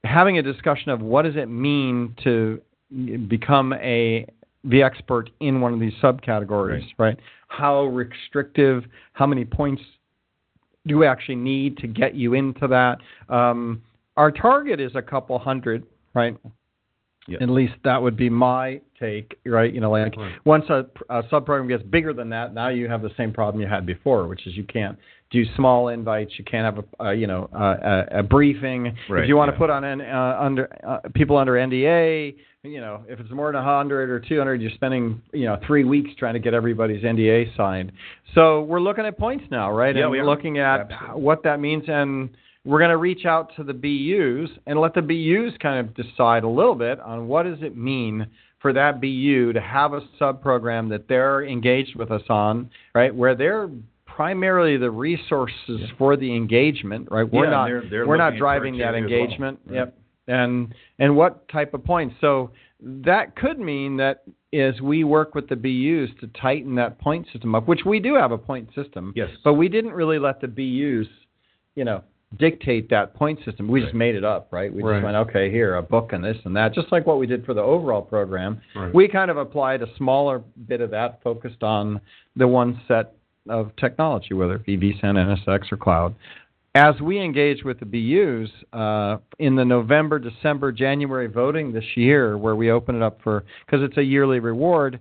having 0.03 0.39
a 0.39 0.41
discussion 0.41 0.89
of 0.89 1.01
what 1.01 1.23
does 1.23 1.35
it 1.35 1.47
mean 1.47 2.15
to 2.23 2.61
become 3.27 3.73
a 3.73 4.25
the 4.65 4.81
expert 4.81 5.29
in 5.41 5.59
one 5.59 5.73
of 5.73 5.79
these 5.79 5.93
subcategories, 6.01 6.85
right. 6.97 7.19
How 7.49 7.83
restrictive, 7.83 8.85
how 9.11 9.27
many 9.27 9.43
points 9.43 9.81
do 10.87 10.97
we 10.97 11.05
actually 11.05 11.35
need 11.35 11.77
to 11.77 11.87
get 11.87 12.15
you 12.15 12.33
into 12.33 12.67
that? 12.67 12.99
Um, 13.33 13.81
our 14.17 14.31
target 14.31 14.79
is 14.79 14.91
a 14.95 15.01
couple 15.01 15.37
hundred, 15.39 15.83
right? 16.13 16.37
Yeah. 17.27 17.37
At 17.41 17.49
least 17.49 17.73
that 17.85 18.01
would 18.01 18.17
be 18.17 18.29
my 18.29 18.81
take, 18.99 19.39
right? 19.45 19.73
You 19.73 19.79
know, 19.79 19.91
like 19.91 20.15
Right. 20.17 20.33
once 20.43 20.65
a, 20.69 20.85
a 21.09 21.23
subprogram 21.23 21.69
gets 21.69 21.83
bigger 21.83 22.13
than 22.13 22.29
that, 22.31 22.53
now 22.53 22.67
you 22.67 22.89
have 22.89 23.01
the 23.01 23.11
same 23.15 23.31
problem 23.31 23.61
you 23.61 23.67
had 23.67 23.85
before, 23.85 24.27
which 24.27 24.45
is 24.45 24.55
you 24.57 24.65
can't 24.65 24.97
do 25.31 25.43
small 25.55 25.87
invites, 25.87 26.33
you 26.37 26.43
can't 26.43 26.65
have 26.75 26.83
a, 26.99 27.03
uh, 27.05 27.11
you 27.11 27.25
know, 27.25 27.49
a, 27.53 28.17
a, 28.17 28.19
a 28.19 28.23
briefing. 28.23 28.95
Right, 29.09 29.23
if 29.23 29.29
you 29.29 29.37
want 29.37 29.47
yeah. 29.47 29.53
to 29.53 29.57
put 29.57 29.69
on 29.69 29.83
an, 29.85 30.01
uh, 30.01 30.37
under 30.39 30.67
uh, 30.85 30.99
people 31.15 31.37
under 31.37 31.53
NDA, 31.53 32.35
you 32.63 32.81
know, 32.81 33.03
if 33.07 33.19
it's 33.21 33.31
more 33.31 33.47
than 33.51 33.55
100 33.63 34.09
or 34.09 34.19
200, 34.19 34.61
you're 34.61 34.71
spending, 34.71 35.21
you 35.33 35.45
know, 35.45 35.57
three 35.65 35.85
weeks 35.85 36.11
trying 36.19 36.33
to 36.33 36.39
get 36.39 36.53
everybody's 36.53 37.03
NDA 37.03 37.55
signed. 37.55 37.93
So 38.35 38.61
we're 38.63 38.81
looking 38.81 39.05
at 39.05 39.17
points 39.17 39.45
now, 39.49 39.71
right? 39.71 39.95
Yeah, 39.95 40.03
and 40.03 40.11
we 40.11 40.17
we're 40.19 40.23
are. 40.23 40.27
looking 40.27 40.59
at 40.59 40.91
Absolutely. 40.91 41.21
what 41.21 41.43
that 41.43 41.59
means, 41.61 41.85
and 41.87 42.29
we're 42.65 42.79
going 42.79 42.91
to 42.91 42.97
reach 42.97 43.25
out 43.25 43.51
to 43.57 43.63
the 43.63 43.73
BUs 43.73 44.49
and 44.65 44.79
let 44.79 44.93
the 44.93 45.01
BUs 45.01 45.57
kind 45.61 45.79
of 45.85 45.93
decide 45.95 46.43
a 46.43 46.47
little 46.47 46.75
bit 46.75 46.99
on 47.01 47.27
what 47.27 47.43
does 47.43 47.61
it 47.61 47.75
mean 47.75 48.25
for 48.61 48.71
that 48.73 49.01
BU 49.01 49.51
to 49.53 49.59
have 49.59 49.93
a 49.93 50.01
sub-program 50.17 50.87
that 50.89 51.07
they're 51.09 51.43
engaged 51.45 51.95
with 51.97 52.09
us 52.11 52.21
on, 52.29 52.69
right? 52.95 53.13
Where 53.13 53.35
they're 53.35 53.69
primarily 54.05 54.77
the 54.77 54.89
resources 54.91 55.81
for 55.97 56.15
the 56.15 56.33
engagement, 56.35 57.09
right? 57.11 57.29
We're 57.29 57.45
Yeah, 57.45 57.49
not 57.49 57.65
they're- 57.67 57.81
they're 57.89 58.07
we're 58.07 58.15
not 58.17 58.35
driving 58.37 58.77
that 58.77 58.95
as 58.95 59.01
well. 59.03 59.11
engagement. 59.11 59.59
Right. 59.65 59.75
Yep. 59.75 59.97
And 60.27 60.73
and 60.99 61.17
what 61.17 61.47
type 61.49 61.73
of 61.73 61.83
points? 61.83 62.15
So 62.21 62.51
that 62.79 63.35
could 63.35 63.59
mean 63.59 63.97
that 63.97 64.23
as 64.53 64.79
we 64.81 65.03
work 65.03 65.35
with 65.35 65.49
the 65.49 65.55
BUs 65.57 66.09
to 66.21 66.27
tighten 66.39 66.75
that 66.75 66.99
point 66.99 67.27
system 67.33 67.55
up, 67.55 67.67
which 67.67 67.83
we 67.85 67.99
do 67.99 68.13
have 68.13 68.31
a 68.31 68.37
point 68.37 68.69
system, 68.73 69.11
Yes. 69.15 69.29
but 69.43 69.53
we 69.55 69.67
didn't 69.67 69.91
really 69.93 70.19
let 70.19 70.39
the 70.39 70.47
BUs, 70.47 71.07
you 71.75 71.83
know, 71.83 72.03
dictate 72.37 72.89
that 72.89 73.13
point 73.13 73.39
system. 73.45 73.67
We 73.67 73.81
just 73.81 73.93
made 73.93 74.15
it 74.15 74.23
up, 74.23 74.47
right? 74.51 74.73
We 74.73 74.81
Right. 74.83 74.95
just 74.97 75.03
went, 75.03 75.15
okay, 75.29 75.49
here, 75.51 75.75
a 75.75 75.81
book 75.81 76.13
and 76.13 76.23
this 76.23 76.37
and 76.45 76.55
that, 76.55 76.73
just 76.73 76.91
like 76.91 77.05
what 77.05 77.19
we 77.19 77.27
did 77.27 77.45
for 77.45 77.53
the 77.53 77.61
overall 77.61 78.01
program. 78.01 78.59
Right. 78.75 78.93
We 78.93 79.07
kind 79.07 79.29
of 79.31 79.37
applied 79.37 79.81
a 79.81 79.87
smaller 79.97 80.41
bit 80.67 80.81
of 80.81 80.89
that 80.91 81.21
focused 81.23 81.63
on 81.63 81.99
the 82.35 82.47
one 82.47 82.81
set 82.87 83.13
of 83.49 83.75
technology, 83.75 84.33
whether 84.33 84.55
it 84.55 84.65
be 84.65 84.77
vSAN, 84.77 85.15
NSX, 85.17 85.71
or 85.71 85.77
cloud. 85.77 86.15
As 86.75 86.99
we 87.01 87.19
engage 87.19 87.63
with 87.63 87.79
the 87.79 87.85
BUs 87.85 88.49
uh, 88.73 89.17
in 89.37 89.55
the 89.55 89.63
November, 89.65 90.17
December, 90.17 90.71
January 90.71 91.27
voting 91.27 91.71
this 91.71 91.85
year, 91.95 92.35
where 92.37 92.55
we 92.55 92.71
open 92.71 92.95
it 92.95 93.01
up 93.03 93.19
for, 93.23 93.43
because 93.65 93.83
it's 93.83 93.97
a 93.97 94.01
yearly 94.03 94.39
reward, 94.39 94.99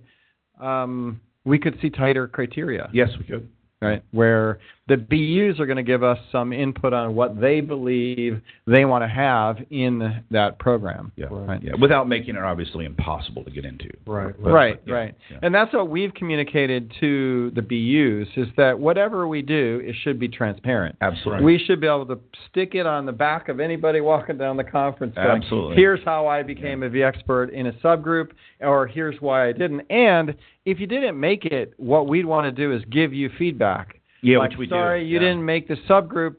um, 0.61 1.19
we 1.45 1.57
could 1.57 1.77
see 1.81 1.89
tighter 1.89 2.27
criteria 2.27 2.89
Yes, 2.93 3.09
we 3.17 3.25
could. 3.25 3.49
right? 3.81 4.03
Where 4.11 4.59
the 4.87 4.97
BUs 4.97 5.61
are 5.61 5.65
going 5.65 5.77
to 5.77 5.83
give 5.83 6.03
us 6.03 6.17
some 6.29 6.51
input 6.51 6.91
on 6.91 7.15
what 7.15 7.39
they 7.39 7.61
believe 7.61 8.41
they 8.67 8.83
want 8.83 9.01
to 9.01 9.07
have 9.07 9.57
in 9.69 10.21
that 10.29 10.59
program. 10.59 11.11
Yeah. 11.15 11.27
Right. 11.31 11.63
Yeah. 11.63 11.71
Without 11.79 12.09
making 12.09 12.35
it 12.35 12.43
obviously 12.43 12.83
impossible 12.83 13.45
to 13.45 13.51
get 13.51 13.63
into. 13.63 13.89
Right. 14.05 14.33
But- 14.37 14.51
right, 14.51 14.83
but, 14.83 14.89
yeah, 14.91 14.95
right. 14.95 15.15
yeah. 15.31 15.37
And 15.41 15.55
that's 15.55 15.73
what 15.73 15.89
we've 15.89 16.13
communicated 16.13 16.91
to 16.99 17.51
the 17.55 17.61
BUs 17.61 18.27
is 18.35 18.51
that 18.57 18.77
whatever 18.77 19.25
we 19.25 19.41
do, 19.41 19.81
it 19.85 19.95
should 20.03 20.19
be 20.19 20.27
transparent. 20.27 20.97
Absolutely. 20.99 21.45
We 21.45 21.63
should 21.65 21.79
be 21.79 21.87
able 21.87 22.05
to 22.07 22.19
stick 22.49 22.75
it 22.75 22.85
on 22.85 23.05
the 23.05 23.13
back 23.13 23.47
of 23.47 23.61
anybody 23.61 24.01
walking 24.01 24.37
down 24.37 24.57
the 24.57 24.65
conference. 24.65 25.15
going, 25.15 25.27
Absolutely. 25.43 25.77
Here's 25.77 26.01
how 26.03 26.27
I 26.27 26.43
became 26.43 26.83
a 26.83 26.89
V 26.89 27.03
expert 27.03 27.51
in 27.51 27.67
a 27.67 27.73
subgroup, 27.73 28.31
or 28.59 28.85
here's 28.87 29.15
why 29.21 29.47
I 29.47 29.53
didn't. 29.53 29.81
And 29.89 30.35
if 30.65 30.81
you 30.81 30.87
didn't 30.87 31.17
make 31.17 31.45
it, 31.45 31.73
what 31.77 32.07
we'd 32.07 32.25
want 32.25 32.45
to 32.45 32.51
do 32.51 32.73
is 32.73 32.83
give 32.91 33.13
you 33.13 33.29
feedback. 33.37 33.99
Yeah, 34.23 34.39
like, 34.39 34.51
which 34.51 34.57
we 34.59 34.65
do. 34.67 34.71
sorry, 34.71 35.03
you 35.05 35.15
Yeah. 35.15 35.19
didn't 35.19 35.45
make 35.45 35.67
the 35.67 35.75
subgroup. 35.89 36.35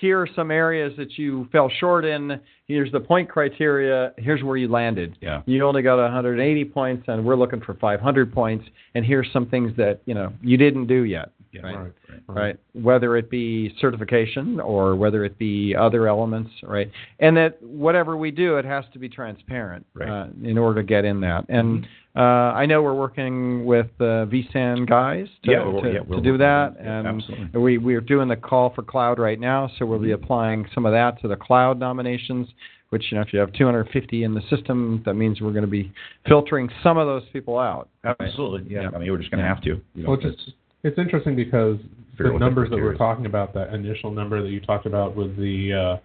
Here 0.00 0.20
are 0.20 0.26
some 0.34 0.50
areas 0.50 0.94
that 0.96 1.18
you 1.18 1.46
fell 1.52 1.68
short 1.68 2.04
in. 2.04 2.40
Here's 2.66 2.90
the 2.90 3.00
point 3.00 3.28
criteria. 3.28 4.12
Here's 4.16 4.42
where 4.42 4.56
you 4.56 4.68
landed. 4.68 5.16
Yeah. 5.20 5.42
You 5.46 5.62
only 5.64 5.82
got 5.82 5.98
180 5.98 6.64
points, 6.66 7.04
and 7.08 7.24
we're 7.24 7.36
looking 7.36 7.60
for 7.60 7.74
500 7.74 8.32
points. 8.32 8.64
And 8.94 9.04
here's 9.04 9.30
some 9.32 9.46
things 9.46 9.74
that 9.76 10.00
you 10.06 10.14
know 10.14 10.32
you 10.42 10.56
didn't 10.56 10.86
do 10.86 11.02
yet. 11.04 11.30
Yeah. 11.52 11.62
Right. 11.62 11.76
Right. 11.78 11.92
Right. 12.28 12.56
Whether 12.74 13.16
it 13.16 13.28
be 13.28 13.74
certification 13.80 14.60
or 14.60 14.94
whether 14.94 15.24
it 15.24 15.36
be 15.36 15.74
other 15.74 16.06
elements, 16.06 16.50
right? 16.62 16.88
And 17.18 17.36
that 17.36 17.60
whatever 17.62 18.16
we 18.16 18.30
do, 18.30 18.56
it 18.56 18.64
has 18.64 18.84
to 18.92 18.98
be 19.00 19.08
transparent 19.08 19.84
Right. 19.94 20.08
uh, 20.08 20.26
in 20.44 20.56
order 20.56 20.80
to 20.80 20.86
get 20.86 21.04
in 21.04 21.20
that. 21.22 21.44
And 21.48 21.88
uh, 22.16 22.20
I 22.20 22.66
know 22.66 22.82
we're 22.82 22.94
working 22.94 23.64
with 23.64 23.86
the 23.98 24.28
vSAN 24.32 24.88
guys 24.88 25.26
to, 25.44 25.50
Yeah, 25.52 25.62
to, 25.64 25.80
yeah, 25.92 25.98
to 26.00 26.04
we're 26.08 26.20
do 26.20 26.36
that, 26.38 26.72
with. 26.76 26.84
Yeah, 26.84 26.98
and 26.98 27.06
absolutely. 27.06 27.60
we 27.60 27.78
we're 27.78 28.00
doing 28.00 28.28
the 28.28 28.36
call 28.36 28.72
for 28.74 28.82
cloud 28.82 29.18
right 29.18 29.38
now, 29.38 29.70
so 29.78 29.86
we'll 29.86 30.00
be 30.00 30.10
applying 30.12 30.66
some 30.74 30.86
of 30.86 30.92
that 30.92 31.20
to 31.22 31.28
the 31.28 31.36
cloud 31.36 31.78
nominations. 31.78 32.48
Which 32.88 33.04
you 33.12 33.16
know, 33.16 33.22
if 33.22 33.32
you 33.32 33.38
have 33.38 33.52
250 33.52 34.24
in 34.24 34.34
the 34.34 34.40
system, 34.50 35.00
that 35.06 35.14
means 35.14 35.40
we're 35.40 35.52
going 35.52 35.64
to 35.64 35.70
be 35.70 35.92
filtering 36.26 36.68
some 36.82 36.98
of 36.98 37.06
those 37.06 37.22
people 37.32 37.56
out. 37.56 37.88
Absolutely. 38.02 38.68
Yeah. 38.74 38.82
Yeah. 38.82 38.88
I 38.92 38.98
mean, 38.98 39.12
we're 39.12 39.18
just 39.18 39.30
going 39.30 39.40
to 39.42 39.48
have 39.48 39.62
to. 39.62 39.80
You 39.94 40.02
know, 40.02 40.10
Well, 40.10 40.18
it's, 40.20 40.36
just, 40.36 40.56
it's 40.82 40.98
interesting 40.98 41.36
because 41.36 41.78
the 42.18 42.24
out 42.26 42.32
the 42.32 42.38
numbers 42.40 42.68
that 42.70 42.76
we're 42.76 42.96
talking 42.96 43.26
about, 43.26 43.54
that 43.54 43.72
initial 43.72 44.10
number 44.10 44.42
that 44.42 44.48
you 44.48 44.58
talked 44.60 44.86
about 44.86 45.14
with 45.14 45.36
the 45.36 45.72
uh, 45.72 45.96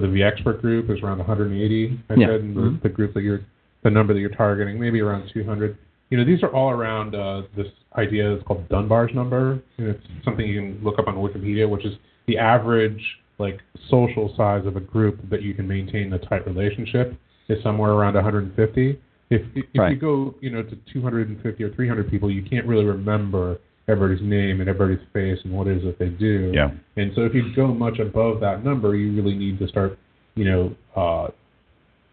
with 0.00 0.12
the 0.14 0.22
expert 0.22 0.60
group 0.62 0.88
is 0.90 1.02
around 1.02 1.18
180. 1.18 1.98
I 2.08 2.14
Yeah. 2.14 2.26
said, 2.28 2.40
and 2.42 2.56
the, 2.56 2.60
Mhm. 2.60 2.82
the 2.82 2.88
group 2.88 3.14
that 3.14 3.22
you're, 3.24 3.40
the 3.82 3.90
number 3.90 4.12
that 4.14 4.20
you're 4.20 4.30
targeting, 4.30 4.78
maybe 4.78 5.00
around 5.00 5.30
200. 5.32 5.76
You 6.10 6.18
know, 6.18 6.24
these 6.24 6.42
are 6.42 6.48
all 6.54 6.70
around 6.70 7.14
uh, 7.14 7.42
this 7.56 7.66
idea 7.96 8.34
that's 8.34 8.46
called 8.46 8.68
Dunbar's 8.68 9.14
number. 9.14 9.62
And 9.76 9.88
it's 9.88 10.04
something 10.24 10.46
you 10.46 10.60
can 10.60 10.80
look 10.82 10.98
up 10.98 11.06
on 11.06 11.16
Wikipedia, 11.16 11.68
which 11.68 11.84
is 11.84 11.94
the 12.26 12.38
average 12.38 13.02
like 13.38 13.60
social 13.88 14.34
size 14.36 14.66
of 14.66 14.76
a 14.76 14.80
group 14.80 15.18
that 15.30 15.42
you 15.42 15.54
can 15.54 15.68
maintain 15.68 16.12
a 16.12 16.18
tight 16.18 16.46
relationship 16.46 17.14
is 17.48 17.62
somewhere 17.62 17.92
around 17.92 18.14
150. 18.14 19.00
If 19.30 19.42
if 19.54 19.64
Right. 19.76 19.92
you 19.92 19.96
go, 19.96 20.34
you 20.40 20.50
know, 20.50 20.62
to 20.62 20.76
250 20.92 21.62
or 21.62 21.70
300 21.70 22.10
people, 22.10 22.30
you 22.30 22.42
can't 22.42 22.66
really 22.66 22.84
remember 22.84 23.58
everybody's 23.86 24.22
name 24.22 24.60
and 24.60 24.68
everybody's 24.68 25.04
face 25.12 25.38
and 25.44 25.52
what 25.52 25.66
it 25.66 25.78
is 25.78 25.84
that 25.84 25.98
they 25.98 26.08
do. 26.08 26.50
Yeah. 26.54 26.70
And 26.96 27.12
so 27.14 27.22
if 27.22 27.34
you 27.34 27.54
go 27.54 27.68
much 27.68 27.98
above 27.98 28.40
that 28.40 28.64
number, 28.64 28.94
you 28.94 29.12
really 29.12 29.36
need 29.36 29.58
to 29.60 29.68
start, 29.68 29.98
you 30.34 30.44
know, 30.44 30.74
uh, 30.96 31.28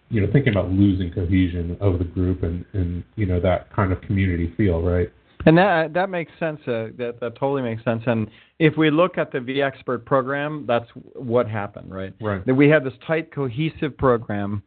you 0.10 0.22
know, 0.22 0.32
thinking 0.32 0.54
about 0.54 0.70
losing 0.70 1.12
cohesion 1.12 1.78
of 1.82 2.00
the 2.00 2.06
group 2.06 2.44
and, 2.44 2.66
and 2.74 3.04
you 3.16 3.26
know 3.26 3.40
that 3.40 3.74
kind 3.74 3.92
of 3.92 4.02
community 4.02 4.54
feel, 4.56 4.82
right? 4.82 5.12
And 5.46 5.58
that 5.58 5.94
that 5.94 6.10
makes 6.10 6.32
sense. 6.40 6.60
Uh, 6.62 6.90
that 6.98 7.18
that 7.22 7.36
totally 7.36 7.62
makes 7.62 7.84
sense. 7.84 8.04
And 8.06 8.30
if 8.60 8.78
we 8.78 8.90
look 8.90 9.18
at 9.18 9.32
the 9.32 9.40
V 9.40 9.62
Expert 9.62 10.06
program, 10.06 10.66
that's 10.68 10.90
what 11.14 11.50
happened, 11.50 11.92
right? 11.92 12.14
Right. 12.22 12.46
That 12.46 12.56
we 12.56 12.70
had 12.70 12.84
this 12.84 12.94
tight, 13.06 13.32
cohesive 13.32 13.98
program 13.98 14.64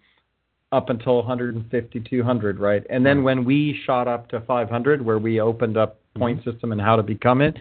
up 0.70 0.90
until 0.90 1.16
150, 1.16 2.00
200, 2.00 2.58
right? 2.58 2.84
And 2.90 3.04
then 3.04 3.22
when 3.22 3.42
we 3.44 3.80
shot 3.86 4.06
up 4.06 4.28
to 4.28 4.40
500, 4.42 5.02
where 5.02 5.18
we 5.18 5.40
opened 5.40 5.78
up 5.78 5.98
point 6.18 6.40
Mm-hmm. 6.40 6.50
system 6.50 6.72
and 6.72 6.80
how 6.80 6.96
to 6.96 7.02
become 7.02 7.40
it, 7.40 7.56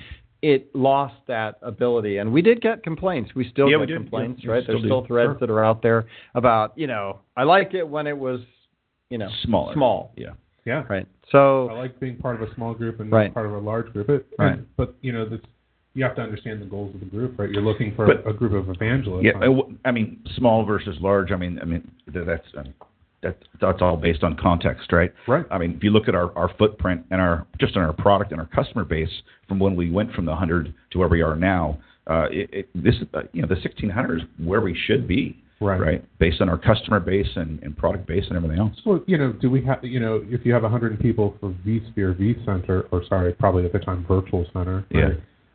it 0.47 0.73
lost 0.73 1.15
that 1.27 1.57
ability. 1.61 2.17
And 2.19 2.31
we 2.31 2.41
did 2.41 2.61
get 2.61 2.81
complaints. 2.81 3.31
We 3.35 3.49
still 3.49 3.69
Yeah, 3.69 3.79
get 3.79 3.89
we 3.89 3.93
complaints, 3.95 4.41
Yeah, 4.43 4.51
right? 4.51 4.63
still 4.63 4.75
There's 4.75 4.83
do. 4.83 4.87
still 4.87 5.05
threads 5.05 5.31
Sure. 5.31 5.39
that 5.41 5.49
are 5.49 5.63
out 5.65 5.81
there 5.81 6.05
about, 6.35 6.71
you 6.77 6.87
know, 6.87 7.19
I 7.35 7.43
like 7.43 7.73
it 7.73 7.87
when 7.87 8.07
it 8.07 8.17
was, 8.17 8.39
you 9.09 9.17
know, 9.17 9.29
Smaller. 9.43 9.73
small, 9.73 10.13
Yeah. 10.15 10.33
Yeah. 10.65 10.83
right? 10.87 11.05
So 11.31 11.67
I 11.69 11.73
like 11.73 11.99
being 11.99 12.15
part 12.15 12.41
of 12.41 12.47
a 12.49 12.53
small 12.55 12.73
group 12.73 13.01
and 13.01 13.11
Right. 13.11 13.33
part 13.33 13.45
of 13.45 13.51
a 13.53 13.57
large 13.59 13.91
group. 13.91 14.09
It, 14.09 14.25
Right. 14.39 14.53
and- 14.53 14.65
but 14.77 14.93
you 15.01 15.11
know, 15.11 15.25
this 15.25 15.41
you 15.95 16.03
have 16.03 16.15
to 16.15 16.21
understand 16.21 16.61
the 16.61 16.65
goals 16.65 16.93
of 16.93 16.99
the 16.99 17.07
group, 17.07 17.39
right? 17.39 17.49
You're 17.49 17.63
looking 17.63 17.91
for 17.95 18.05
But- 18.05 18.25
a 18.29 18.31
group 18.31 18.53
of 18.53 18.69
evangelists. 18.69 19.23
Yeah. 19.25 19.31
w- 19.39 19.75
I 19.83 19.91
mean, 19.91 20.19
small 20.35 20.63
versus 20.63 21.01
large. 21.01 21.31
I 21.31 21.35
mean, 21.37 21.57
I 21.59 21.65
mean 21.65 21.89
that's. 22.05 22.47
I 22.55 22.61
mean, 22.63 22.73
that 23.23 23.37
that's 23.59 23.81
all 23.81 23.97
based 23.97 24.23
on 24.23 24.35
context, 24.37 24.91
right? 24.91 25.11
Right. 25.27 25.45
I 25.49 25.57
mean, 25.57 25.75
if 25.75 25.83
you 25.83 25.89
look 25.89 26.07
at 26.07 26.15
our, 26.15 26.35
our 26.37 26.51
footprint 26.57 27.05
and 27.11 27.19
our 27.19 27.47
just 27.59 27.75
on 27.75 27.83
our 27.83 27.93
product 27.93 28.31
and 28.31 28.39
our 28.39 28.47
customer 28.47 28.83
base 28.85 29.09
from 29.47 29.59
when 29.59 29.75
we 29.75 29.89
went 29.89 30.11
from 30.13 30.25
the 30.25 30.31
100 30.31 30.73
to 30.91 30.97
where 30.99 31.07
we 31.07 31.21
are 31.21 31.35
now, 31.35 31.79
uh, 32.07 32.27
it, 32.29 32.49
it, 32.53 32.69
this 32.75 32.95
uh, 33.13 33.21
you 33.33 33.41
know 33.41 33.47
the 33.47 33.55
1600 33.55 34.21
is 34.21 34.27
where 34.43 34.61
we 34.61 34.77
should 34.85 35.07
be, 35.07 35.41
Right. 35.59 35.79
right? 35.79 36.19
Based 36.19 36.39
on 36.39 36.49
our 36.49 36.57
customer 36.57 36.99
base 36.99 37.27
and, 37.35 37.61
and 37.63 37.75
product 37.75 38.07
base 38.07 38.23
and 38.27 38.37
everything 38.37 38.59
else. 38.59 38.73
So 38.83 39.03
you 39.07 39.17
know, 39.17 39.33
do 39.33 39.49
we 39.49 39.63
have 39.65 39.83
you 39.83 39.99
know 39.99 40.23
if 40.27 40.45
you 40.45 40.53
have 40.53 40.61
100 40.63 40.99
people 40.99 41.35
for 41.39 41.49
vSphere 41.65 42.15
vCenter 42.15 42.87
or 42.91 43.03
sorry, 43.09 43.33
probably 43.33 43.65
at 43.65 43.73
the 43.73 43.79
time 43.79 44.05
Virtual 44.07 44.45
Center. 44.53 44.85
Yeah. 44.91 45.09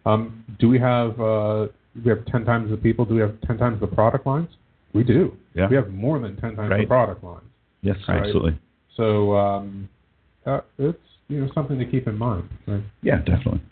Um, 0.05 0.45
do 0.59 0.69
we 0.69 0.81
have 0.81 1.19
uh, 1.21 1.69
we 2.05 2.11
have 2.11 2.25
10 2.27 2.45
times 2.45 2.71
the 2.71 2.77
people? 2.77 3.05
Do 3.05 3.15
we 3.15 3.21
have 3.21 3.41
10 3.43 3.59
times 3.59 3.81
the 3.81 3.87
product 3.87 4.27
lines? 4.27 4.49
We 4.93 5.05
do. 5.05 5.37
Yeah. 5.55 5.69
We 5.69 5.77
have 5.77 5.91
more 5.91 6.19
than 6.19 6.37
10 6.37 6.57
times 6.57 6.73
the 6.77 6.87
product 6.87 7.23
lines. 7.23 7.45
Yes, 7.83 7.97
Right. 8.09 8.18
absolutely. 8.24 8.59
So 8.97 9.37
um, 9.37 9.89
uh, 10.47 10.61
it's 10.78 10.99
you 11.28 11.41
know 11.41 11.51
something 11.55 11.78
to 11.78 11.85
keep 11.87 12.07
in 12.07 12.18
mind. 12.18 12.49
Right? 12.66 12.83
Yeah, 13.03 13.18
definitely. 13.18 13.62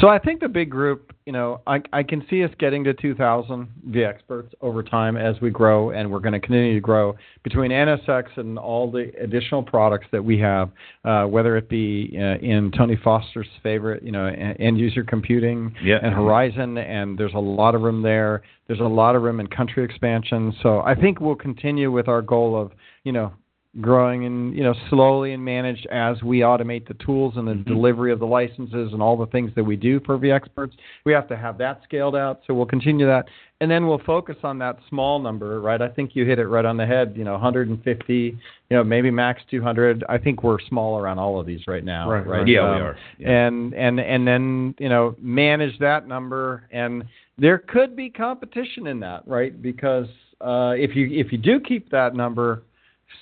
So 0.00 0.08
I 0.08 0.18
think 0.18 0.40
the 0.40 0.48
big 0.48 0.68
group, 0.68 1.14
you 1.26 1.32
know, 1.32 1.60
I, 1.66 1.80
I 1.92 2.02
can 2.02 2.26
see 2.28 2.44
us 2.44 2.50
getting 2.58 2.84
to 2.84 2.92
2,000 2.92 3.68
V 3.86 4.02
experts 4.04 4.52
over 4.60 4.82
time 4.82 5.16
as 5.16 5.40
we 5.40 5.48
grow, 5.50 5.90
and 5.90 6.10
we're 6.10 6.18
going 6.18 6.32
to 6.34 6.40
continue 6.40 6.74
to 6.74 6.80
grow 6.80 7.14
between 7.44 7.70
NSX 7.70 8.24
and 8.36 8.58
all 8.58 8.90
the 8.90 9.10
additional 9.22 9.62
products 9.62 10.06
that 10.12 10.22
we 10.22 10.38
have, 10.40 10.70
uh, 11.04 11.24
whether 11.24 11.56
it 11.56 11.68
be 11.68 12.14
uh, 12.18 12.36
in 12.44 12.72
Tony 12.76 12.96
Foster's 13.02 13.46
favorite, 13.62 14.02
you 14.02 14.12
know, 14.12 14.26
end 14.26 14.78
user 14.78 15.02
computing 15.04 15.74
Yeah. 15.82 15.98
and 16.02 16.12
Horizon, 16.12 16.76
and 16.76 17.16
there's 17.16 17.34
a 17.34 17.38
lot 17.38 17.74
of 17.74 17.80
room 17.82 18.02
there. 18.02 18.42
There's 18.66 18.80
a 18.80 18.84
lot 18.84 19.14
of 19.16 19.22
room 19.22 19.40
in 19.40 19.46
country 19.46 19.84
expansion. 19.84 20.52
So 20.62 20.80
I 20.80 20.94
think 20.94 21.20
we'll 21.20 21.36
continue 21.36 21.90
with 21.92 22.08
our 22.08 22.20
goal 22.22 22.60
of, 22.60 22.72
you 23.04 23.12
know, 23.12 23.32
growing 23.80 24.24
and 24.24 24.54
you 24.56 24.62
know 24.62 24.74
slowly 24.88 25.32
and 25.32 25.44
managed 25.44 25.86
as 25.90 26.22
we 26.22 26.40
automate 26.40 26.86
the 26.86 26.94
tools 26.94 27.34
and 27.36 27.48
the 27.48 27.54
Mhm. 27.54 27.64
delivery 27.66 28.12
of 28.12 28.20
the 28.20 28.26
licenses 28.26 28.92
and 28.92 29.02
all 29.02 29.16
the 29.16 29.26
things 29.26 29.52
that 29.54 29.64
we 29.64 29.74
do 29.76 29.98
for 30.00 30.16
the 30.16 30.30
experts 30.30 30.76
We 31.04 31.12
have 31.12 31.26
to 31.28 31.36
have 31.36 31.58
that 31.58 31.82
scaled 31.84 32.14
out, 32.16 32.40
so 32.46 32.54
we'll 32.54 32.66
continue 32.66 33.04
that, 33.06 33.28
and 33.60 33.70
then 33.70 33.86
we'll 33.86 33.98
focus 33.98 34.36
on 34.44 34.58
that 34.58 34.78
small 34.88 35.18
number, 35.18 35.60
right? 35.60 35.82
I 35.82 35.88
think 35.88 36.14
you 36.14 36.24
hit 36.24 36.38
it 36.38 36.46
right 36.46 36.64
on 36.64 36.76
the 36.76 36.86
head. 36.86 37.14
You 37.16 37.24
know, 37.24 37.34
150, 37.34 38.14
you 38.14 38.36
know, 38.76 38.84
maybe 38.84 39.10
max 39.10 39.42
200. 39.50 40.04
I 40.08 40.18
think 40.18 40.42
we're 40.42 40.60
smaller 40.60 41.06
on 41.08 41.18
all 41.18 41.38
of 41.40 41.46
these 41.46 41.66
right 41.66 41.84
now, 41.84 42.08
Right, 42.10 42.26
right? 42.26 42.38
right. 42.38 42.48
Yeah, 42.48 42.60
Um, 42.60 42.74
we 42.76 42.80
are. 42.82 42.96
Yeah. 43.18 43.46
and 43.46 43.74
and 43.74 44.00
and 44.00 44.26
then 44.26 44.74
you 44.78 44.88
know 44.88 45.14
manage 45.20 45.78
that 45.80 46.06
number 46.06 46.64
and 46.70 47.04
there 47.38 47.58
could 47.58 47.96
be 47.96 48.08
competition 48.10 48.86
in 48.86 49.00
that 49.00 49.22
right 49.26 49.60
because 49.60 50.06
uh 50.40 50.74
if 50.78 50.94
you 50.94 51.08
if 51.12 51.32
you 51.32 51.38
do 51.38 51.58
keep 51.60 51.90
that 51.90 52.14
number 52.14 52.62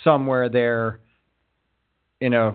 somewhere 0.05 0.49
there 0.49 1.01
you 2.21 2.31
know 2.31 2.55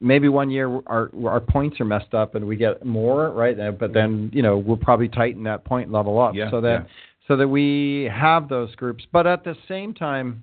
maybe 0.00 0.28
one 0.28 0.50
year 0.50 0.68
our 0.86 1.10
our 1.26 1.40
points 1.40 1.80
are 1.80 1.84
messed 1.84 2.12
up 2.14 2.34
and 2.34 2.46
we 2.46 2.56
get 2.56 2.84
more 2.84 3.30
right 3.30 3.56
but 3.78 3.92
then 3.92 4.30
you 4.32 4.42
know 4.42 4.58
we'll 4.58 4.76
probably 4.76 5.08
tighten 5.08 5.42
that 5.44 5.64
point 5.64 5.90
level 5.90 6.20
up 6.20 6.34
Yeah, 6.34 6.50
so 6.50 6.60
that 6.60 6.82
yeah. 6.82 6.86
so 7.28 7.36
that 7.36 7.48
we 7.48 8.10
have 8.12 8.48
those 8.48 8.74
groups 8.76 9.04
but 9.12 9.26
at 9.26 9.44
the 9.44 9.56
same 9.68 9.94
time 9.94 10.42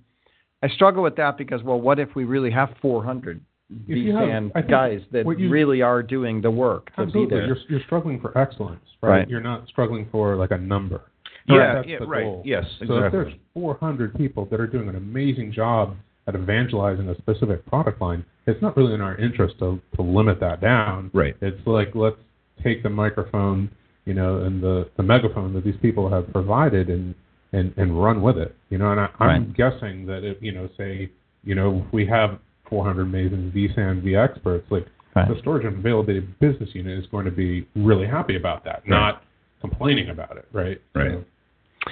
I 0.61 0.69
struggle 0.69 1.03
with 1.03 1.15
that 1.17 1.37
because 1.37 1.61
well 1.63 1.79
what 1.79 1.99
if 1.99 2.15
we 2.15 2.23
really 2.23 2.51
have 2.51 2.69
400 2.81 3.41
If 3.87 3.97
you 3.97 4.15
have- 4.15 4.27
vSAN 4.27 4.51
I 4.55 4.59
think 4.61 4.71
guys 4.71 5.01
that 5.11 5.25
you- 5.39 5.49
really 5.49 5.81
are 5.81 6.01
doing 6.01 6.41
the 6.41 6.51
work 6.51 6.87
to 6.95 7.01
Absolutely. 7.01 7.25
be 7.25 7.29
there. 7.35 7.45
You're 7.47 7.57
you're 7.69 7.81
struggling 7.85 8.19
for 8.19 8.35
excellence, 8.37 8.83
right? 9.01 9.09
Right. 9.19 9.29
You're 9.29 9.41
not 9.41 9.67
struggling 9.67 10.07
for 10.11 10.35
like 10.35 10.51
a 10.51 10.57
number. 10.57 11.01
Yeah, 11.47 11.57
Right, 11.57 11.73
that's 11.75 11.87
yeah, 11.89 11.99
the 11.99 12.05
right. 12.07 12.23
goal. 12.23 12.41
Yes, 12.45 12.63
So 12.87 12.97
if 13.03 13.11
there's 13.11 13.33
400 13.53 14.15
people 14.15 14.45
that 14.49 14.59
are 14.61 14.67
doing 14.67 14.87
an 14.87 14.95
amazing 14.95 15.51
job 15.51 15.95
at 16.27 16.35
evangelizing 16.35 17.09
a 17.09 17.17
specific 17.17 17.65
product 17.65 18.01
line, 18.01 18.23
it's 18.47 18.61
not 18.61 18.75
really 18.77 18.93
in 18.93 19.01
our 19.01 19.15
interest 19.17 19.55
to, 19.59 19.79
to 19.95 20.01
limit 20.01 20.39
that 20.39 20.61
down. 20.61 21.11
Right. 21.13 21.35
It's 21.41 21.65
like 21.65 21.91
let's 21.95 22.17
take 22.63 22.83
the 22.83 22.89
microphone, 22.89 23.69
you 24.05 24.13
know, 24.13 24.39
and 24.43 24.61
the, 24.61 24.89
the 24.97 25.03
megaphone 25.03 25.53
that 25.53 25.63
these 25.63 25.77
people 25.81 26.09
have 26.09 26.31
provided 26.31 26.89
and, 26.89 27.13
and, 27.51 27.73
and 27.77 28.01
run 28.01 28.21
with 28.21 28.37
it. 28.37 28.55
You 28.69 28.77
know, 28.77 28.91
and 28.91 28.99
I, 28.99 29.09
I'm 29.19 29.27
Right. 29.27 29.53
guessing 29.53 30.05
that 30.07 30.23
if 30.23 30.41
you 30.41 30.51
know, 30.51 30.69
say, 30.77 31.11
you 31.43 31.55
know, 31.55 31.85
we 31.91 32.05
have 32.07 32.39
400 32.69 33.01
amazing 33.01 33.51
vSAN 33.55 34.01
V 34.03 34.15
experts, 34.15 34.65
like 34.71 34.87
Right. 35.15 35.27
the 35.27 35.37
storage 35.41 35.63
and 35.63 35.77
availability 35.77 36.21
business 36.39 36.69
unit 36.73 36.97
is 36.97 37.05
going 37.11 37.25
to 37.25 37.31
be 37.31 37.67
really 37.75 38.07
happy 38.07 38.35
about 38.35 38.63
that, 38.65 38.81
not 38.87 39.21
complaining 39.61 40.09
about 40.09 40.37
it, 40.37 40.47
right? 40.51 40.81
Right. 40.95 41.11
So- 41.11 41.91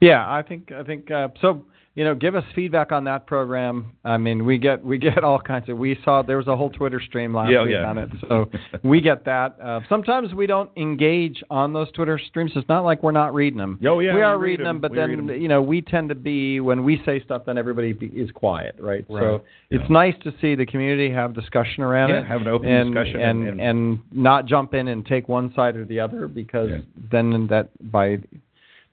Yeah, 0.00 0.30
I 0.30 0.42
think 0.42 0.70
I 0.70 0.84
think 0.84 1.10
uh, 1.10 1.28
so. 1.40 1.64
You 1.96 2.04
know, 2.04 2.14
give 2.14 2.34
us 2.34 2.44
feedback 2.54 2.92
on 2.92 3.04
that 3.04 3.26
program. 3.26 3.92
I 4.04 4.18
mean, 4.18 4.44
we 4.44 4.58
get 4.58 4.84
we 4.84 4.98
get 4.98 5.24
all 5.24 5.40
kinds 5.40 5.66
of. 5.70 5.78
We 5.78 5.98
saw 6.04 6.20
there 6.20 6.36
was 6.36 6.46
a 6.46 6.54
whole 6.54 6.68
Twitter 6.68 7.00
stream 7.00 7.34
last 7.34 7.50
Yeah, 7.50 7.62
week 7.62 7.72
yeah. 7.72 7.86
on 7.86 7.96
it, 7.96 8.10
so 8.28 8.50
we 8.84 9.00
get 9.00 9.24
that. 9.24 9.56
Uh, 9.58 9.80
sometimes 9.88 10.34
we 10.34 10.46
don't 10.46 10.68
engage 10.76 11.42
on 11.48 11.72
those 11.72 11.90
Twitter 11.92 12.20
streams. 12.28 12.52
It's 12.54 12.68
not 12.68 12.84
like 12.84 13.02
we're 13.02 13.12
not 13.12 13.32
reading 13.32 13.56
them. 13.58 13.78
Oh, 13.86 14.00
yeah, 14.00 14.14
we 14.14 14.20
are 14.20 14.38
reading 14.38 14.64
them, 14.64 14.76
'em. 14.76 14.80
but 14.82 14.90
We 14.90 14.98
then 14.98 15.08
read 15.26 15.36
'em. 15.36 15.40
you 15.42 15.48
know 15.48 15.62
we 15.62 15.80
tend 15.80 16.10
to 16.10 16.14
be 16.14 16.60
when 16.60 16.84
we 16.84 17.00
say 17.06 17.18
stuff, 17.24 17.46
then 17.46 17.56
everybody 17.56 17.94
be, 17.94 18.08
is 18.08 18.30
quiet, 18.30 18.76
right? 18.78 19.06
Right. 19.08 19.22
So 19.22 19.42
it's 19.70 19.88
nice 19.88 20.14
to 20.24 20.34
see 20.38 20.54
the 20.54 20.66
community 20.66 21.10
have 21.14 21.32
discussion 21.32 21.82
around 21.82 22.10
Yeah, 22.10 22.20
it. 22.20 22.26
have 22.26 22.42
an 22.42 22.48
open 22.48 22.68
and, 22.68 22.94
discussion 22.94 23.22
and, 23.22 23.48
and- 23.48 23.60
and 23.62 23.98
not 24.12 24.44
jump 24.44 24.74
in 24.74 24.88
and 24.88 25.06
take 25.06 25.30
one 25.30 25.50
side 25.54 25.76
or 25.76 25.86
the 25.86 26.00
other 26.00 26.28
because 26.28 26.68
Yeah. 26.68 26.78
then 27.10 27.46
that 27.46 27.70
by 27.90 28.18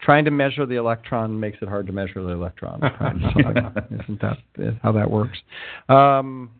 trying 0.03 0.25
to 0.25 0.31
measure 0.31 0.65
the 0.65 0.75
electron 0.75 1.39
makes 1.39 1.57
it 1.61 1.69
hard 1.69 1.87
to 1.87 1.93
measure 1.93 2.21
the 2.21 2.29
electron. 2.29 2.81
Isn't 4.03 4.21
that 4.21 4.37
how 4.81 4.91
that 4.91 5.09
works? 5.09 5.37
Um, 5.89 6.51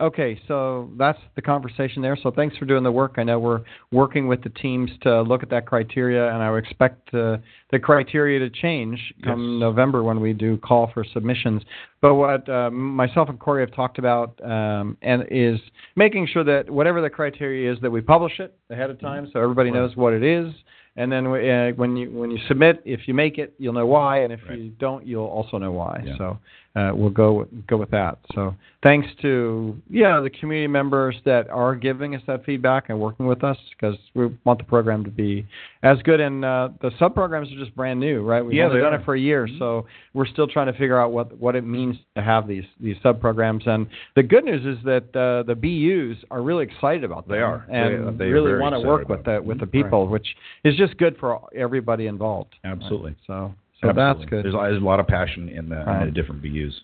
okay, 0.00 0.38
so 0.46 0.90
that's 0.98 1.18
the 1.36 1.42
conversation 1.42 2.02
there. 2.02 2.18
So 2.22 2.30
thanks 2.30 2.56
for 2.56 2.64
doing 2.64 2.82
the 2.82 2.92
work. 2.92 3.14
I 3.16 3.22
know 3.22 3.38
we're 3.38 3.62
working 3.92 4.26
with 4.26 4.42
the 4.42 4.50
teams 4.50 4.90
to 5.02 5.22
look 5.22 5.42
at 5.42 5.50
that 5.50 5.66
criteria, 5.66 6.28
and 6.32 6.42
I 6.42 6.50
would 6.50 6.64
expect 6.64 7.14
uh, 7.14 7.38
the 7.70 7.78
criteria 7.78 8.38
to 8.40 8.50
change 8.50 8.98
come 9.24 9.54
Yes. 9.54 9.60
November 9.60 10.02
when 10.02 10.20
we 10.20 10.32
do 10.32 10.56
call 10.58 10.90
for 10.92 11.04
submissions. 11.14 11.62
But 12.00 12.14
what 12.14 12.48
uh, 12.48 12.70
myself 12.70 13.28
and 13.28 13.38
Corey 13.38 13.62
have 13.62 13.74
talked 13.74 13.98
about 13.98 14.38
um, 14.44 14.96
and 15.02 15.24
is 15.30 15.58
making 15.96 16.26
sure 16.32 16.44
that 16.44 16.68
whatever 16.68 17.00
the 17.00 17.10
criteria 17.10 17.72
is, 17.72 17.78
that 17.80 17.90
we 17.90 18.00
publish 18.00 18.38
it 18.38 18.56
ahead 18.70 18.90
of 18.90 19.00
time 19.00 19.28
so 19.32 19.40
everybody 19.40 19.70
Right. 19.70 19.78
knows 19.78 19.96
what 19.96 20.12
it 20.12 20.22
is. 20.22 20.52
And 20.98 21.12
then 21.12 21.26
uh, 21.26 21.72
when 21.76 21.96
you 21.96 22.10
when 22.10 22.30
you 22.30 22.38
submit, 22.48 22.80
if 22.84 23.06
you 23.06 23.14
make 23.14 23.36
it, 23.38 23.54
you'll 23.58 23.74
know 23.74 23.86
why, 23.86 24.20
and 24.20 24.32
if 24.32 24.40
Right. 24.48 24.58
you 24.58 24.70
don't, 24.78 25.06
you'll 25.06 25.26
also 25.26 25.58
know 25.58 25.72
why. 25.72 26.02
Yeah. 26.04 26.16
So 26.16 26.38
uh, 26.76 26.92
we'll 26.94 27.10
go 27.10 27.48
go 27.66 27.76
with 27.78 27.90
that. 27.90 28.18
So 28.34 28.54
thanks 28.82 29.08
to 29.22 29.76
yeah 29.90 30.20
the 30.20 30.30
community 30.30 30.68
members 30.68 31.16
that 31.24 31.48
are 31.48 31.74
giving 31.74 32.14
us 32.14 32.22
that 32.26 32.44
feedback 32.44 32.90
and 32.90 33.00
working 33.00 33.26
with 33.26 33.42
us 33.42 33.56
because 33.70 33.96
we 34.14 34.26
want 34.44 34.58
the 34.58 34.64
program 34.64 35.02
to 35.04 35.10
be 35.10 35.46
as 35.82 35.96
good. 36.02 36.20
And 36.20 36.44
uh, 36.44 36.68
the 36.82 36.90
sub 36.98 37.14
programs 37.14 37.50
are 37.50 37.56
just 37.56 37.74
brand 37.74 37.98
new, 37.98 38.22
right? 38.22 38.42
We've 38.44 38.54
Yeah, 38.54 38.66
only 38.66 38.80
done 38.80 38.92
are. 38.92 39.00
it 39.00 39.04
for 39.04 39.14
a 39.14 39.20
year, 39.20 39.48
so 39.58 39.86
we're 40.14 40.26
still 40.26 40.46
trying 40.46 40.66
to 40.66 40.72
figure 40.78 41.00
out 41.00 41.12
what 41.12 41.36
what 41.38 41.56
it 41.56 41.62
means 41.62 41.96
to 42.16 42.22
have 42.22 42.46
these 42.46 42.64
these 42.78 42.96
sub 43.02 43.20
programs. 43.20 43.62
And 43.66 43.86
the 44.14 44.22
good 44.22 44.44
news 44.44 44.64
is 44.66 44.84
that 44.84 45.04
uh, 45.16 45.42
the 45.44 45.54
BUs 45.54 46.22
are 46.30 46.42
really 46.42 46.64
excited 46.64 47.04
about 47.04 47.26
them 47.26 47.36
They 47.36 47.42
are. 47.42 47.64
and 47.70 48.18
They- 48.18 48.26
they 48.26 48.30
really 48.30 48.58
want 48.60 48.74
to 48.74 48.80
work 48.86 49.08
with 49.08 49.24
the 49.24 49.40
with 49.42 49.58
the 49.60 49.64
Right. 49.66 49.72
people, 49.84 50.06
which 50.08 50.28
is 50.64 50.76
just 50.76 50.96
good 50.98 51.16
for 51.18 51.40
everybody 51.54 52.06
involved. 52.06 52.54
Absolutely. 52.64 53.14
So 53.26 53.54
so 53.82 53.88
Absolutely. 53.90 53.94
that's 54.20 54.30
good. 54.30 54.44
There's, 54.44 54.54
a- 54.54 54.58
there's 54.70 54.82
a 54.82 54.84
lot 54.84 55.00
of 55.00 55.06
passion 55.06 55.48
in 55.48 55.68
the, 55.68 55.80
in 56.00 56.06
the 56.06 56.10
different 56.12 56.42
BUs. 56.42 56.80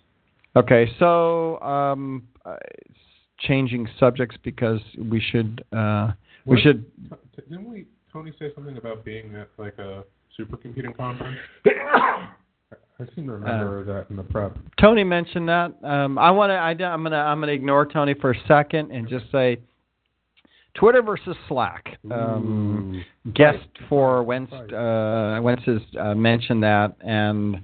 Okay, 0.56 0.90
so 0.98 1.58
um, 1.60 2.28
uh, 2.44 2.56
changing 3.38 3.88
subjects 3.98 4.36
because 4.42 4.80
we 4.98 5.20
should 5.20 5.64
uh, 5.72 6.12
we 6.44 6.60
should. 6.60 6.84
Didn't 7.36 7.64
we, 7.70 7.86
Tony, 8.12 8.32
say 8.38 8.50
something 8.54 8.76
about 8.76 9.04
being 9.04 9.34
at 9.34 9.48
like 9.56 9.78
a 9.78 10.04
supercomputing 10.38 10.94
conference? 10.96 11.38
I 11.66 11.70
I 13.00 13.04
seem 13.14 13.26
to 13.26 13.32
remember 13.32 13.80
Uh, 13.80 13.84
that 13.94 14.10
in 14.10 14.16
the 14.16 14.22
prep. 14.22 14.56
Tony 14.78 15.04
mentioned 15.04 15.48
that. 15.48 15.72
Um, 15.82 16.18
I 16.18 16.30
want 16.30 16.50
to. 16.50 16.54
I, 16.54 16.72
am 16.72 17.02
gonna. 17.02 17.16
I'm 17.16 17.40
gonna 17.40 17.52
ignore 17.52 17.86
Tony 17.86 18.14
for 18.20 18.32
a 18.32 18.46
second 18.46 18.90
and 18.92 19.08
just 19.08 19.24
say, 19.32 19.58
Twitter 20.74 21.02
versus 21.02 21.36
Slack. 21.48 21.98
Um, 22.10 23.04
guest 23.34 23.66
for 23.88 24.22
Wentz. 24.22 24.52
Uh, 24.52 25.38
Wentz 25.42 25.62
has 25.66 25.80
uh, 26.00 26.14
mentioned 26.14 26.62
that, 26.62 26.96
and 27.00 27.62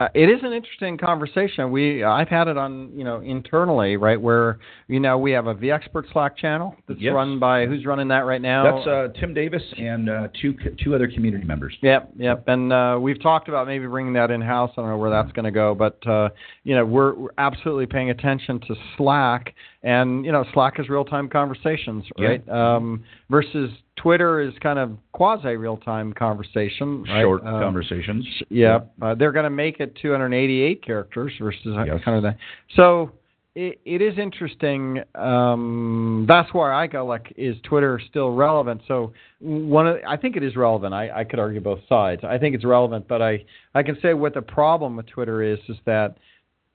uh, 0.00 0.08
it 0.14 0.28
is 0.28 0.40
an 0.42 0.52
interesting 0.52 0.98
conversation. 0.98 1.70
We 1.70 2.02
I've 2.02 2.28
had 2.28 2.48
it 2.48 2.56
on 2.56 2.90
you 2.94 3.04
know 3.04 3.20
internally, 3.20 3.96
right? 3.96 4.20
Where 4.20 4.58
you 4.88 4.98
know 5.00 5.18
we 5.18 5.32
have 5.32 5.46
a 5.46 5.54
vExpert 5.54 6.10
Slack 6.12 6.36
channel 6.36 6.74
that's 6.88 7.00
Yes. 7.00 7.14
run 7.14 7.38
by 7.38 7.66
who's 7.66 7.84
running 7.86 8.08
that 8.08 8.24
right 8.26 8.40
now. 8.40 8.64
That's 8.64 8.86
uh, 8.86 9.08
Tim 9.20 9.34
Davis 9.34 9.62
and 9.78 10.08
uh, 10.08 10.28
two 10.40 10.54
two 10.82 10.94
other 10.94 11.08
community 11.08 11.44
members. 11.44 11.76
Yep, 11.82 12.12
yep. 12.16 12.44
And 12.48 12.72
uh, 12.72 12.98
we've 13.00 13.20
talked 13.22 13.48
about 13.48 13.66
maybe 13.66 13.86
bringing 13.86 14.12
that 14.14 14.30
in 14.30 14.40
house. 14.40 14.70
I 14.76 14.80
don't 14.80 14.90
know 14.90 14.98
where 14.98 15.10
that's 15.10 15.32
going 15.32 15.44
to 15.44 15.50
go, 15.50 15.74
but 15.74 16.04
uh, 16.06 16.30
you 16.64 16.74
know, 16.74 16.84
we're, 16.84 17.14
we're 17.14 17.30
absolutely 17.38 17.86
paying 17.86 18.10
attention 18.10 18.60
to 18.60 18.74
Slack, 18.96 19.54
and 19.82 20.24
you 20.24 20.32
know, 20.32 20.44
Slack 20.52 20.80
is 20.80 20.88
real 20.88 21.04
time 21.04 21.28
conversations, 21.28 22.04
right? 22.18 22.46
Um, 22.48 23.04
versus 23.30 23.70
Twitter 24.02 24.40
is 24.40 24.52
kind 24.60 24.78
of 24.78 24.90
quasi 25.12 25.56
real 25.56 25.76
time 25.76 26.12
conversation. 26.12 27.04
Right? 27.04 27.22
Short 27.22 27.42
Um, 27.46 27.60
conversations. 27.60 28.26
Yeah, 28.48 28.80
uh, 29.00 29.14
they're 29.14 29.32
going 29.32 29.44
to 29.44 29.50
make 29.50 29.78
it 29.80 29.94
288 30.02 30.84
characters 30.84 31.32
versus 31.40 31.60
Yes. 31.86 32.00
kind 32.04 32.16
of 32.16 32.22
that. 32.24 32.36
So 32.74 33.12
it, 33.54 33.80
it 33.84 34.00
is 34.02 34.18
interesting. 34.18 35.02
Um, 35.14 36.24
that's 36.26 36.52
where 36.52 36.72
I 36.72 36.86
go. 36.86 37.06
Like, 37.06 37.32
is 37.36 37.54
Twitter 37.62 38.00
still 38.10 38.30
relevant? 38.30 38.80
So 38.88 39.12
one, 39.40 39.86
of, 39.86 39.98
I 40.08 40.16
think 40.16 40.36
it 40.36 40.42
is 40.42 40.56
relevant. 40.56 40.94
I, 40.94 41.10
I 41.20 41.24
could 41.24 41.38
argue 41.38 41.60
both 41.60 41.80
sides. 41.88 42.22
I 42.24 42.38
think 42.38 42.54
it's 42.54 42.64
relevant, 42.64 43.06
but 43.06 43.22
I 43.22 43.44
I 43.74 43.82
can 43.82 43.98
say 44.02 44.14
what 44.14 44.34
the 44.34 44.42
problem 44.42 44.96
with 44.96 45.06
Twitter 45.06 45.42
is 45.42 45.58
is 45.68 45.76
that 45.84 46.16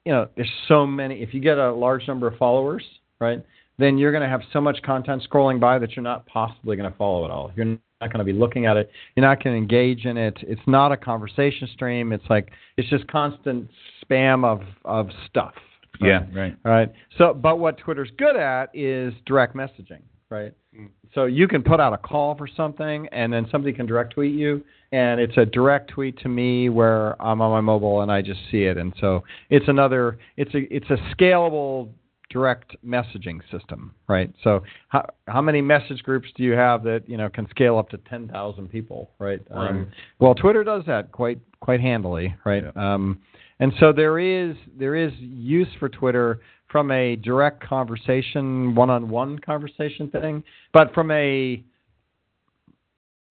you 0.05 0.11
know 0.13 0.28
there's 0.36 0.51
so 0.67 0.86
many. 0.88 1.21
If 1.21 1.34
you 1.34 1.41
get 1.41 1.57
a 1.57 1.73
large 1.73 2.07
number 2.07 2.28
of 2.28 2.38
followers, 2.38 2.86
right, 3.19 3.43
then 3.80 3.97
you're 3.97 4.11
going 4.11 4.23
to 4.23 4.30
have 4.30 4.41
so 4.51 4.59
much 4.59 4.82
content 4.84 5.25
scrolling 5.30 5.59
by 5.59 5.80
that 5.80 5.95
you're 5.95 6.03
not 6.03 6.25
possibly 6.25 6.75
going 6.75 6.89
to 6.89 6.97
follow 6.97 7.25
it 7.25 7.32
all. 7.32 7.51
You're 7.55 7.65
not 7.65 7.80
going 8.01 8.19
to 8.19 8.23
be 8.23 8.34
looking 8.34 8.65
at 8.65 8.78
it. 8.78 8.91
You're 9.15 9.25
not 9.25 9.43
going 9.43 9.55
to 9.55 9.57
engage 9.57 10.05
in 10.05 10.17
it. 10.17 10.38
It's 10.41 10.61
not 10.67 10.91
a 10.91 10.97
conversation 10.97 11.67
stream. 11.73 12.11
It's 12.11 12.25
like 12.30 12.51
it's 12.78 12.89
just 12.89 13.07
constant 13.07 13.69
spam 14.03 14.45
of 14.45 14.61
of 14.86 15.09
stuff. 15.30 15.53
Yeah, 15.99 16.25
right. 16.36 16.55
All 16.63 16.71
right. 16.71 16.91
So, 17.17 17.34
but 17.34 17.57
what 17.57 17.78
Twitter's 17.80 18.11
good 18.17 18.36
at 18.36 18.69
is 18.73 19.13
direct 19.25 19.55
messaging, 19.55 20.01
right? 20.30 20.53
Mm. 20.78 20.89
So 21.15 21.25
you 21.25 21.47
can 21.47 21.63
put 21.63 21.80
out 21.80 21.93
a 21.93 21.97
call 21.97 22.36
for 22.36 22.47
something, 22.47 23.07
and 23.11 23.34
then 23.34 23.47
somebody 23.51 23.73
can 23.73 23.88
direct 23.88 24.13
tweet 24.13 24.36
you, 24.36 24.63
and 24.91 25.19
it's 25.19 25.38
a 25.38 25.45
direct 25.45 25.89
tweet 25.89 26.19
to 26.19 26.30
me 26.30 26.69
where 26.69 27.19
I'm 27.21 27.41
on 27.41 27.51
my 27.51 27.61
mobile 27.61 28.01
and 28.01 28.11
I 28.11 28.21
just 28.21 28.41
see 28.51 28.63
it, 28.63 28.78
and 28.78 28.93
so 28.99 29.23
it's 29.49 29.67
another, 29.67 30.19
it's 30.36 30.53
a, 30.53 30.71
it's 30.73 30.89
a 30.89 30.97
scalable 31.15 31.89
direct 32.30 32.75
messaging 32.86 33.39
system, 33.51 33.93
right? 34.07 34.34
So 34.43 34.63
how 34.89 35.05
how 35.28 35.41
many 35.41 35.61
message 35.61 36.03
groups 36.03 36.28
do 36.36 36.43
you 36.43 36.53
have 36.53 36.84
that 36.84 37.03
you 37.07 37.17
know 37.17 37.30
can 37.30 37.47
scale 37.49 37.78
up 37.78 37.89
to 37.89 37.97
ten 38.09 38.28
thousand 38.28 38.69
people, 38.69 39.11
right? 39.19 39.41
Right. 39.49 39.69
Um, 39.69 39.91
well, 40.19 40.36
Twitter 40.36 40.63
does 40.63 40.84
that 40.88 41.11
quite 41.11 41.39
quite 41.59 41.80
handily, 41.80 42.36
right? 42.45 42.63
Um, 42.75 43.19
and 43.59 43.73
so 43.80 43.91
there 43.91 44.19
is 44.19 44.55
there 44.78 44.95
is 44.95 45.11
use 45.19 45.67
for 45.80 45.89
Twitter 45.89 46.41
from 46.69 46.91
a 46.91 47.15
direct 47.15 47.63
conversation, 47.63 48.75
one-on-one 48.75 49.39
conversation 49.39 50.09
thing, 50.11 50.43
but 50.73 50.93
from 50.93 51.11
a 51.11 51.63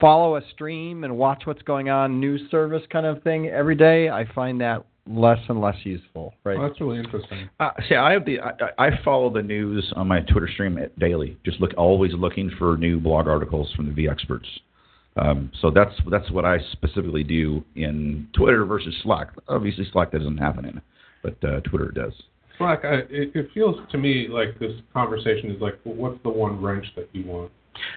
follow 0.00 0.36
a 0.36 0.40
stream 0.52 1.04
and 1.04 1.16
watch 1.16 1.42
what's 1.44 1.62
going 1.62 1.88
on 1.88 2.20
news 2.20 2.40
service 2.50 2.82
kind 2.90 3.06
of 3.06 3.22
thing 3.22 3.48
every 3.48 3.74
day, 3.74 4.08
I 4.08 4.26
find 4.34 4.60
that 4.60 4.84
less 5.06 5.38
and 5.48 5.60
less 5.60 5.76
useful, 5.84 6.34
right? 6.44 6.58
Well, 6.58 6.68
that's 6.68 6.80
really 6.80 6.98
interesting. 6.98 7.48
Uh, 7.60 7.70
see, 7.88 7.94
I 7.94 8.12
have 8.12 8.24
the 8.24 8.40
I, 8.40 8.50
I 8.78 8.86
I 8.86 8.90
follow 9.04 9.32
the 9.32 9.42
news 9.42 9.92
on 9.96 10.08
my 10.08 10.20
Twitter 10.20 10.48
stream 10.52 10.78
at- 10.78 10.98
daily. 10.98 11.36
Just 11.44 11.60
look, 11.60 11.72
always 11.76 12.12
looking 12.14 12.50
for 12.58 12.76
new 12.76 12.98
blog 13.00 13.26
articles 13.28 13.72
from 13.74 13.86
the 13.86 13.92
V 13.92 14.08
experts. 14.08 14.48
Um, 15.16 15.50
so 15.62 15.70
that's 15.70 15.94
that's 16.10 16.30
what 16.30 16.44
I 16.44 16.58
specifically 16.72 17.24
do 17.24 17.64
in 17.74 18.28
Twitter 18.36 18.64
versus 18.64 18.94
Slack. 19.02 19.28
Obviously, 19.48 19.86
Slack 19.92 20.10
that 20.12 20.18
doesn't 20.18 20.36
happen 20.38 20.64
in, 20.66 20.82
but 21.22 21.36
uh, 21.42 21.60
Twitter 21.60 21.90
does. 21.90 22.12
Slack, 22.58 22.84
I, 22.84 22.94
it, 23.10 23.32
it 23.34 23.48
feels 23.54 23.76
to 23.92 23.98
me 23.98 24.28
like 24.28 24.58
this 24.58 24.72
conversation 24.92 25.50
is 25.50 25.60
like, 25.60 25.78
well, 25.84 25.94
what's 25.94 26.22
the 26.22 26.30
one 26.30 26.60
wrench 26.60 26.86
that 26.96 27.08
you 27.12 27.24
want? 27.26 27.50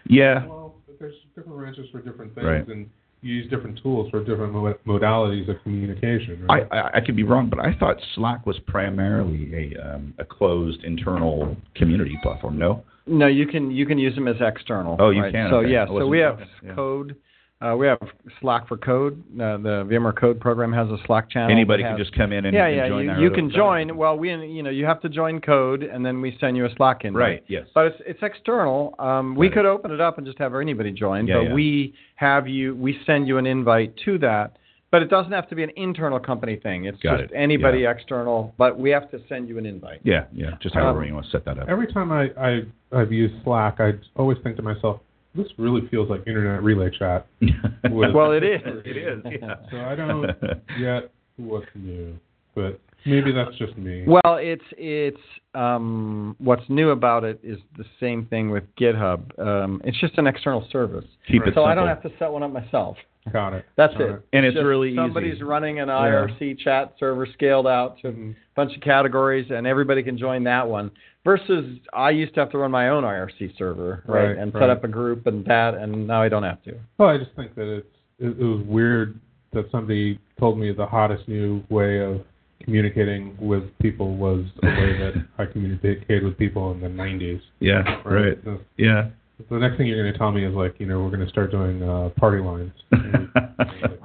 Yeah, 0.10 0.46
Well, 0.46 0.76
there's 1.00 1.16
different 1.36 1.58
wrenches 1.58 1.88
for 1.92 2.02
different 2.02 2.36
things, 2.36 2.46
Right. 2.46 2.68
and 2.68 2.90
you 3.22 3.36
use 3.36 3.50
different 3.50 3.82
tools 3.82 4.10
for 4.10 4.24
different 4.24 4.54
mo- 4.54 4.76
modalities 4.88 5.50
of 5.50 5.62
communication. 5.64 6.46
I, 6.50 6.54
Right? 6.54 6.68
I 6.72 6.98
I 6.98 7.02
could 7.02 7.16
be 7.16 7.24
wrong, 7.24 7.50
but 7.50 7.60
I 7.60 7.74
thought 7.78 7.98
Slack 8.16 8.46
was 8.46 8.58
primarily 8.68 9.74
a 9.76 9.96
um, 9.96 10.14
a 10.20 10.26
closed 10.26 10.84
internal 10.84 11.56
community 11.76 12.18
platform. 12.24 12.58
No. 12.58 12.84
No, 13.06 13.28
you 13.28 13.48
can 13.48 13.72
you 13.72 13.86
can 13.86 13.98
use 13.98 14.16
them 14.16 14.28
as 14.28 14.36
external. 14.40 14.96
Oh, 15.00 15.10
you 15.10 15.24
right? 15.24 15.34
can, 15.34 15.50
So 15.50 15.58
okay. 15.58 15.72
yeah, 15.72 15.86
so 15.88 16.08
we 16.08 16.20
have 16.20 16.36
okay, 16.36 16.50
yeah. 16.64 16.76
code. 16.76 17.16
Uh, 17.62 17.76
we 17.76 17.88
have 17.88 18.00
Slack 18.40 18.68
for 18.70 18.78
Code. 18.78 19.22
Uh, 19.34 19.58
the 19.58 19.86
VMware 19.90 20.18
Code 20.18 20.40
program 20.40 20.72
has 20.72 20.88
a 20.88 20.98
Slack 21.06 21.30
channel. 21.30 21.52
Anybody 21.52 21.84
that 21.84 21.90
can 21.90 21.98
just 21.98 22.16
come 22.16 22.32
in 22.32 22.46
and, 22.46 22.56
yeah, 22.56 22.68
and 22.68 22.76
yeah. 22.78 22.88
join 22.88 23.04
you 23.04 23.08
that 23.12 23.20
you 23.20 23.32
can 23.32 23.48
that. 23.50 23.54
join. 23.56 23.98
Well, 23.98 24.18
we 24.18 24.30
you 24.30 24.64
know 24.64 24.70
you 24.70 24.86
have 24.86 25.02
to 25.02 25.10
join 25.10 25.42
Code, 25.42 25.84
and 25.84 26.06
then 26.06 26.22
we 26.22 26.38
send 26.40 26.56
you 26.56 26.66
a 26.66 26.70
Slack 26.78 27.04
invite. 27.04 27.20
Right. 27.22 27.44
Yes. 27.48 27.68
But 27.76 27.88
it's 27.88 28.02
it's 28.06 28.20
external. 28.24 28.96
Um, 28.98 29.36
we 29.36 29.48
Right. 29.48 29.56
could 29.56 29.66
open 29.66 29.92
it 29.92 30.00
up 30.00 30.18
and 30.18 30.26
just 30.26 30.40
have 30.40 30.56
anybody 30.56 30.92
join, 30.92 31.28
Yeah, 31.28 31.40
but 31.40 31.44
yeah. 31.48 31.54
we 31.54 31.94
have 32.16 32.48
you. 32.48 32.76
We 32.76 32.98
send 33.06 33.28
you 33.28 33.38
an 33.38 33.46
invite 33.46 33.94
to 34.06 34.18
that. 34.20 34.56
But 34.92 35.04
it 35.04 35.10
doesn't 35.12 35.32
have 35.34 35.48
to 35.50 35.56
be 35.56 35.62
an 35.62 35.70
internal 35.76 36.20
company 36.20 36.56
thing. 36.56 36.86
It's 36.86 36.98
Got 37.04 37.20
just 37.20 37.32
it. 37.32 37.36
anybody 37.38 37.80
Yeah. 37.82 37.92
external. 37.92 38.56
But 38.58 38.80
we 38.80 38.90
have 38.90 39.12
to 39.12 39.20
send 39.30 39.48
you 39.48 39.58
an 39.60 39.66
invite. 39.68 40.00
Yeah. 40.04 40.24
Yeah. 40.34 40.52
Just 40.62 40.76
Um, 40.76 40.82
however 40.82 41.06
you 41.06 41.14
want 41.14 41.26
to 41.26 41.32
set 41.32 41.46
that 41.46 41.60
up. 41.60 41.68
Every 41.70 41.86
time 41.88 42.12
I, 42.12 42.32
I 42.40 42.62
I've 42.94 43.12
used 43.12 43.36
Slack, 43.44 43.80
I 43.82 43.94
always 44.16 44.38
think 44.40 44.56
to 44.56 44.64
myself, 44.64 45.02
this 45.36 45.48
really 45.58 45.88
feels 45.90 46.10
like 46.10 46.22
internet 46.28 46.64
relay 46.64 46.90
chat. 46.98 47.28
Well, 47.92 48.32
it 48.34 48.44
is. 48.44 48.62
It 48.86 48.98
is. 48.98 49.20
Yeah. 49.42 49.56
So 49.72 49.78
I 49.78 49.96
don't 49.96 50.26
yet 50.80 51.12
what's 51.38 51.66
new, 51.76 52.18
but 52.56 52.80
maybe 53.06 53.32
that's 53.32 53.56
just 53.58 53.78
me. 53.78 54.06
Well, 54.08 54.38
it's 54.40 54.64
it's 54.78 55.18
um, 55.54 56.36
what's 56.40 56.64
new 56.70 56.90
about 56.92 57.24
it 57.24 57.40
is 57.44 57.58
the 57.78 57.86
same 58.00 58.26
thing 58.28 58.50
with 58.52 58.64
GitHub. 58.80 59.38
Um, 59.40 59.82
it's 59.84 60.00
just 60.00 60.18
an 60.18 60.28
external 60.28 60.68
service, 60.72 61.06
Keep 61.28 61.48
it 61.48 61.54
so 61.56 61.64
I 61.66 61.76
don't 61.76 61.88
have 61.88 62.02
to 62.04 62.12
set 62.20 62.32
one 62.32 62.44
up 62.44 62.52
myself. 62.52 62.98
Got 63.34 63.54
it. 63.54 63.66
That's 63.76 63.94
Got 63.94 64.02
it. 64.10 64.22
And 64.34 64.46
it's 64.46 64.56
Just 64.56 64.66
really 64.66 64.90
easy. 64.90 64.96
somebody's 64.98 65.42
running 65.42 65.80
an 65.82 65.90
IRC 65.90 66.56
chat 66.64 66.94
server 67.00 67.26
scaled 67.34 67.68
out 67.68 67.98
to 68.02 68.08
Mhm. 68.12 68.32
a 68.32 68.36
bunch 68.56 68.76
of 68.76 68.82
categories, 68.82 69.52
and 69.52 69.68
everybody 69.68 70.02
can 70.02 70.18
join 70.18 70.44
that 70.46 70.68
one. 70.68 70.90
Versus, 71.26 71.78
I 71.94 72.12
used 72.12 72.34
to 72.36 72.40
have 72.40 72.50
to 72.52 72.58
run 72.58 72.72
my 72.72 72.90
own 72.90 73.04
IRC 73.04 73.50
server, 73.58 74.04
right, 74.08 74.30
Right, 74.30 74.38
and 74.38 74.54
right. 74.54 74.62
set 74.62 74.70
up 74.70 74.84
a 74.84 74.88
group 74.88 75.28
and 75.28 75.44
that, 75.46 75.76
and 75.76 76.08
now 76.08 76.22
I 76.22 76.30
don't 76.30 76.44
have 76.44 76.64
to. 76.64 76.76
Well, 76.98 77.10
I 77.10 77.18
just 77.18 77.32
think 77.36 77.54
that 77.56 77.68
it's 77.68 77.88
it, 78.20 78.28
it 78.40 78.44
was 78.44 78.62
weird 78.62 79.20
that 79.54 79.70
somebody 79.72 80.18
told 80.40 80.58
me 80.58 80.72
the 80.72 80.86
hottest 80.86 81.28
new 81.28 81.62
way 81.70 82.00
of 82.00 82.22
communicating 82.64 83.36
with 83.40 83.64
people 83.80 84.16
was 84.16 84.46
a 84.64 84.68
way 84.68 84.98
that 84.98 85.14
I 85.38 85.46
communicated 85.46 86.24
with 86.24 86.38
people 86.38 86.72
in 86.72 86.82
the 86.82 86.88
90s. 86.88 87.42
Yeah. 87.60 88.02
Right. 88.06 88.44
The, 88.44 88.60
Yeah. 88.78 89.10
the 89.50 89.58
next 89.58 89.78
thing 89.78 89.88
you're 89.88 90.02
going 90.02 90.12
to 90.12 90.18
tell 90.18 90.32
me 90.32 90.46
is 90.46 90.54
like, 90.54 90.76
you 90.80 90.86
know, 90.86 91.02
we're 91.02 91.10
going 91.10 91.26
to 91.26 91.30
start 91.30 91.52
doing 91.52 91.82
uh, 91.84 92.10
party 92.18 92.42
lines. 92.42 92.72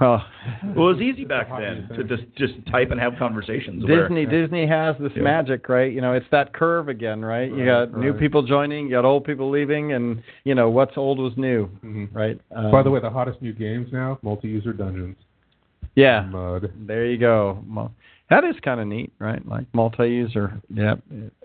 Well, 0.00 0.24
Well, 0.74 0.90
it 0.90 0.94
was 0.94 1.00
easy 1.00 1.24
back 1.24 1.48
How 1.48 1.58
do 1.58 1.62
you 1.64 1.84
then 1.88 1.96
to 1.98 2.04
just 2.04 2.24
just 2.36 2.54
type 2.70 2.90
and 2.90 3.00
have 3.00 3.14
conversations. 3.16 3.84
where- 3.84 4.08
Disney 4.08 4.26
Disney 4.26 4.66
has 4.66 4.96
this 4.98 5.12
Yeah. 5.14 5.22
magic, 5.22 5.68
right? 5.68 5.90
You 5.90 6.00
know, 6.00 6.12
it's 6.14 6.26
that 6.32 6.52
curve 6.52 6.88
again, 6.88 7.24
right? 7.24 7.48
you 7.48 7.58
Right, 7.70 7.90
got 7.90 7.96
new 7.98 8.12
people 8.12 8.42
joining, 8.42 8.86
you 8.86 8.90
got 8.90 9.04
old 9.04 9.24
people 9.24 9.48
leaving, 9.50 9.92
and 9.92 10.20
you 10.44 10.54
know 10.56 10.68
what's 10.68 10.96
old 10.96 11.18
was 11.20 11.32
new, 11.36 11.68
Mhm. 11.84 12.08
right? 12.12 12.38
Um, 12.54 12.70
By 12.72 12.82
the 12.82 12.90
way, 12.90 13.00
the 13.00 13.08
hottest 13.08 13.40
new 13.40 13.52
games 13.52 13.92
now, 13.92 14.18
multi-user 14.22 14.72
dungeons. 14.72 15.16
yeah, 15.94 16.22
Mud. 16.28 16.70
there 16.86 17.06
you 17.06 17.16
go. 17.16 17.62
That 18.34 18.42
is 18.42 18.56
kind 18.64 18.80
of 18.80 18.88
neat, 18.88 19.12
right? 19.20 19.46
Like 19.46 19.66
multi-user. 19.74 20.60
Yeah. 20.68 20.96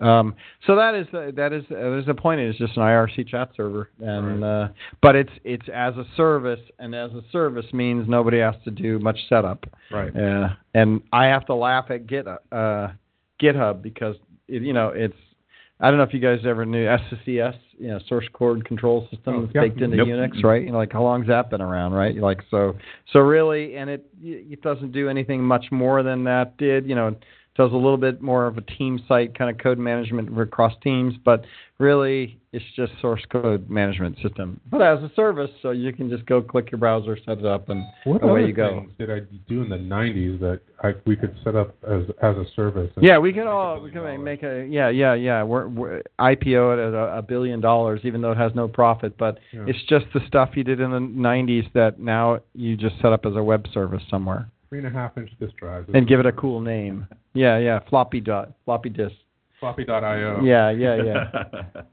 Um, 0.02 0.34
so 0.66 0.74
that 0.74 0.96
is 0.96 1.06
that 1.12 1.52
is 1.52 1.62
that 1.70 1.98
is 2.00 2.08
a 2.08 2.14
point. 2.14 2.40
It's 2.40 2.58
just 2.58 2.76
an 2.76 2.82
IRC 2.82 3.28
chat 3.28 3.50
server, 3.56 3.90
and 4.00 4.42
uh, 4.42 4.68
but 5.00 5.14
it's 5.14 5.30
it's 5.44 5.66
as 5.72 5.94
a 5.96 6.04
service, 6.16 6.58
and 6.80 6.92
as 6.92 7.12
a 7.12 7.22
service 7.30 7.66
means 7.72 8.08
nobody 8.08 8.40
has 8.40 8.56
to 8.64 8.72
do 8.72 8.98
much 8.98 9.18
setup. 9.28 9.66
Right. 9.92 10.10
Yeah, 10.12 10.54
and 10.74 11.00
I 11.12 11.26
have 11.26 11.46
to 11.46 11.54
laugh 11.54 11.90
at 11.90 12.08
Git, 12.08 12.26
uh, 12.26 12.88
GitHub 13.40 13.82
because 13.82 14.16
it, 14.48 14.62
you 14.62 14.72
know 14.72 14.88
it's. 14.88 15.14
I 15.80 15.88
don't 15.88 15.96
know 15.96 16.02
if 16.04 16.12
you 16.12 16.20
guys 16.20 16.40
ever 16.44 16.66
knew 16.66 16.84
SCCS, 16.86 17.54
you 17.78 17.88
know, 17.88 17.98
source 18.06 18.26
code 18.34 18.64
control 18.66 19.08
system 19.10 19.34
Oh, 19.34 19.40
that's 19.42 19.54
yeah. 19.54 19.60
baked 19.62 19.80
into 19.80 19.96
Nope. 19.96 20.08
Unix, 20.08 20.42
right? 20.44 20.62
You 20.62 20.72
know, 20.72 20.78
like 20.78 20.92
how 20.92 21.02
long's 21.02 21.26
that 21.28 21.48
been 21.48 21.62
around, 21.62 21.92
right? 21.92 22.14
Like 22.14 22.40
so, 22.50 22.76
so 23.12 23.20
really, 23.20 23.76
and 23.76 23.88
it 23.88 24.04
it 24.22 24.60
doesn't 24.60 24.92
do 24.92 25.08
anything 25.08 25.42
much 25.42 25.66
more 25.70 26.02
than 26.02 26.24
that 26.24 26.56
did. 26.58 26.86
You 26.86 26.94
know, 26.96 27.08
it 27.08 27.24
does 27.56 27.72
a 27.72 27.76
little 27.76 27.96
bit 27.96 28.22
more 28.22 28.46
of 28.46 28.58
a 28.58 28.60
team 28.62 29.00
site 29.08 29.36
kind 29.36 29.50
of 29.50 29.58
code 29.58 29.78
management 29.78 30.38
across 30.40 30.72
teams, 30.82 31.14
but 31.24 31.44
really 31.78 32.38
it's 32.52 32.64
just 32.76 32.92
source 33.00 33.22
code 33.30 33.68
management 33.68 34.16
system. 34.22 34.60
But 34.70 34.82
as 34.82 35.02
a 35.02 35.10
service, 35.14 35.50
so 35.60 35.70
you 35.70 35.92
can 35.92 36.08
just 36.08 36.26
go 36.26 36.40
click 36.42 36.70
your 36.70 36.78
browser, 36.78 37.18
set 37.26 37.38
it 37.38 37.44
up, 37.44 37.68
and 37.68 37.82
What 38.04 38.22
away 38.22 38.46
you 38.46 38.52
go. 38.52 38.80
things 38.80 38.92
did 38.98 39.10
I 39.10 39.20
do 39.48 39.62
in 39.62 39.68
the 39.68 39.76
90s 39.76 40.38
that 40.40 40.60
I, 40.82 40.92
we 41.06 41.16
could 41.16 41.36
set 41.42 41.56
up 41.56 41.76
as 41.88 42.02
as 42.22 42.36
a 42.36 42.44
service? 42.54 42.90
Yeah, 43.00 43.18
we 43.18 43.32
can 43.32 43.46
all 43.46 43.80
we 43.80 43.90
make 44.18 44.42
a 44.42 44.66
yeah 44.68 44.88
yeah 44.88 45.14
yeah. 45.14 45.42
We're, 45.42 45.68
we're 45.68 46.02
IPO 46.20 46.78
it 46.78 46.88
at 46.88 46.94
a, 46.94 47.18
a 47.18 47.22
billion 47.22 47.60
dollars, 47.60 48.00
even 48.04 48.20
though 48.20 48.32
it 48.32 48.38
has 48.38 48.52
no 48.54 48.68
profit. 48.68 49.18
But 49.18 49.38
Yeah. 49.52 49.64
it's 49.66 49.82
just 49.88 50.06
the 50.14 50.20
stuff 50.26 50.50
you 50.54 50.64
did 50.64 50.80
in 50.80 50.90
the 50.92 50.98
'90s 50.98 51.70
that 51.74 51.98
now 51.98 52.40
you 52.54 52.76
just 52.76 52.96
set 53.02 53.12
up 53.12 53.26
as 53.26 53.34
a 53.34 53.42
web 53.42 53.66
service 53.74 54.02
somewhere 54.08 54.48
three 54.70 54.78
and 54.78 54.86
a 54.86 54.90
half 54.90 55.18
inch 55.18 55.30
disk 55.40 55.54
drives 55.56 55.88
and 55.92 56.06
give 56.08 56.20
it 56.20 56.26
a 56.26 56.32
cool 56.32 56.60
name. 56.60 57.06
Yeah 57.34 57.58
yeah, 57.58 57.80
floppy 57.88 58.20
dot 58.20 58.52
floppy 58.64 58.88
disk. 58.90 59.14
floppy.io. 59.60 60.40
Yeah 60.42 60.70
yeah 60.70 60.96
yeah. 61.02 61.24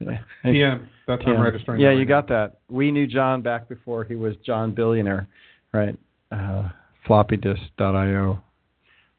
yeah. 0.00 0.18
PM. 0.44 0.88
That's 1.06 1.22
how 1.24 1.30
I'm 1.32 1.36
Yeah. 1.38 1.42
registering. 1.42 1.80
Yeah, 1.80 1.88
it 1.90 1.92
you 1.94 1.98
right 2.00 2.08
got 2.08 2.28
that. 2.28 2.58
We 2.68 2.90
knew 2.90 3.06
John 3.06 3.40
back 3.42 3.68
before 3.68 4.04
he 4.04 4.14
was 4.14 4.34
John 4.44 4.72
Billionaire, 4.74 5.26
right? 5.72 5.96
Uh, 6.32 6.68
floppydisk.io. 7.08 8.42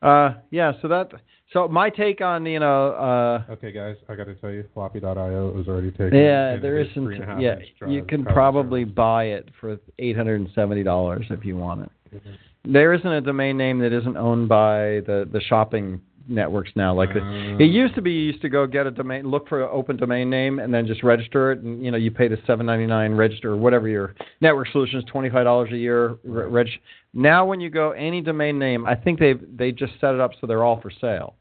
Uh, 0.02 0.34
yeah. 0.52 0.74
So 0.82 0.88
that. 0.88 1.12
So 1.52 1.68
my 1.68 1.90
take 1.90 2.22
on 2.22 2.46
you 2.46 2.60
know. 2.60 2.90
Uh, 2.92 3.52
Okay, 3.54 3.72
guys, 3.72 3.96
I 4.08 4.16
got 4.16 4.26
to 4.26 4.36
tell 4.36 4.52
you, 4.52 4.64
floppy.io 4.74 5.60
is 5.60 5.68
already 5.68 5.90
taken. 5.92 6.14
yeah, 6.18 6.58
there 6.58 6.80
is 6.80 6.88
isn't. 6.92 7.04
three 7.06 7.16
and 7.16 7.24
a 7.24 7.28
half 7.28 7.42
Yeah, 7.42 7.56
you 7.88 8.04
can 8.04 8.24
probably 8.24 8.84
service. 8.84 8.96
buy 8.96 9.24
it 9.26 9.50
for 9.60 9.78
eight 9.98 10.16
hundred 10.16 10.42
and 10.42 10.50
seventy 10.54 10.84
dollars 10.84 11.26
if 11.32 11.44
you 11.44 11.58
want 11.58 11.82
it. 11.84 11.92
Mhm. 12.16 12.36
There 12.72 12.94
isn't 12.94 13.08
a 13.12 13.22
domain 13.22 13.58
name 13.58 13.80
that 13.80 13.92
isn't 13.94 14.16
owned 14.18 14.48
by 14.48 15.02
the 15.08 15.28
the 15.32 15.42
shopping 15.42 16.02
networks 16.28 16.72
now. 16.76 16.94
Like 16.94 17.14
the, 17.14 17.22
Uh, 17.22 17.58
it 17.58 17.70
used 17.72 17.96
to 17.96 18.02
be, 18.02 18.12
you 18.12 18.22
used 18.22 18.42
to 18.42 18.50
go 18.50 18.68
get 18.68 18.86
a 18.88 18.92
domain, 18.92 19.26
look 19.28 19.48
for 19.48 19.64
an 19.64 19.70
open 19.72 19.98
domain 19.98 20.30
name, 20.30 20.60
and 20.60 20.74
then 20.74 20.86
just 20.86 21.04
register 21.04 21.52
it, 21.52 21.60
and 21.60 21.84
you 21.84 21.92
know 21.92 21.98
you 21.98 22.12
pay 22.12 22.28
the 22.28 22.38
seven 22.46 22.66
ninety 22.66 22.86
nine 22.86 23.14
register 23.14 23.52
or 23.52 23.58
whatever 23.58 23.88
your 23.88 24.16
network 24.42 24.68
solution 24.72 25.00
is 25.00 25.06
twenty 25.06 25.30
five 25.30 25.46
dollars 25.46 25.72
a 25.72 25.78
year. 25.78 26.18
Re- 26.24 26.46
reg. 26.48 26.68
Now 27.14 27.46
when 27.46 27.60
you 27.60 27.70
go 27.70 27.92
any 27.92 28.22
domain 28.22 28.60
name, 28.60 28.86
I 28.86 28.96
think 28.96 29.20
they 29.20 29.34
they 29.34 29.72
just 29.72 29.94
set 30.00 30.14
it 30.14 30.20
up 30.20 30.32
so 30.40 30.48
they're 30.48 30.64
all 30.64 30.80
for 30.82 30.92
sale. 30.92 31.36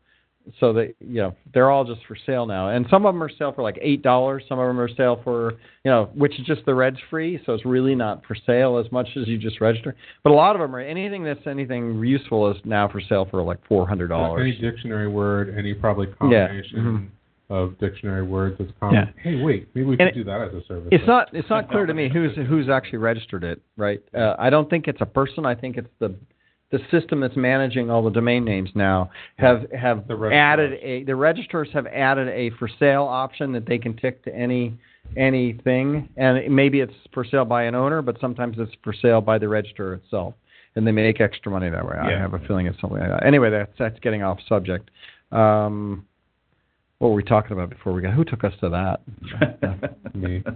So 0.61 0.73
they 0.73 0.95
you 1.01 1.21
know 1.23 1.35
they're 1.53 1.71
all 1.71 1.85
just 1.85 2.01
for 2.07 2.17
sale 2.27 2.47
now, 2.47 2.71
and 2.71 2.87
some 2.91 3.05
of 3.07 3.15
them 3.15 3.23
are 3.23 3.29
sale 3.29 3.53
for 3.53 3.63
like 3.63 3.79
eight 3.81 4.03
dollars. 4.03 4.45
Some 4.49 4.59
of 4.59 4.67
them 4.67 4.81
are 4.81 4.89
sale 4.89 5.21
for 5.23 5.53
you 5.85 5.91
know 5.91 6.11
which 6.15 6.39
is 6.39 6.47
just 6.47 6.65
the 6.67 6.75
reg 6.75 6.97
free, 7.11 7.41
so 7.45 7.55
it's 7.55 7.65
really 7.65 7.95
not 7.95 8.25
for 8.27 8.35
sale 8.47 8.79
as 8.79 8.91
much 8.93 9.09
as 9.17 9.29
you 9.29 9.39
just 9.39 9.61
register. 9.61 9.95
But 10.25 10.31
a 10.31 10.35
lot 10.35 10.57
of 10.57 10.61
them 10.61 10.75
are 10.75 10.81
anything 10.81 11.25
that's 11.25 11.47
anything 11.47 12.03
useful 12.03 12.51
is 12.51 12.57
now 12.65 12.89
for 12.89 13.01
sale 13.01 13.27
for 13.31 13.43
like 13.43 13.59
four 13.67 13.87
hundred 13.87 14.09
dollars. 14.09 14.41
Any 14.41 14.71
dictionary 14.71 15.09
word, 15.09 15.55
any 15.57 15.75
probably 15.75 16.07
Yeah, 16.09 16.15
combination 16.19 16.79
mhm. 16.79 17.09
of 17.55 17.79
dictionary 17.79 18.23
words 18.23 18.57
that's 18.59 18.71
common. 18.81 18.95
Yeah. 18.95 19.23
Hey, 19.23 19.43
wait, 19.43 19.69
maybe 19.75 19.87
we 19.87 19.97
could 19.97 20.15
do 20.15 20.25
that 20.25 20.41
as 20.41 20.55
a 20.55 20.65
service. 20.67 20.89
It's 20.93 21.07
not 21.07 21.29
it's 21.33 21.51
not 21.51 21.71
clear 21.71 21.87
to 21.87 21.95
me 21.95 22.09
who's 22.09 22.35
who's 22.37 22.69
actually 22.69 22.99
registered 22.99 23.45
it, 23.45 23.61
right? 23.77 24.03
Uh, 24.15 24.35
I 24.39 24.51
don't 24.51 24.69
think 24.71 24.89
it's 24.89 25.01
a 25.01 25.07
person. 25.07 25.45
I 25.47 25.55
think 25.55 25.77
it's 25.77 25.91
the 25.99 26.15
the 26.71 26.79
system 26.91 27.21
that's 27.21 27.37
managing 27.37 27.91
all 27.91 28.03
the 28.03 28.11
domain 28.11 28.45
names 28.45 28.71
now 28.75 29.11
have 29.37 29.71
have 29.73 30.05
added 30.33 30.79
a 30.83 31.05
the 31.05 31.17
registrars 31.17 31.69
have 31.73 31.87
added 31.87 32.29
a 32.29 32.51
for 32.59 32.69
sale 32.79 33.05
option 33.05 33.53
that 33.53 33.67
they 33.67 33.79
can 33.79 33.97
tick 33.97 34.23
to 34.25 34.35
any 34.35 34.79
anything, 35.17 36.09
and 36.17 36.55
maybe 36.55 36.81
it's 36.81 36.93
for 37.13 37.25
sale 37.25 37.45
by 37.45 37.65
an 37.65 37.75
owner, 37.75 38.03
but 38.03 38.21
sometimes 38.21 38.57
it's 38.59 38.73
for 38.83 38.93
sale 38.93 39.21
by 39.21 39.39
the 39.39 39.49
registrar 39.49 39.95
itself, 39.95 40.35
and 40.77 40.87
they 40.87 40.93
make 40.93 41.21
extra 41.21 41.51
money 41.51 41.71
that 41.71 41.85
way. 41.85 41.97
I 41.97 42.11
have 42.11 42.35
a 42.35 42.39
feeling 42.41 42.67
it's 42.67 42.81
something 42.81 42.99
like 42.99 43.09
that. 43.09 43.27
Anyway, 43.27 43.51
that's 43.51 43.73
that's 43.79 43.99
getting 44.01 44.23
off 44.23 44.39
subject. 44.49 44.91
Um, 45.33 46.05
what 46.99 47.11
were 47.11 47.15
we 47.15 47.23
talking 47.23 47.53
about 47.53 47.71
before 47.71 47.93
we 47.93 48.03
got? 48.03 48.13
Who 48.13 48.25
took 48.25 48.45
us 48.45 48.53
to 48.61 48.69
that? 48.71 49.01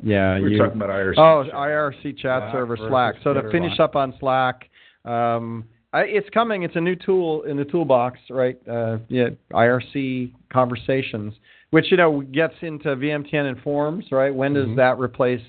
Yeah, 0.03 0.35
we 0.37 0.43
were 0.43 0.49
you. 0.49 0.59
talking 0.59 0.77
about 0.77 0.91
IRC. 0.91 1.15
Oh, 1.17 1.49
IRC 1.55 2.19
chat 2.19 2.43
Slack 2.43 2.53
server 2.53 2.77
Slack. 2.77 3.15
So 3.23 3.33
to 3.33 3.49
finish 3.53 3.79
up 3.79 3.95
on 3.95 4.13
Slack, 4.19 4.69
um, 5.05 5.65
I, 5.93 6.03
it's 6.03 6.29
coming. 6.31 6.63
It's 6.63 6.77
a 6.77 6.81
new 6.81 6.97
tool 6.97 7.43
in 7.43 7.57
the 7.57 7.65
toolbox, 7.65 8.19
right? 8.31 8.57
Uh, 8.69 8.99
yeah, 9.09 9.29
IRC 9.53 10.33
conversations, 10.53 11.35
which 11.71 11.91
you 11.91 11.97
know 11.97 12.23
gets 12.23 12.55
into 12.63 12.97
VMTN 12.97 13.49
and 13.49 13.61
forums, 13.61 14.07
right? 14.11 14.35
When 14.35 14.55
does 14.55 14.69
Mhm. 14.69 14.77
that 14.77 14.99
replace, 14.99 15.43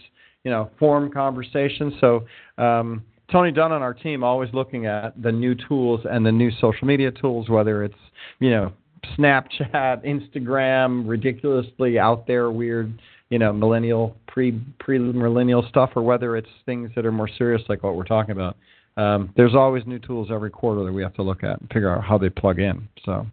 you 0.44 0.52
know, 0.52 0.70
forum 0.80 1.10
conversations? 1.12 1.94
So 2.02 2.26
um, 2.58 3.04
Tony 3.32 3.52
Dunn 3.52 3.72
on 3.72 3.82
our 3.82 3.94
team 3.94 4.24
always 4.24 4.54
looking 4.54 4.86
at 4.86 5.20
the 5.22 5.32
new 5.32 5.56
tools 5.56 6.02
and 6.10 6.26
the 6.26 6.32
new 6.32 6.52
social 6.60 6.88
media 6.88 7.12
tools, 7.12 7.50
whether 7.50 7.84
it's 7.84 7.96
you 8.40 8.50
know 8.50 8.74
Snapchat, 9.18 10.06
Instagram, 10.06 11.08
ridiculously 11.08 12.00
out 12.00 12.26
there 12.28 12.52
weird, 12.52 12.94
you 13.30 13.40
know, 13.40 13.52
millennial 13.54 14.16
pre 14.28 14.60
pre 14.80 15.00
millennial 15.00 15.64
stuff, 15.70 15.92
or 15.96 16.02
whether 16.04 16.36
it's 16.38 16.50
things 16.66 16.92
that 16.96 17.06
are 17.06 17.12
more 17.12 17.28
serious 17.38 17.62
like 17.70 17.84
what 17.84 17.96
we're 17.96 18.04
talking 18.04 18.32
about. 18.32 18.58
Um, 18.96 19.34
there's 19.36 19.56
always 19.56 19.86
new 19.86 20.00
tools 20.00 20.30
every 20.32 20.50
quarter 20.50 20.84
that 20.84 20.92
we 20.92 21.02
have 21.02 21.14
to 21.16 21.24
look 21.24 21.44
at 21.44 21.60
and 21.60 21.70
figure 21.74 21.94
out 21.94 22.04
how 22.04 22.18
they 22.18 22.30
plug 22.30 22.60
in. 22.60 22.88
So, 23.06 23.26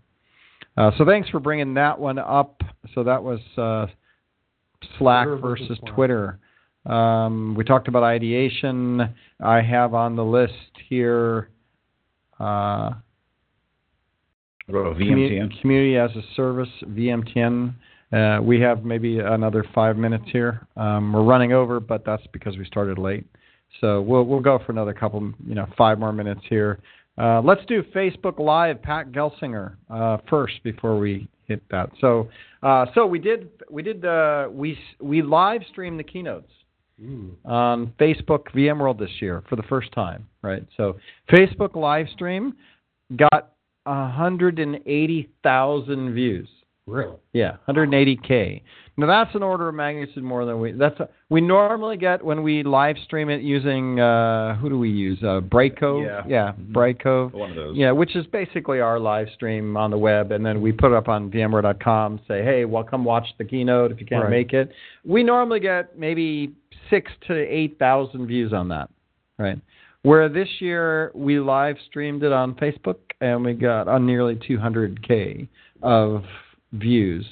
uh, 0.76 0.90
so 0.96 1.04
thanks 1.04 1.28
for 1.28 1.38
bringing 1.40 1.74
that 1.74 1.98
one 1.98 2.18
up. 2.18 2.60
So 2.94 3.04
that 3.04 3.22
was 3.22 3.40
uh, 3.58 3.86
Slack 4.98 5.26
Twitter 5.26 5.40
versus 5.40 5.68
versus 5.68 5.84
Twitter. 5.94 6.38
Um, 6.86 7.54
we 7.54 7.64
talked 7.64 7.88
about 7.88 8.02
ideation. 8.02 9.14
I 9.44 9.60
have 9.60 9.92
on 9.92 10.16
the 10.16 10.24
list 10.24 10.54
here. 10.88 11.50
Uh, 12.38 12.92
What 14.66 14.78
about 14.78 14.96
VMTN? 14.96 15.60
Community 15.60 15.96
as 15.98 16.10
a 16.12 16.22
service, 16.34 16.70
VMTN. 16.86 17.74
Uh, 18.12 18.40
we 18.42 18.60
have 18.60 18.84
maybe 18.84 19.18
another 19.18 19.64
five 19.74 19.96
minutes 19.96 20.24
here. 20.32 20.66
Um, 20.76 21.12
we're 21.12 21.22
running 21.22 21.52
over, 21.52 21.80
but 21.80 22.04
that's 22.04 22.26
because 22.32 22.56
we 22.56 22.64
started 22.64 22.98
late. 22.98 23.24
So 23.80 24.02
we'll 24.02 24.24
we'll 24.24 24.40
go 24.40 24.58
for 24.64 24.72
another 24.72 24.94
couple, 24.94 25.32
you 25.46 25.54
know, 25.54 25.66
five 25.76 25.98
more 25.98 26.12
minutes 26.12 26.40
here. 26.48 26.78
Uh, 27.18 27.42
let's 27.42 27.64
do 27.66 27.82
Facebook 27.94 28.38
Live, 28.38 28.80
Pat 28.82 29.12
Gelsinger 29.12 29.74
uh, 29.90 30.18
first 30.28 30.62
before 30.62 30.98
we 30.98 31.28
hit 31.46 31.62
that. 31.70 31.90
So 32.00 32.28
uh, 32.62 32.86
so 32.94 33.06
we 33.06 33.18
did 33.18 33.48
we 33.70 33.82
did 33.82 34.04
uh, 34.04 34.48
we 34.50 34.78
we 35.00 35.22
live 35.22 35.62
streamed 35.70 35.98
the 35.98 36.04
keynotes 36.04 36.52
Ooh. 37.02 37.34
on 37.44 37.92
Facebook 37.98 38.44
VMworld 38.54 38.98
this 38.98 39.10
year 39.20 39.42
for 39.48 39.56
the 39.56 39.62
first 39.64 39.90
time, 39.92 40.26
right? 40.42 40.64
So 40.76 40.96
Facebook 41.30 41.74
live 41.76 42.06
stream 42.14 42.54
got 43.16 43.52
180,000 43.84 46.14
views. 46.14 46.48
Really? 46.86 47.16
Yeah, 47.32 47.56
180k. 47.68 48.62
Now 48.96 49.06
that's 49.06 49.34
an 49.34 49.42
order 49.42 49.68
of 49.68 49.74
magnitude 49.74 50.22
more 50.24 50.44
than 50.44 50.60
we. 50.60 50.72
That's 50.72 50.98
a, 51.00 51.08
we 51.30 51.40
normally 51.40 51.96
get 51.96 52.22
when 52.22 52.42
we 52.42 52.62
live 52.62 52.96
stream 53.04 53.30
it 53.30 53.40
using 53.42 53.98
uh, 54.00 54.56
who 54.56 54.68
do 54.68 54.78
we 54.78 54.90
use? 54.90 55.18
Uh, 55.22 55.40
Brightcove. 55.40 56.04
Yeah. 56.04 56.22
yeah, 56.28 56.52
Mhm. 56.52 56.72
Brightcove. 56.72 57.32
One 57.32 57.50
of 57.50 57.56
those. 57.56 57.76
Yeah, 57.76 57.92
which 57.92 58.14
is 58.16 58.26
basically 58.26 58.80
our 58.80 58.98
live 58.98 59.28
stream 59.34 59.76
on 59.76 59.90
the 59.90 59.96
web, 59.96 60.32
and 60.32 60.44
then 60.44 60.60
we 60.60 60.72
put 60.72 60.92
it 60.92 60.96
up 60.96 61.08
on 61.08 61.30
VMware.com. 61.30 62.20
Say, 62.28 62.42
hey, 62.42 62.64
well, 62.66 62.82
come 62.84 63.04
watch 63.04 63.26
the 63.38 63.44
keynote 63.44 63.92
if 63.92 64.00
you 64.00 64.06
can't 64.06 64.24
Right. 64.24 64.30
make 64.30 64.52
it. 64.52 64.70
We 65.04 65.22
normally 65.22 65.60
get 65.60 65.98
maybe 65.98 66.52
six 66.90 67.10
to 67.28 67.34
eight 67.34 67.78
thousand 67.78 68.26
views 68.26 68.52
on 68.52 68.68
that, 68.68 68.90
right? 69.38 69.58
Where 70.02 70.28
this 70.28 70.48
year 70.60 71.12
we 71.14 71.38
live 71.40 71.76
streamed 71.88 72.22
it 72.22 72.32
on 72.32 72.54
Facebook, 72.54 72.96
and 73.20 73.44
we 73.44 73.54
got 73.54 73.86
on 73.86 74.04
nearly 74.04 74.34
200k 74.36 75.46
of 75.82 76.24
views. 76.72 77.26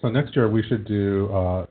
So 0.00 0.08
next 0.08 0.36
year 0.36 0.48
we 0.48 0.62
should 0.62 0.86
do 0.86 1.28
uh, 1.32 1.66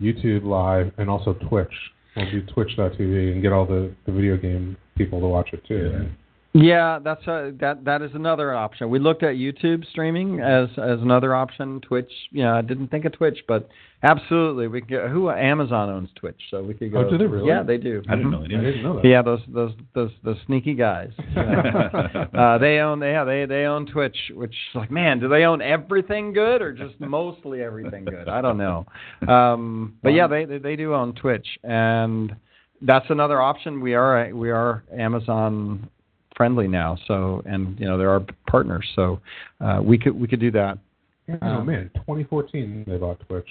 YouTube 0.00 0.44
live 0.44 0.92
and 0.98 1.10
also 1.10 1.34
Twitch. 1.48 1.72
We'll 2.16 2.30
do 2.30 2.42
Twitch.tv 2.42 3.32
and 3.32 3.42
get 3.42 3.52
all 3.52 3.66
the, 3.66 3.92
the 4.06 4.12
video 4.12 4.36
game 4.36 4.76
people 4.96 5.20
to 5.20 5.26
watch 5.26 5.50
it 5.52 5.62
too. 5.66 5.90
Yeah. 5.92 5.98
right? 5.98 6.08
Yeah, 6.56 6.98
that's 7.02 7.26
a, 7.26 7.52
that 7.60 7.84
that 7.84 8.02
is 8.02 8.12
another 8.14 8.54
option. 8.54 8.88
We 8.88 8.98
looked 8.98 9.22
at 9.22 9.34
YouTube 9.34 9.88
streaming 9.90 10.40
as 10.40 10.68
as 10.78 11.00
another 11.00 11.34
option. 11.34 11.80
Twitch, 11.82 12.10
you 12.30 12.42
know, 12.42 12.54
I 12.54 12.62
didn't 12.62 12.88
think 12.88 13.04
of 13.04 13.12
Twitch, 13.12 13.38
but 13.46 13.68
absolutely, 14.02 14.66
we 14.66 14.80
could. 14.80 14.88
Get, 14.88 15.08
who 15.08 15.30
Amazon 15.30 15.90
owns 15.90 16.08
Twitch, 16.16 16.40
so 16.50 16.62
we 16.62 16.72
could 16.72 16.92
go. 16.92 17.00
Oh, 17.06 17.10
do 17.10 17.18
they 17.18 17.26
really? 17.26 17.48
Yeah, 17.48 17.62
they 17.62 17.76
do. 17.76 18.02
I 18.08 18.16
didn't 18.16 18.30
know 18.30 18.40
they 18.40 18.54
I 18.54 18.60
did. 18.60 18.62
didn't 18.62 18.82
know 18.84 18.96
that. 18.96 19.04
Yeah, 19.06 19.22
those 19.22 19.40
those 19.48 19.72
those 19.94 20.10
those 20.24 20.36
sneaky 20.46 20.74
guys. 20.74 21.10
uh, 21.36 22.58
they 22.58 22.78
own 22.78 23.00
they 23.00 23.10
yeah 23.10 23.24
they 23.24 23.44
they 23.44 23.64
own 23.64 23.86
Twitch, 23.86 24.16
which 24.34 24.54
like 24.74 24.90
man, 24.90 25.20
do 25.20 25.28
they 25.28 25.44
own 25.44 25.60
everything 25.60 26.32
good 26.32 26.62
or 26.62 26.72
just 26.72 26.94
mostly 27.00 27.62
everything 27.62 28.06
good? 28.06 28.28
I 28.28 28.40
don't 28.40 28.58
know. 28.58 28.86
Um, 29.28 29.96
but 30.02 30.10
yeah, 30.10 30.26
they 30.26 30.46
they, 30.46 30.58
they 30.58 30.76
do 30.76 30.94
own 30.94 31.14
Twitch, 31.14 31.46
and 31.64 32.34
that's 32.80 33.06
another 33.10 33.42
option. 33.42 33.80
We 33.80 33.94
are 33.94 34.34
we 34.34 34.50
are 34.50 34.84
Amazon 34.96 35.90
friendly 36.36 36.68
now, 36.68 36.96
so 37.06 37.42
and 37.46 37.78
you 37.80 37.86
know 37.86 37.96
there 37.98 38.10
are 38.10 38.22
partners, 38.48 38.86
so 38.94 39.20
uh, 39.60 39.80
we 39.82 39.98
could 39.98 40.18
we 40.18 40.28
could 40.28 40.40
do 40.40 40.50
that. 40.52 40.78
Yeah, 41.26 41.36
oh 41.42 41.64
man, 41.64 41.90
2014 41.94 42.84
they 42.86 42.96
bought 42.98 43.18
Twitch. 43.26 43.48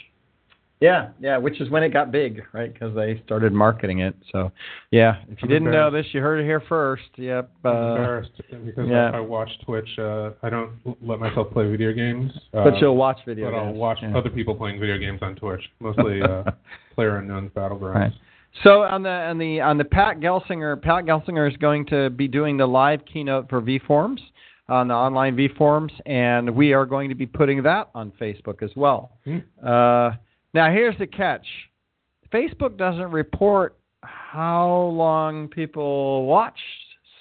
Yeah, 0.81 1.09
yeah, 1.21 1.38
which 1.38 1.61
is 1.61 1.69
when 1.69 1.83
it 1.83 1.89
got 1.93 2.11
big, 2.11 2.43
right? 2.51 2.71
Because 2.71 2.93
they 2.95 3.21
started 3.25 3.53
marketing 3.53 3.99
it. 3.99 4.13
So, 4.33 4.51
yeah, 4.91 5.21
if 5.23 5.29
you 5.41 5.43
I'm 5.43 5.47
didn't 5.49 5.71
know 5.71 5.89
this, 5.89 6.05
you 6.11 6.19
heard 6.19 6.38
it 6.41 6.43
here 6.43 6.61
first. 6.67 7.03
Yep. 7.15 7.49
I'm 7.63 7.71
Uh, 7.75 7.95
embarrassed 7.95 8.31
because 8.65 8.88
yeah. 8.89 9.09
I, 9.13 9.21
watch 9.21 9.49
Twitch. 9.65 9.88
Uh, 9.97 10.31
I 10.43 10.49
don't 10.49 10.71
let 11.01 11.21
myself 11.21 11.49
play 11.53 11.69
video 11.71 11.93
games. 11.93 12.29
Uh, 12.53 12.65
but 12.65 12.77
you'll 12.81 12.97
watch 12.97 13.19
video. 13.25 13.49
but 13.51 13.57
I'll 13.57 13.73
watch 13.73 13.99
Yeah. 14.01 14.17
other 14.17 14.29
people 14.29 14.53
playing 14.53 14.79
video 14.81 14.97
games 14.97 15.19
on 15.21 15.36
Twitch, 15.36 15.61
mostly 15.79 16.21
uh, 16.21 16.43
Player 16.95 17.17
Unknown's 17.17 17.51
Battlegrounds. 17.51 17.95
Right. 17.95 18.13
So 18.64 18.84
on 18.84 19.03
the 19.03 19.10
on 19.10 19.38
the 19.38 19.62
on 19.62 19.78
the 19.78 19.86
Pat 19.86 20.20
Gelsinger, 20.20 20.82
Pat 20.82 21.06
Gelsinger 21.06 21.49
is 21.49 21.58
going 21.58 21.86
to 21.88 22.10
be 22.10 22.28
doing 22.28 22.58
the 22.58 22.66
live 22.66 23.01
keynote 23.06 23.49
for 23.49 23.62
vForums 23.62 24.20
on 24.68 24.88
the 24.88 24.93
online 24.93 25.36
vForums, 25.36 25.91
and 26.06 26.49
we 26.49 26.74
are 26.74 26.86
going 26.86 27.10
to 27.10 27.16
be 27.16 27.26
putting 27.26 27.62
that 27.64 27.89
on 27.93 28.12
Facebook 28.20 28.64
as 28.64 28.72
well. 28.76 29.12
Hmm. 29.26 29.38
Uh, 29.64 30.12
now 30.53 30.72
here's 30.72 30.97
the 30.97 31.08
catch: 31.08 31.45
Facebook 32.32 32.78
doesn't 32.78 33.12
report 33.12 33.78
how 34.01 34.91
long 34.93 35.47
people 35.47 36.26
watched 36.26 36.60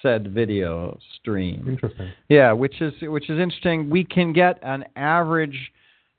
said 0.03 0.33
video 0.33 0.99
stream. 1.19 1.65
Interesting. 1.67 2.11
Yeah, 2.29 2.53
which 2.53 2.81
is 2.81 2.93
which 3.03 3.29
is 3.31 3.41
interesting. 3.41 3.91
We 3.91 4.05
can 4.05 4.33
get 4.33 4.59
an 4.63 4.85
average 4.97 5.73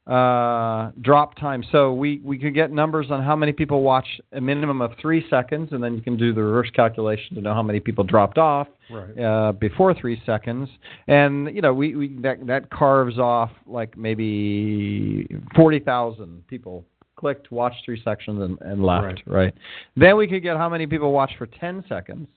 uh, 0.08 0.92
drop 1.02 1.36
time. 1.38 1.64
So 1.72 1.94
we, 1.94 2.22
we 2.24 2.38
could 2.38 2.54
get 2.54 2.72
numbers 2.72 3.08
on 3.10 3.24
how 3.24 3.36
many 3.36 3.52
people 3.52 3.82
watch 3.82 4.06
a 4.34 4.42
minimum 4.42 4.82
of 4.82 4.92
three 5.02 5.26
seconds, 5.30 5.70
and 5.72 5.84
then 5.84 5.96
you 5.96 6.02
can 6.02 6.16
do 6.16 6.34
the 6.34 6.44
reverse 6.44 6.70
calculation 6.76 7.36
to 7.36 7.42
know 7.42 7.54
how 7.54 7.64
many 7.64 7.80
people 7.80 8.04
dropped 8.04 8.38
off 8.38 8.68
Right. 8.92 9.20
uh, 9.20 9.52
before 9.54 9.96
three 9.96 10.22
seconds. 10.26 10.70
And 11.08 11.56
you 11.56 11.62
know, 11.62 11.74
we, 11.74 11.96
we 11.96 12.08
that 12.22 12.46
that 12.46 12.70
carves 12.70 13.18
off 13.18 13.50
like 13.66 13.98
maybe 13.98 15.28
forty 15.56 15.80
thousand 15.80 16.46
people 16.48 16.86
clicked, 17.16 17.52
watched 17.52 17.84
three 17.84 18.02
sections, 18.04 18.42
and, 18.42 18.60
and 18.62 18.84
left. 18.84 19.24
Right. 19.26 19.56
Then 19.96 20.18
we 20.18 20.28
could 20.28 20.44
get 20.44 20.58
how 20.58 20.70
many 20.70 20.86
people 20.86 21.12
watched 21.12 21.38
for 21.38 21.48
ten 21.48 21.84
seconds. 21.90 22.28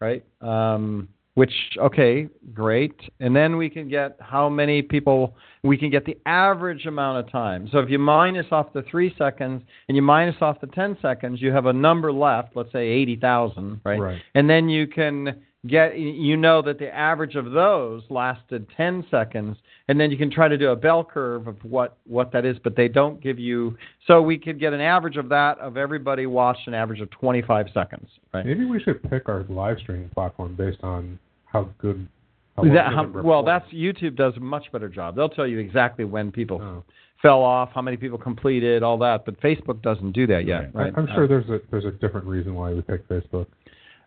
Right. 0.00 0.24
Um, 0.40 1.08
which 1.34 1.52
okay, 1.78 2.28
great. 2.52 2.94
And 3.20 3.34
then 3.34 3.56
we 3.56 3.70
can 3.70 3.88
get 3.88 4.16
how 4.20 4.48
many 4.48 4.82
people 4.82 5.36
we 5.62 5.78
can 5.78 5.90
get 5.90 6.04
the 6.04 6.18
average 6.26 6.86
amount 6.86 7.24
of 7.24 7.32
time. 7.32 7.68
So 7.72 7.78
if 7.78 7.88
you 7.88 7.98
minus 7.98 8.46
off 8.50 8.72
the 8.72 8.82
three 8.90 9.14
seconds 9.16 9.62
and 9.88 9.96
you 9.96 10.02
minus 10.02 10.36
off 10.40 10.60
the 10.60 10.66
ten 10.68 10.96
seconds, 11.00 11.40
you 11.40 11.52
have 11.52 11.66
a 11.66 11.72
number 11.72 12.12
left. 12.12 12.54
Let's 12.54 12.72
say 12.72 12.86
eighty 12.86 13.16
thousand. 13.16 13.80
Right. 13.84 13.98
Right. 13.98 14.22
And 14.34 14.48
then 14.48 14.68
you 14.68 14.86
can 14.86 15.42
get 15.68 15.96
you 15.96 16.36
know 16.36 16.60
that 16.60 16.78
the 16.80 16.92
average 16.92 17.36
of 17.36 17.52
those 17.52 18.02
lasted 18.10 18.66
10 18.76 19.06
seconds 19.12 19.56
and 19.86 20.00
then 20.00 20.10
you 20.10 20.16
can 20.18 20.28
try 20.28 20.48
to 20.48 20.58
do 20.58 20.70
a 20.70 20.76
bell 20.76 21.04
curve 21.04 21.46
of 21.46 21.56
what 21.62 21.98
what 22.04 22.32
that 22.32 22.44
is 22.44 22.56
but 22.64 22.74
they 22.74 22.88
don't 22.88 23.20
give 23.22 23.38
you 23.38 23.76
so 24.08 24.20
we 24.20 24.36
could 24.36 24.58
get 24.58 24.72
an 24.72 24.80
average 24.80 25.16
of 25.16 25.28
that 25.28 25.56
of 25.60 25.76
everybody 25.76 26.26
watched 26.26 26.66
an 26.66 26.74
average 26.74 27.00
of 27.00 27.08
25 27.10 27.66
seconds 27.72 28.08
right 28.34 28.44
Maybe 28.44 28.64
we 28.64 28.80
should 28.82 29.08
pick 29.08 29.28
our 29.28 29.44
live 29.48 29.78
streaming 29.78 30.08
platform 30.08 30.56
based 30.56 30.82
on 30.82 31.16
how 31.46 31.68
good. 31.78 32.08
How 32.56 32.64
That- 32.64 32.72
well 32.72 32.90
how- 32.90 33.22
well 33.22 33.42
that's 33.44 33.72
youtube 33.72 34.16
does 34.16 34.36
a 34.36 34.40
much 34.40 34.64
better 34.72 34.88
job 34.88 35.14
they'll 35.14 35.28
tell 35.28 35.46
you 35.46 35.58
exactly 35.60 36.04
when 36.04 36.32
people 36.32 36.60
Oh. 36.60 36.82
fell 37.22 37.40
off 37.40 37.70
how 37.72 37.82
many 37.82 37.96
people 37.96 38.18
completed 38.18 38.82
all 38.82 38.98
that 38.98 39.24
but 39.24 39.40
facebook 39.40 39.80
doesn't 39.80 40.10
do 40.10 40.26
that 40.26 40.44
yet 40.44 40.74
Right. 40.74 40.86
right, 40.86 40.92
I'm 40.96 41.06
sure 41.14 41.28
there's 41.28 41.48
a 41.48 41.60
there's 41.70 41.84
a 41.84 41.92
different 41.92 42.26
reason 42.26 42.56
why 42.56 42.72
we 42.72 42.82
picked 42.82 43.08
Facebook. 43.08 43.46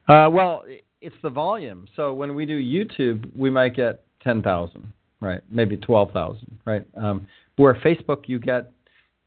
Uh, 0.07 0.29
well, 0.31 0.63
it's 1.05 1.15
the 1.21 1.29
volume. 1.29 1.87
So 1.95 2.13
when 2.13 2.33
we 2.33 2.45
do 2.47 2.59
YouTube, 2.59 3.29
we 3.35 3.51
might 3.51 3.75
get 3.75 4.03
ten 4.23 4.41
thousand, 4.41 4.91
right? 5.21 5.41
Maybe 5.51 5.77
twelve 5.77 6.11
thousand, 6.11 6.57
right? 6.65 6.83
Um, 6.97 7.27
where 7.57 7.75
Facebook, 7.75 8.23
you 8.27 8.39
get 8.39 8.71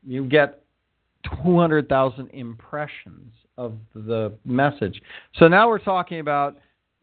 you 0.05 0.25
get 0.25 0.63
two 1.25 1.57
hundred 1.57 1.89
thousand 1.89 2.31
impressions 2.31 3.33
of 3.57 3.75
the 3.95 4.33
message. 4.45 5.01
So 5.37 5.47
now 5.47 5.69
we're 5.69 5.79
talking 5.79 6.19
about 6.19 6.57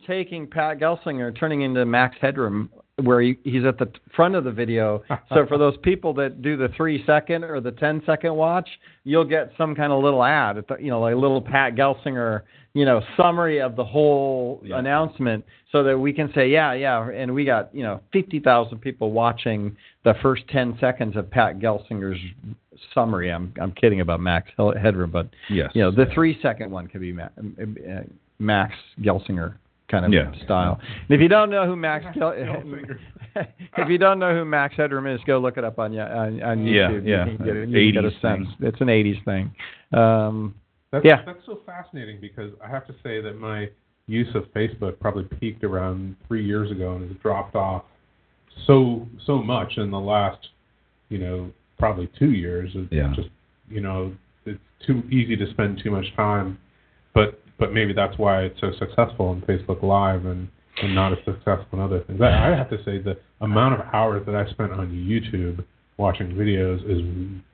taking 0.05 0.45
Pat 0.45 0.77
Gelsinger, 0.77 1.37
turning 1.39 1.61
into 1.61 1.85
Max 1.85 2.17
Headroom, 2.19 2.69
where 3.03 3.21
he, 3.21 3.37
he's 3.43 3.65
at 3.65 3.77
the 3.77 3.91
front 4.15 4.35
of 4.35 4.43
the 4.43 4.51
video. 4.51 5.03
so 5.29 5.45
for 5.47 5.57
those 5.57 5.75
people 5.83 6.13
that 6.15 6.41
do 6.41 6.55
the 6.57 6.69
three 6.77 7.03
second 7.05 7.43
or 7.43 7.59
the 7.59 7.71
ten 7.71 8.01
second 8.05 8.33
watch, 8.35 8.67
you'll 9.03 9.25
get 9.25 9.51
some 9.57 9.75
kind 9.75 9.91
of 9.91 10.03
little 10.03 10.23
ad, 10.23 10.63
you 10.79 10.89
know, 10.89 11.01
like 11.01 11.13
a 11.13 11.17
little 11.17 11.41
Pat 11.41 11.75
Gelsinger, 11.75 12.41
you 12.73 12.85
know, 12.85 13.01
summary 13.17 13.61
of 13.61 13.75
the 13.75 13.83
whole 13.83 14.61
Yeah. 14.63 14.79
announcement, 14.79 15.43
so 15.71 15.83
that 15.83 15.97
we 15.97 16.13
can 16.13 16.31
say, 16.33 16.47
yeah, 16.49 16.73
yeah, 16.73 17.09
and 17.09 17.33
we 17.33 17.43
got 17.43 17.73
you 17.75 17.83
know 17.83 17.99
fifty 18.13 18.39
thousand 18.39 18.79
people 18.79 19.11
watching 19.11 19.75
the 20.03 20.13
first 20.21 20.47
ten 20.49 20.77
seconds 20.79 21.15
of 21.17 21.29
Pat 21.29 21.59
Gelsinger's 21.59 22.19
summary. 22.93 23.29
I'm 23.31 23.53
I'm 23.61 23.73
kidding 23.73 23.99
about 24.01 24.21
Max 24.21 24.49
Headroom, 24.57 25.11
but 25.11 25.27
Yes. 25.49 25.71
you 25.73 25.81
know 25.81 25.91
the 25.91 26.05
three 26.13 26.39
second 26.41 26.71
one 26.71 26.87
could 26.87 27.01
be 27.01 27.13
uh, 27.19 27.27
Max 28.39 28.73
Gelsinger 29.01 29.55
kind 29.89 30.05
of 30.05 30.11
Yeah. 30.13 30.31
style. 30.43 30.79
And 31.07 31.15
if 31.15 31.21
you 31.21 31.27
don't 31.27 31.49
know 31.49 31.65
who 31.65 31.75
Max 31.75 32.05
Gel- 32.15 32.33
if 33.77 33.89
you 33.89 33.97
don't 33.97 34.19
know 34.19 34.33
who 34.33 34.45
Max 34.45 34.75
Headroom 34.75 35.07
is, 35.07 35.19
go 35.25 35.37
look 35.39 35.57
it 35.57 35.63
up 35.63 35.77
on 35.79 35.93
ya- 35.93 36.05
on, 36.07 36.41
on 36.41 36.65
Yeah, 36.65 36.89
YouTube. 36.89 37.05
yeah. 37.07 37.25
You 37.25 37.37
can 37.37 37.45
get, 37.45 37.55
you 37.55 37.61
can 37.63 37.93
get 37.93 38.05
a 38.05 38.07
80s 38.09 38.21
sense. 38.21 38.47
thing. 38.59 38.67
It's 38.67 38.81
an 38.81 38.87
'80s 38.87 39.23
thing. 39.25 39.55
Um, 39.99 40.55
That's, 40.91 41.03
Yeah. 41.05 41.21
that's 41.25 41.45
so 41.45 41.59
fascinating 41.65 42.19
because 42.21 42.51
I 42.63 42.69
have 42.69 42.87
to 42.87 42.93
say 43.03 43.19
that 43.21 43.37
my 43.39 43.69
use 44.07 44.33
of 44.35 44.45
Facebook 44.53 44.99
probably 44.99 45.23
peaked 45.39 45.63
around 45.63 46.15
three 46.27 46.43
years 46.45 46.71
ago 46.71 46.93
and 46.95 47.09
has 47.09 47.17
dropped 47.21 47.55
off 47.55 47.83
so 48.65 49.05
so 49.25 49.41
much 49.43 49.77
in 49.77 49.91
the 49.91 49.99
last, 49.99 50.49
you 51.09 51.17
know, 51.17 51.51
probably 51.77 52.07
two 52.17 52.31
years. 52.31 52.71
It's 52.75 52.91
Yeah. 52.91 53.11
just 53.15 53.29
you 53.69 53.81
know, 53.81 54.13
it's 54.45 54.59
too 54.85 55.03
easy 55.09 55.35
to 55.35 55.49
spend 55.51 55.79
too 55.83 55.91
much 55.91 56.05
time. 56.15 56.57
But 57.13 57.41
but 57.59 57.73
maybe 57.73 57.93
that's 57.93 58.17
why 58.17 58.43
it's 58.43 58.59
so 58.59 58.71
successful 58.77 59.27
on 59.27 59.41
Facebook 59.41 59.81
Live 59.83 60.25
and, 60.25 60.47
and 60.81 60.93
not 60.93 61.13
as 61.13 61.19
successful 61.25 61.67
in 61.73 61.79
other 61.79 62.01
things. 62.01 62.21
I, 62.21 62.51
I 62.51 62.55
have 62.55 62.69
to 62.69 62.77
say 62.83 62.97
the 62.99 63.17
amount 63.41 63.79
of 63.79 63.87
hours 63.93 64.25
that 64.25 64.35
I 64.35 64.49
spent 64.51 64.71
on 64.71 64.89
YouTube 64.89 65.63
watching 65.97 66.27
videos 66.31 66.83
is 66.89 67.01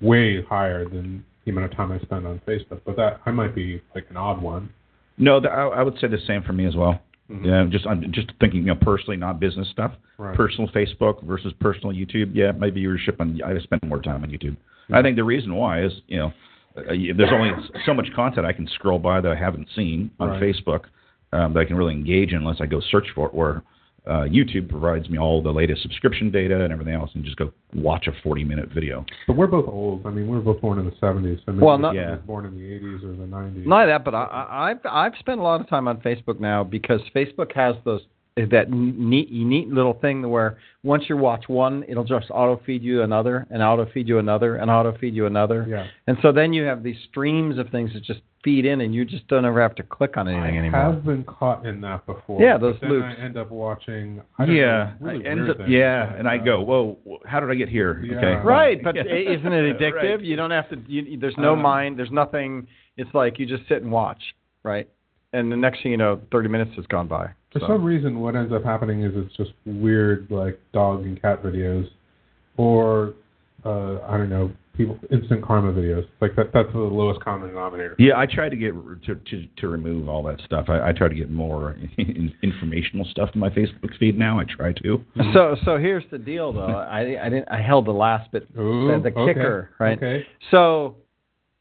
way 0.01 0.43
higher 0.43 0.85
than 0.87 1.23
the 1.45 1.51
amount 1.51 1.71
of 1.71 1.77
time 1.77 1.91
I 1.91 1.99
spend 1.99 2.25
on 2.25 2.41
Facebook. 2.47 2.81
But 2.85 2.95
that 2.97 3.21
I 3.25 3.31
might 3.31 3.53
be 3.53 3.81
like 3.95 4.05
an 4.09 4.17
odd 4.17 4.41
one. 4.41 4.69
No, 5.17 5.39
th- 5.39 5.51
I, 5.51 5.63
I 5.63 5.83
would 5.83 5.97
say 5.99 6.07
the 6.07 6.17
same 6.25 6.41
for 6.43 6.53
me 6.53 6.65
as 6.65 6.75
well. 6.75 6.99
Mhm. 7.29 7.45
Yeah, 7.45 7.65
just 7.69 7.85
I'm 7.87 8.11
just 8.11 8.31
thinking, 8.39 8.61
you 8.61 8.67
know, 8.67 8.75
personally, 8.81 9.17
not 9.17 9.39
business 9.39 9.69
stuff. 9.71 9.93
Right. 10.17 10.35
Personal 10.35 10.69
Facebook 10.71 11.23
versus 11.23 11.53
personal 11.59 11.95
YouTube. 11.95 12.31
Yeah, 12.33 12.51
maybe 12.51 12.83
viewership 12.83 13.19
on. 13.19 13.39
I 13.43 13.57
spend 13.59 13.83
more 13.83 14.01
time 14.01 14.23
on 14.23 14.29
YouTube. 14.29 14.57
Yeah. 14.89 14.99
I 14.99 15.01
think 15.01 15.15
the 15.15 15.23
reason 15.23 15.53
why 15.55 15.83
is, 15.83 15.93
you 16.07 16.17
know, 16.17 16.33
there's 16.75 17.31
only 17.31 17.51
so 17.85 17.93
much 17.93 18.07
content 18.15 18.45
I 18.45 18.53
can 18.53 18.67
scroll 18.67 18.99
by 18.99 19.21
that 19.21 19.31
I 19.31 19.35
haven't 19.35 19.67
seen 19.75 20.11
on 20.19 20.29
Right. 20.29 20.41
Facebook 20.41 20.85
um, 21.33 21.53
that 21.53 21.61
I 21.61 21.65
can 21.65 21.75
really 21.75 21.93
engage 21.93 22.31
in 22.31 22.37
unless 22.39 22.57
I 22.61 22.65
go 22.65 22.81
search 22.91 23.07
for 23.15 23.27
it. 23.27 23.33
Where 23.33 23.63
uh, 24.07 24.23
YouTube 24.23 24.67
provides 24.67 25.07
me 25.09 25.19
all 25.19 25.43
the 25.43 25.51
latest 25.51 25.83
subscription 25.83 26.31
data 26.31 26.63
and 26.63 26.73
everything 26.73 26.95
else, 26.95 27.11
and 27.13 27.23
just 27.23 27.37
go 27.37 27.51
watch 27.75 28.07
a 28.07 28.11
40 28.23 28.43
minute 28.43 28.69
video. 28.73 29.05
But 29.27 29.35
we're 29.37 29.47
both 29.47 29.67
old. 29.67 30.05
I 30.07 30.09
mean, 30.09 30.27
we 30.27 30.35
were 30.37 30.41
both 30.41 30.59
born 30.59 30.79
in 30.79 30.85
the 30.85 30.91
70s. 30.93 31.37
So 31.45 31.51
maybe 31.51 31.63
Well, 31.63 31.77
we 31.77 31.81
not- 31.83 31.95
were 31.95 32.01
Yeah. 32.01 32.15
born 32.15 32.45
in 32.45 32.55
the 32.55 32.63
80s 32.63 33.03
or 33.03 33.15
the 33.15 33.27
90s. 33.27 33.65
Not 33.65 33.85
that, 33.85 34.03
but 34.03 34.15
I, 34.15 34.23
I, 34.23 34.69
I've 34.71 34.79
I've 34.85 35.13
spent 35.19 35.39
a 35.39 35.43
lot 35.43 35.61
of 35.61 35.69
time 35.69 35.87
on 35.87 35.97
Facebook 36.01 36.39
now 36.39 36.63
because 36.63 37.01
Facebook 37.15 37.53
has 37.53 37.75
those 37.85 38.01
that 38.35 38.71
neat 38.71 39.31
neat 39.31 39.67
little 39.67 39.93
thing 39.93 40.27
where 40.29 40.57
once 40.83 41.03
you 41.09 41.17
watch 41.17 41.43
one, 41.47 41.83
it'll 41.87 42.03
just 42.03 42.27
auto 42.31 42.61
feed 42.65 42.81
you 42.81 43.03
another, 43.03 43.45
and 43.51 43.61
auto 43.61 43.85
feed 43.93 44.07
you 44.07 44.19
another, 44.19 44.55
and 44.55 44.71
auto 44.71 44.97
feed 44.97 45.13
you 45.13 45.25
another, 45.25 45.65
yeah. 45.69 45.85
and 46.07 46.17
so 46.21 46.31
then 46.31 46.53
you 46.53 46.63
have 46.63 46.81
these 46.81 46.95
streams 47.09 47.59
of 47.59 47.69
things 47.69 47.91
that 47.93 48.03
just 48.03 48.21
feed 48.43 48.65
in, 48.65 48.81
and 48.81 48.95
you 48.95 49.05
just 49.05 49.27
don't 49.27 49.45
ever 49.45 49.61
have 49.61 49.75
to 49.75 49.83
click 49.83 50.17
on 50.17 50.27
anything 50.27 50.55
I 50.55 50.59
anymore. 50.59 50.81
I 50.81 50.85
have 50.85 51.05
been 51.05 51.23
caught 51.23 51.65
in 51.65 51.81
that 51.81 52.05
before. 52.07 52.41
Yeah, 52.41 52.57
those 52.57 52.73
but 52.75 52.81
then 52.87 52.89
loops. 52.91 53.05
I 53.19 53.21
end 53.21 53.37
up 53.37 53.51
watching. 53.51 54.21
I 54.39 54.45
don't 54.47 54.55
yeah, 54.55 54.93
know, 54.99 55.07
really 55.11 55.25
I 55.27 55.29
ends 55.29 55.39
weird 55.41 55.49
up- 55.51 55.57
things 55.57 55.69
yeah, 55.69 56.05
that, 56.07 56.19
and 56.19 56.27
I 56.27 56.37
go, 56.37 56.61
whoa, 56.61 56.97
how 57.25 57.39
did 57.41 57.51
I 57.51 57.55
get 57.55 57.69
here? 57.69 58.01
Yeah. 58.03 58.17
Okay, 58.17 58.33
Right, 58.43 58.81
but 58.83 58.95
isn't 58.97 59.07
it 59.53 59.77
addictive? 59.79 60.15
Right. 60.17 60.21
You 60.23 60.35
don't 60.37 60.51
have 60.51 60.69
to. 60.69 60.81
You, 60.87 61.19
there's 61.19 61.35
no 61.37 61.53
Um, 61.53 61.61
mind. 61.61 61.99
There's 61.99 62.11
nothing. 62.11 62.65
It's 62.97 63.13
like 63.13 63.37
you 63.37 63.45
just 63.45 63.67
sit 63.67 63.83
and 63.83 63.91
watch, 63.91 64.21
right? 64.63 64.89
And 65.33 65.51
the 65.51 65.55
next 65.57 65.83
thing 65.83 65.91
you 65.91 65.97
know, 65.97 66.19
30 66.31 66.49
minutes 66.49 66.71
has 66.77 66.85
gone 66.87 67.07
by. 67.07 67.29
For 67.51 67.59
So- 67.59 67.67
some 67.67 67.83
reason, 67.83 68.19
what 68.19 68.35
ends 68.35 68.53
up 68.53 68.63
happening 68.63 69.03
is 69.03 69.11
it's 69.15 69.35
just 69.35 69.51
weird, 69.65 70.27
like 70.29 70.59
dog 70.73 71.03
and 71.05 71.21
cat 71.21 71.43
videos, 71.43 71.89
or 72.57 73.13
uh, 73.65 73.99
I 74.07 74.17
don't 74.17 74.29
know, 74.29 74.51
people 74.75 74.97
instant 75.11 75.43
karma 75.43 75.71
videos. 75.73 76.07
Like 76.21 76.35
that. 76.35 76.51
That's 76.53 76.71
the 76.71 76.79
lowest 76.79 77.19
common 77.21 77.49
denominator. 77.49 77.95
Yeah, 77.99 78.17
I 78.17 78.25
try 78.25 78.49
to 78.49 78.55
get 78.55 78.73
to 79.05 79.15
to, 79.15 79.47
to 79.57 79.67
remove 79.67 80.07
all 80.07 80.23
that 80.23 80.39
stuff. 80.45 80.65
I, 80.69 80.89
I 80.89 80.91
try 80.93 81.09
to 81.09 81.15
get 81.15 81.29
more 81.29 81.75
informational 82.43 83.05
stuff 83.05 83.29
in 83.33 83.39
my 83.39 83.49
Facebook 83.49 83.95
feed 83.99 84.17
now. 84.17 84.39
I 84.39 84.45
try 84.45 84.73
to. 84.73 85.03
So 85.33 85.55
so 85.65 85.77
here's 85.77 86.05
the 86.09 86.17
deal 86.17 86.53
though. 86.53 86.59
I 86.89 87.25
I 87.25 87.29
didn't 87.29 87.49
I 87.51 87.61
held 87.61 87.85
the 87.85 87.91
last 87.91 88.31
bit 88.31 88.47
Ooh, 88.57 88.87
the, 88.87 89.09
the 89.09 89.19
okay, 89.19 89.33
kicker, 89.33 89.69
right? 89.79 89.97
Okay. 89.97 90.25
So 90.51 90.95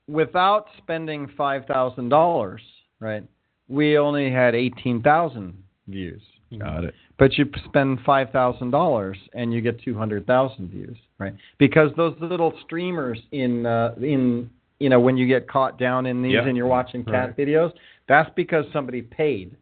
without 0.09 0.67
spending 0.79 1.29
five 1.37 1.67
thousand 1.67 2.09
dollars, 2.11 2.63
right? 3.01 3.25
We 3.69 3.99
only 3.99 4.31
had 4.31 4.55
eighteen 4.55 5.03
thousand 5.03 5.55
views. 5.91 6.23
Got 6.59 6.83
it. 6.85 6.95
But 7.19 7.39
you 7.39 7.49
spend 7.67 8.01
five 8.05 8.31
thousand 8.31 8.71
dollars 8.73 9.17
and 9.35 9.53
you 9.55 9.61
get 9.61 9.81
two 9.83 9.97
hundred 9.97 10.27
thousand 10.27 10.71
views, 10.71 10.97
right? 11.19 11.35
Because 11.59 11.91
those 11.97 12.17
little 12.21 12.53
streamers 12.65 13.21
in 13.31 13.67
uh, 13.67 13.95
in 14.01 14.51
you 14.81 14.89
know 14.89 14.99
when 14.99 15.17
you 15.17 15.29
get 15.29 15.47
caught 15.49 15.79
down 15.79 16.07
in 16.07 16.23
these 16.23 16.33
Yeah. 16.33 16.47
and 16.49 16.57
you're 16.57 16.67
watching 16.67 17.05
cat 17.05 17.13
Right. 17.29 17.37
videos, 17.37 17.73
that's 18.09 18.31
because 18.35 18.65
somebody 18.73 19.03
paid 19.03 19.55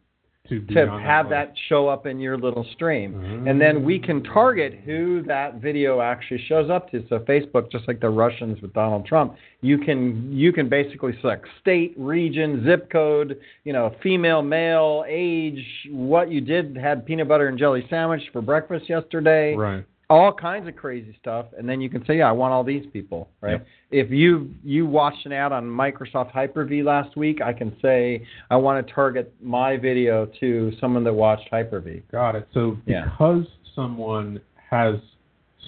To, 0.49 0.59
to 0.61 0.89
have 0.89 1.27
list. 1.27 1.31
that 1.31 1.53
show 1.67 1.87
up 1.87 2.05
in 2.05 2.19
your 2.19 2.37
little 2.37 2.65
stream. 2.73 3.13
Mm. 3.13 3.49
And 3.49 3.61
then 3.61 3.83
we 3.83 3.99
can 3.99 4.23
target 4.23 4.79
who 4.83 5.21
that 5.27 5.61
video 5.61 6.01
actually 6.01 6.43
shows 6.47 6.69
up 6.69 6.89
to. 6.91 7.05
So 7.07 7.19
Facebook, 7.19 7.71
just 7.71 7.87
like 7.87 7.99
the 7.99 8.09
Russians 8.09 8.59
with 8.61 8.73
Donald 8.73 9.05
Trump, 9.05 9.35
you 9.61 9.77
can 9.77 10.31
you 10.31 10.51
can 10.51 10.67
basically 10.67 11.13
select 11.21 11.45
state, 11.61 11.93
region, 11.97 12.63
zip 12.65 12.91
code, 12.91 13.39
you 13.63 13.73
know, 13.73 13.95
female, 14.01 14.41
male, 14.41 15.05
age, 15.07 15.63
what 15.89 16.31
you 16.31 16.41
did, 16.41 16.75
had 16.75 17.05
peanut 17.05 17.27
butter 17.27 17.47
and 17.47 17.57
jelly 17.57 17.85
sandwich 17.89 18.23
for 18.33 18.41
breakfast 18.41 18.89
yesterday, 18.89 19.55
Right. 19.55 19.85
All 20.09 20.33
kinds 20.33 20.67
of 20.67 20.75
crazy 20.75 21.15
stuff, 21.21 21.45
and 21.57 21.69
then 21.69 21.79
you 21.79 21.89
can 21.89 22.03
say, 22.05 22.17
yeah, 22.17 22.29
I 22.29 22.31
want 22.31 22.51
all 22.51 22.63
these 22.63 22.85
people, 22.91 23.29
right? 23.41 23.51
Yep. 23.51 23.67
If 23.91 24.11
you 24.11 24.49
you 24.63 24.85
watched 24.85 25.25
an 25.25 25.31
ad 25.31 25.51
on 25.51 25.65
Microsoft 25.65 26.31
Hyper-V 26.31 26.81
last 26.83 27.15
week, 27.15 27.41
I 27.41 27.53
can 27.53 27.75
say 27.81 28.25
I 28.49 28.55
want 28.55 28.85
to 28.85 28.93
target 28.93 29.33
my 29.41 29.77
video 29.77 30.25
to 30.39 30.71
someone 30.81 31.03
that 31.03 31.13
watched 31.13 31.47
Hyper-V. 31.51 32.01
Got 32.11 32.35
it. 32.35 32.47
So 32.53 32.77
Yeah. 32.85 33.05
because 33.05 33.45
someone 33.75 34.39
has 34.69 34.95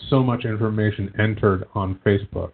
so 0.09 0.23
much 0.23 0.45
information 0.45 1.13
entered 1.19 1.65
on 1.75 1.95
Facebook. 2.05 2.51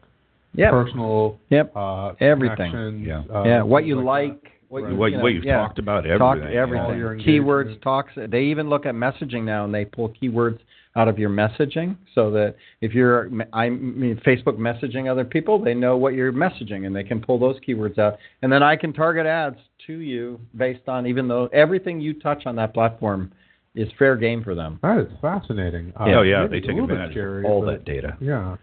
Yep. 0.55 0.71
Personal, 0.71 1.39
Yep. 1.49 1.71
uh, 1.75 2.13
Everything. 2.19 2.99
Yeah. 3.05 3.23
uh, 3.33 3.43
yeah. 3.43 3.61
What 3.61 3.85
you 3.85 3.95
that. 3.95 4.01
like. 4.01 4.51
What 4.69 4.89
you, 4.89 4.97
what 4.97 5.11
you 5.11 5.17
know, 5.17 5.23
what 5.23 5.29
you've 5.33 5.45
yeah. 5.45 5.59
talked 5.59 5.79
about, 5.79 6.05
everything. 6.05 6.19
Talk 6.19 6.37
everything. 6.51 6.97
your 6.97 7.15
Keywords 7.15 7.81
talks. 7.81 8.11
They 8.17 8.41
even 8.41 8.67
look 8.69 8.85
at 8.85 8.95
messaging 8.95 9.45
now, 9.45 9.63
and 9.63 9.73
they 9.73 9.85
pull 9.85 10.09
keywords 10.21 10.59
out 10.97 11.07
of 11.07 11.17
your 11.19 11.29
messaging, 11.29 11.95
so 12.15 12.31
that 12.31 12.55
if 12.81 12.93
you're 12.93 13.29
I 13.53 13.69
mean 13.69 14.19
Facebook 14.25 14.57
messaging 14.57 15.09
other 15.09 15.23
people, 15.23 15.63
they 15.63 15.73
know 15.73 15.95
what 15.95 16.13
you're 16.13 16.33
messaging, 16.33 16.85
and 16.87 16.95
they 16.95 17.03
can 17.03 17.21
pull 17.21 17.39
those 17.39 17.57
keywords 17.65 17.97
out, 17.99 18.17
and 18.41 18.51
then 18.51 18.63
I 18.63 18.75
can 18.75 18.91
target 18.91 19.25
ads 19.25 19.57
to 19.85 19.93
you 19.93 20.39
based 20.57 20.89
on 20.89 21.05
even 21.07 21.27
though 21.27 21.47
everything 21.53 22.01
you 22.01 22.13
touch 22.19 22.45
on 22.45 22.55
that 22.57 22.73
platform 22.73 23.31
is 23.75 23.87
fair 23.99 24.17
game 24.17 24.43
for 24.43 24.55
them. 24.55 24.79
That 24.81 24.99
is 24.99 25.07
fascinating. 25.21 25.93
Uh, 25.99 26.05
oh 26.15 26.21
yeah, 26.23 26.47
they 26.47 26.59
take 26.59 26.77
advantage 26.77 27.15
of 27.15 27.45
all 27.45 27.61
that 27.67 27.85
data. 27.85 28.17
Yeah. 28.19 28.57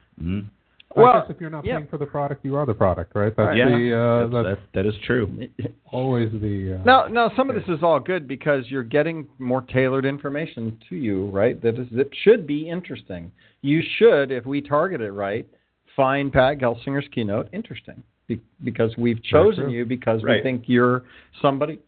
Hmm 0.94 1.00
I 1.00 1.02
Well, 1.02 1.20
guess 1.22 1.30
if 1.30 1.40
you're 1.40 1.50
not 1.50 1.64
yeah. 1.64 1.76
paying 1.78 1.88
for 1.88 1.98
the 1.98 2.06
product, 2.06 2.44
you 2.44 2.56
are 2.56 2.66
the 2.66 2.74
product, 2.74 3.14
right? 3.14 3.32
That's 3.36 3.56
Yeah, 3.56 3.68
the 3.68 3.96
uh, 3.96 4.26
That's- 4.28 4.44
that's 4.44 4.60
that, 4.72 4.84
that 4.84 4.86
is 4.88 4.94
true. 5.06 5.48
always 5.92 6.30
the. 6.32 6.78
Uh, 6.80 6.84
now, 6.84 7.06
no. 7.06 7.30
Some 7.36 7.50
of 7.50 7.56
this 7.56 7.64
is 7.68 7.82
all 7.82 8.00
good 8.00 8.26
because 8.28 8.64
you're 8.68 8.82
getting 8.82 9.26
more 9.38 9.62
tailored 9.62 10.04
information 10.04 10.78
to 10.88 10.96
you, 10.96 11.26
right? 11.30 11.60
That 11.62 11.78
is 11.78 11.88
that 11.92 12.08
should 12.22 12.46
be 12.46 12.68
interesting. 12.68 13.30
You 13.62 13.82
should, 13.98 14.30
if 14.30 14.44
we 14.46 14.60
target 14.60 15.00
it 15.00 15.12
right, 15.12 15.46
find 15.96 16.32
Pat 16.32 16.58
Gelsinger's 16.58 17.08
keynote 17.14 17.48
interesting 17.52 18.02
be, 18.26 18.40
because 18.62 18.94
we've 18.98 19.22
chosen 19.22 19.70
you 19.70 19.84
because 19.84 20.22
we 20.22 20.40
think 20.42 20.64
you're 20.66 21.04
somebody 21.40 21.78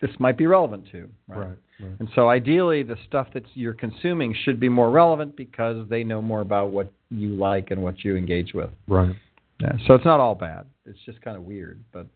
this 0.00 0.10
might 0.18 0.36
be 0.36 0.46
relevant 0.46 0.84
to. 0.92 1.08
Right. 1.28 1.38
right. 1.38 1.58
And 1.98 2.08
so 2.14 2.28
ideally, 2.28 2.82
the 2.82 2.96
stuff 3.06 3.28
that 3.34 3.44
you're 3.54 3.74
consuming 3.74 4.34
should 4.44 4.58
be 4.58 4.68
more 4.68 4.90
relevant 4.90 5.36
because 5.36 5.88
they 5.88 6.04
know 6.04 6.20
more 6.20 6.40
about 6.40 6.70
what 6.70 6.92
you 7.10 7.30
like 7.30 7.70
and 7.70 7.82
what 7.82 8.04
you 8.04 8.16
engage 8.16 8.52
with. 8.54 8.70
Right. 8.86 9.14
Yeah, 9.60 9.72
so 9.86 9.94
it's 9.94 10.04
not 10.04 10.20
all 10.20 10.34
bad. 10.34 10.66
It's 10.86 10.98
just 11.04 11.20
kind 11.22 11.36
of 11.36 11.42
weird, 11.42 11.82
but 11.92 12.06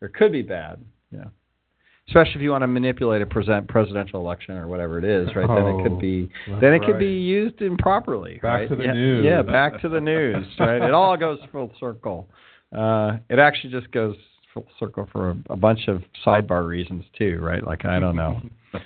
there 0.00 0.08
could 0.08 0.32
be 0.32 0.42
bad. 0.42 0.80
Yeah, 1.12 1.26
especially 2.08 2.34
if 2.36 2.40
you 2.42 2.50
want 2.50 2.62
to 2.62 2.66
manipulate 2.66 3.22
a 3.22 3.26
present 3.26 3.68
presidential 3.68 4.20
election 4.20 4.56
or 4.56 4.66
whatever 4.66 4.98
it 4.98 5.04
is, 5.04 5.28
right? 5.36 5.46
then 5.46 5.66
it 5.66 5.80
Oh, 5.80 5.82
could 5.84 6.00
be 6.00 6.28
then 6.60 6.72
it 6.72 6.80
could 6.80 6.92
right. 6.92 6.98
be 6.98 7.06
used 7.06 7.62
improperly. 7.62 8.34
Back 8.34 8.42
right? 8.42 8.68
to 8.68 8.76
the 8.76 8.84
yeah, 8.84 8.92
news. 8.92 9.24
Yeah, 9.24 9.42
back 9.42 9.80
to 9.82 9.88
the 9.88 10.00
news. 10.00 10.44
Right? 10.58 10.82
It 10.82 10.92
all 10.92 11.16
goes 11.16 11.38
full 11.52 11.72
circle. 11.78 12.28
Uh, 12.76 13.18
it 13.28 13.38
actually 13.38 13.70
just 13.70 13.90
goes 13.92 14.16
circle 14.78 15.08
for 15.12 15.30
a, 15.30 15.36
a 15.50 15.56
bunch 15.56 15.88
of 15.88 16.02
sidebar 16.24 16.66
reasons 16.66 17.04
too, 17.16 17.38
right? 17.40 17.64
Like 17.64 17.84
I 17.84 17.98
don't 18.00 18.16
know. 18.16 18.40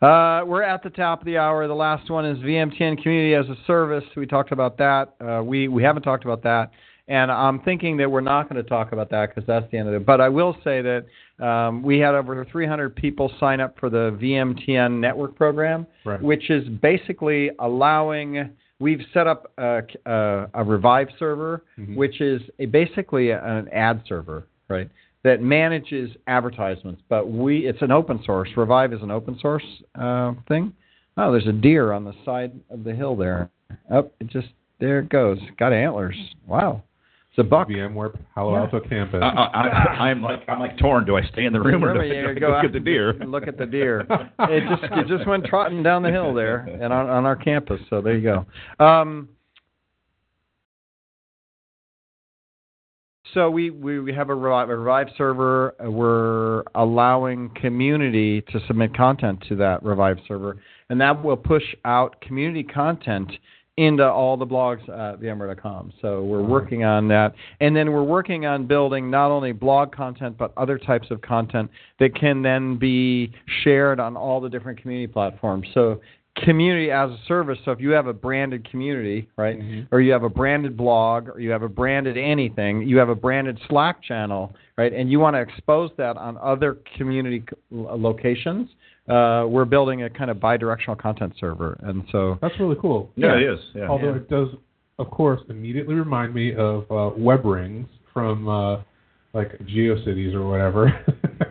Uh, 0.00 0.42
we're 0.44 0.64
at 0.64 0.82
the 0.82 0.90
top 0.90 1.20
of 1.20 1.26
the 1.26 1.38
hour. 1.38 1.68
The 1.68 1.74
last 1.74 2.10
one 2.10 2.26
is 2.26 2.36
VMTN 2.38 3.00
Community 3.00 3.34
as 3.34 3.46
a 3.48 3.54
Service. 3.68 4.02
We 4.16 4.26
talked 4.26 4.50
about 4.50 4.76
that. 4.78 5.14
Uh, 5.24 5.44
we 5.44 5.68
we 5.68 5.80
haven't 5.84 6.02
talked 6.02 6.24
about 6.24 6.42
that, 6.42 6.72
and 7.06 7.30
I'm 7.30 7.60
thinking 7.60 7.96
that 7.98 8.10
we're 8.10 8.20
not 8.20 8.48
going 8.48 8.60
to 8.60 8.68
talk 8.68 8.90
about 8.90 9.10
that 9.10 9.28
because 9.32 9.46
that's 9.46 9.70
the 9.70 9.78
end 9.78 9.86
of 9.86 9.94
it. 9.94 10.04
But 10.04 10.20
I 10.20 10.28
will 10.28 10.56
say 10.64 10.82
that 10.82 11.06
um, 11.46 11.84
we 11.84 12.00
had 12.00 12.16
over 12.16 12.44
300 12.50 12.96
people 12.96 13.30
sign 13.38 13.60
up 13.60 13.78
for 13.78 13.88
the 13.90 14.18
VMTN 14.20 14.98
Network 14.98 15.36
program, 15.36 15.86
Right. 16.04 16.20
which 16.20 16.50
is 16.50 16.68
basically 16.68 17.52
allowing. 17.60 18.50
We've 18.80 19.02
set 19.14 19.28
up 19.28 19.52
a, 19.58 19.82
a, 20.06 20.46
a 20.54 20.64
Revive 20.64 21.10
server, 21.16 21.62
Mhm. 21.78 21.94
which 21.94 22.20
is 22.20 22.42
a, 22.58 22.66
basically 22.66 23.30
an 23.30 23.68
ad 23.72 24.02
server, 24.08 24.48
right? 24.72 24.90
that 25.24 25.40
manages 25.40 26.10
advertisements, 26.26 27.00
but 27.08 27.30
we 27.30 27.66
it's 27.66 27.82
an 27.82 27.92
open 27.92 28.20
source. 28.24 28.48
Revive 28.56 28.92
is 28.92 29.02
an 29.02 29.10
open 29.10 29.38
source 29.40 29.64
uh, 29.94 30.32
thing. 30.48 30.72
Oh, 31.16 31.30
there's 31.30 31.46
a 31.46 31.52
deer 31.52 31.92
on 31.92 32.04
the 32.04 32.14
side 32.24 32.52
of 32.70 32.84
the 32.84 32.94
hill 32.94 33.14
there. 33.16 33.50
Oh, 33.90 34.10
it 34.20 34.28
just 34.28 34.48
there 34.80 34.98
it 34.98 35.08
goes. 35.08 35.38
Got 35.58 35.72
antlers. 35.72 36.16
Wow, 36.46 36.82
it's 37.30 37.38
a 37.38 37.44
buck. 37.44 37.68
VMware 37.68 38.18
Palo 38.34 38.54
Yeah. 38.54 38.62
Alto 38.62 38.80
campus. 38.80 39.20
I, 39.22 39.26
I, 39.26 39.68
I, 39.68 40.08
I'm 40.08 40.22
like 40.22 40.42
I'm 40.48 40.58
like 40.58 40.76
torn. 40.78 41.04
Do 41.04 41.16
I 41.16 41.22
stay 41.32 41.44
in 41.44 41.52
the 41.52 41.60
room 41.60 41.84
or 41.84 41.94
do 41.94 42.00
I, 42.00 42.02
Remember, 42.02 42.04
you 42.04 42.22
do 42.22 42.30
I 42.30 42.34
go 42.34 42.48
go 42.48 42.54
out 42.56 42.62
get 42.62 42.72
the 42.72 42.80
deer? 42.80 43.14
Look 43.24 43.46
at 43.46 43.56
the 43.56 43.66
deer. 43.66 44.00
It 44.40 44.68
just 44.68 44.92
it 44.92 45.06
just 45.06 45.28
went 45.28 45.44
trotting 45.44 45.82
down 45.84 46.02
the 46.02 46.10
hill 46.10 46.34
there 46.34 46.66
and 46.80 46.92
on, 46.92 47.08
on 47.08 47.24
our 47.26 47.36
campus. 47.36 47.80
So 47.90 48.00
there 48.00 48.16
you 48.16 48.22
go. 48.78 48.84
Um, 48.84 49.28
so 53.34 53.50
we, 53.50 53.70
we, 53.70 54.00
we 54.00 54.12
have 54.12 54.28
a 54.28 54.34
Revive, 54.34 54.68
a 54.68 54.76
Revive 54.76 55.08
server. 55.16 55.74
We're 55.80 56.62
allowing 56.74 57.50
community 57.60 58.42
to 58.42 58.60
submit 58.66 58.94
content 58.96 59.44
to 59.48 59.56
that 59.56 59.82
Revive 59.82 60.18
server, 60.28 60.58
and 60.88 61.00
that 61.00 61.22
will 61.22 61.36
push 61.36 61.64
out 61.84 62.20
community 62.20 62.62
content 62.62 63.32
into 63.78 64.04
all 64.04 64.36
the 64.36 64.46
blogs 64.46 64.82
at 64.82 65.18
VMware.com. 65.18 65.94
So 66.02 66.22
we're 66.22 66.42
working 66.42 66.84
on 66.84 67.08
that, 67.08 67.34
and 67.60 67.74
then 67.74 67.90
we're 67.92 68.02
working 68.02 68.44
on 68.44 68.66
building 68.66 69.10
not 69.10 69.30
only 69.30 69.52
blog 69.52 69.92
content 69.92 70.36
but 70.36 70.52
other 70.58 70.76
types 70.76 71.10
of 71.10 71.22
content 71.22 71.70
that 71.98 72.14
can 72.14 72.42
then 72.42 72.76
be 72.76 73.32
shared 73.64 73.98
on 73.98 74.14
all 74.16 74.42
the 74.42 74.50
different 74.50 74.80
community 74.80 75.10
platforms. 75.10 75.66
So 75.72 76.00
community 76.36 76.90
as 76.90 77.10
a 77.10 77.18
service. 77.28 77.58
So 77.64 77.72
if 77.72 77.80
you 77.80 77.90
have 77.90 78.06
a 78.06 78.12
branded 78.12 78.68
community, 78.68 79.28
right, 79.36 79.60
Mhm. 79.60 79.86
or 79.92 80.00
you 80.00 80.12
have 80.12 80.22
a 80.22 80.28
branded 80.30 80.76
blog, 80.76 81.28
or 81.28 81.38
you 81.40 81.50
have 81.50 81.62
a 81.62 81.68
branded 81.68 82.16
anything, 82.16 82.82
you 82.88 82.96
have 82.98 83.10
a 83.10 83.14
branded 83.14 83.58
Slack 83.68 84.02
channel, 84.02 84.54
right, 84.78 84.92
and 84.92 85.10
you 85.10 85.20
want 85.20 85.36
to 85.36 85.40
expose 85.40 85.90
that 85.98 86.16
on 86.16 86.38
other 86.40 86.78
community 86.96 87.44
locations, 87.70 88.70
uh, 89.08 89.46
we're 89.48 89.64
building 89.66 90.04
a 90.04 90.10
kind 90.10 90.30
of 90.30 90.38
bidirectional 90.38 90.96
content 90.98 91.34
server, 91.38 91.76
and 91.82 92.04
so 92.10 92.38
That's 92.40 92.58
really 92.58 92.76
cool. 92.80 93.10
Yeah, 93.16 93.34
it 93.36 93.42
is. 93.42 93.60
Yeah. 93.74 93.88
Although 93.88 94.10
Yeah. 94.10 94.16
it 94.16 94.28
does, 94.30 94.48
of 94.98 95.10
course, 95.10 95.40
immediately 95.50 95.94
remind 95.94 96.34
me 96.34 96.54
of 96.54 96.90
uh, 96.90 97.10
web 97.16 97.44
rings 97.44 97.88
from 98.12 98.48
uh, 98.48 98.78
like 99.34 99.56
GeoCities 99.66 100.34
or 100.34 100.48
whatever. 100.48 100.92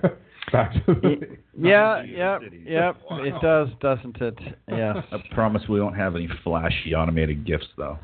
Back 0.51 0.73
to 0.85 0.93
the, 0.95 1.27
yeah, 1.57 2.03
Not 2.03 2.07
yep, 2.07 2.41
GeoCities. 2.41 2.67
yep, 2.67 2.97
it 3.11 3.41
does, 3.41 3.67
doesn't 3.81 4.21
it? 4.21 4.37
Yes. 4.69 4.97
I 5.11 5.17
promise 5.33 5.61
we 5.69 5.81
won't 5.81 5.97
have 5.97 6.15
any 6.15 6.29
flashy 6.43 6.93
automated 6.95 7.45
gifts 7.45 7.67
though. 7.77 7.97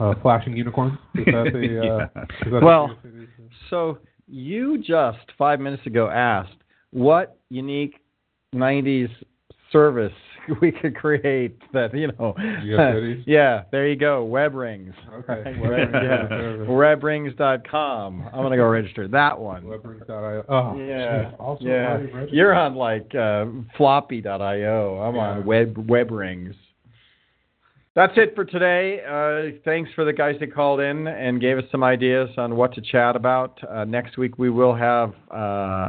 uh, 0.00 0.14
flashing 0.22 0.56
unicorns. 0.56 0.98
Is 1.14 1.24
that 1.26 1.50
the? 1.52 1.58
Uh, 1.58 2.08
Yeah. 2.16 2.22
is 2.46 2.52
that 2.52 2.62
Well, 2.62 2.96
the 3.02 3.26
So 3.70 3.98
you 4.26 4.78
just 4.78 5.18
five 5.36 5.60
minutes 5.60 5.86
ago 5.86 6.08
asked 6.08 6.56
what 6.90 7.38
unique 7.50 8.00
'90s 8.54 9.10
service 9.72 10.12
we 10.60 10.72
could 10.72 10.94
create 10.96 11.58
that 11.72 11.94
you 11.94 12.08
know. 12.08 12.34
GeoCities? 12.38 13.24
yeah, 13.26 13.62
there 13.70 13.86
you 13.88 13.96
go. 13.96 14.24
Web 14.24 14.54
rings. 14.54 14.94
Okay. 15.12 15.58
Web, 15.60 15.90
yeah. 15.92 16.28
Webrings.com. 16.66 18.28
I'm 18.32 18.42
gonna 18.42 18.56
go 18.56 18.66
register 18.66 19.08
that 19.08 19.38
one. 19.38 19.64
Webrings.io. 19.64 20.44
Oh, 20.48 20.76
Yeah, 20.78 21.32
also 21.38 21.64
yeah. 21.64 21.98
You're 22.30 22.54
on 22.54 22.74
like 22.74 23.14
uh, 23.14 23.46
floppy.io. 23.76 24.98
I'm 25.00 25.14
Yeah. 25.14 25.20
on 25.20 25.44
web 25.44 25.76
web 25.88 26.10
rings. 26.10 26.54
That's 27.94 28.12
it 28.16 28.34
for 28.36 28.44
today. 28.44 29.00
Uh, 29.04 29.58
thanks 29.64 29.90
for 29.94 30.04
the 30.04 30.12
guys 30.12 30.36
that 30.38 30.54
called 30.54 30.78
in 30.78 31.08
and 31.08 31.40
gave 31.40 31.58
us 31.58 31.64
some 31.72 31.82
ideas 31.82 32.30
on 32.36 32.54
what 32.54 32.72
to 32.74 32.80
chat 32.80 33.16
about. 33.16 33.58
Uh, 33.68 33.84
next 33.84 34.16
week 34.16 34.38
we 34.38 34.50
will 34.50 34.74
have 34.74 35.12
uh, 35.32 35.88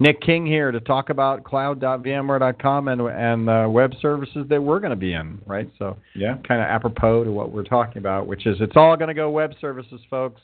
Nick 0.00 0.20
King 0.20 0.44
here 0.44 0.72
to 0.72 0.80
talk 0.80 1.10
about 1.10 1.44
cloud.vmware.com 1.44 2.88
and 2.88 3.00
and 3.02 3.48
uh, 3.48 3.66
web 3.70 3.92
services 4.02 4.44
that 4.48 4.60
we're 4.62 4.80
going 4.80 4.90
to 4.90 4.96
be 4.96 5.12
in. 5.12 5.38
Right, 5.46 5.70
so 5.78 5.96
Yeah. 6.14 6.36
kind 6.46 6.60
of 6.60 6.66
apropos 6.66 7.24
to 7.24 7.30
what 7.32 7.52
we're 7.52 7.62
talking 7.64 7.98
about, 7.98 8.26
which 8.26 8.46
is 8.46 8.56
it's 8.60 8.76
all 8.76 8.96
going 8.96 9.08
to 9.08 9.14
go 9.14 9.30
web 9.30 9.52
services, 9.60 10.00
folks. 10.10 10.40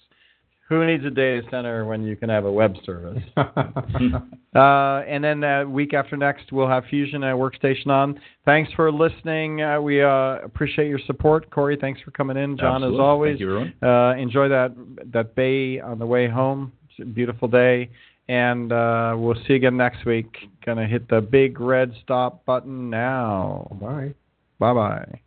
Who 0.68 0.86
needs 0.86 1.04
a 1.04 1.10
data 1.10 1.42
center 1.50 1.84
when 1.84 2.04
you 2.04 2.14
can 2.14 2.28
have 2.28 2.44
a 2.44 2.52
web 2.52 2.74
service? 2.84 3.22
Uh, 4.52 5.04
and 5.06 5.22
then 5.22 5.38
the 5.38 5.64
week 5.70 5.94
after 5.94 6.16
next, 6.16 6.50
we'll 6.50 6.66
have 6.66 6.84
Fusion 6.90 7.22
and 7.22 7.38
Workstation 7.38 7.86
on. 7.86 8.20
Thanks 8.44 8.68
for 8.72 8.90
listening. 8.90 9.62
Uh, 9.62 9.80
we 9.80 10.02
uh, 10.02 10.38
appreciate 10.42 10.88
your 10.88 10.98
support. 11.06 11.48
Corey, 11.52 11.78
thanks 11.80 12.00
for 12.00 12.10
coming 12.10 12.36
in. 12.36 12.58
John, 12.58 12.82
Absolutely. 12.82 12.98
as 12.98 13.00
always. 13.00 13.30
Thank 13.34 13.40
you, 13.42 13.48
everyone. 13.50 13.74
Uh, 13.80 14.14
enjoy 14.20 14.48
that 14.48 14.74
that 15.12 15.36
bay 15.36 15.78
on 15.78 16.00
the 16.00 16.06
way 16.06 16.28
home. 16.28 16.72
It's 16.90 16.98
a 17.00 17.04
beautiful 17.04 17.46
day. 17.46 17.90
And 18.30 18.70
uh, 18.70 19.16
we'll 19.18 19.34
see 19.34 19.42
you 19.48 19.54
again 19.56 19.76
next 19.76 20.04
week. 20.04 20.48
Gonna 20.64 20.86
hit 20.86 21.08
the 21.08 21.20
big 21.20 21.58
red 21.58 21.92
stop 22.00 22.44
button 22.44 22.88
now. 22.88 23.66
Bye. 23.80 24.14
Bye 24.60 24.72
bye. 24.72 25.20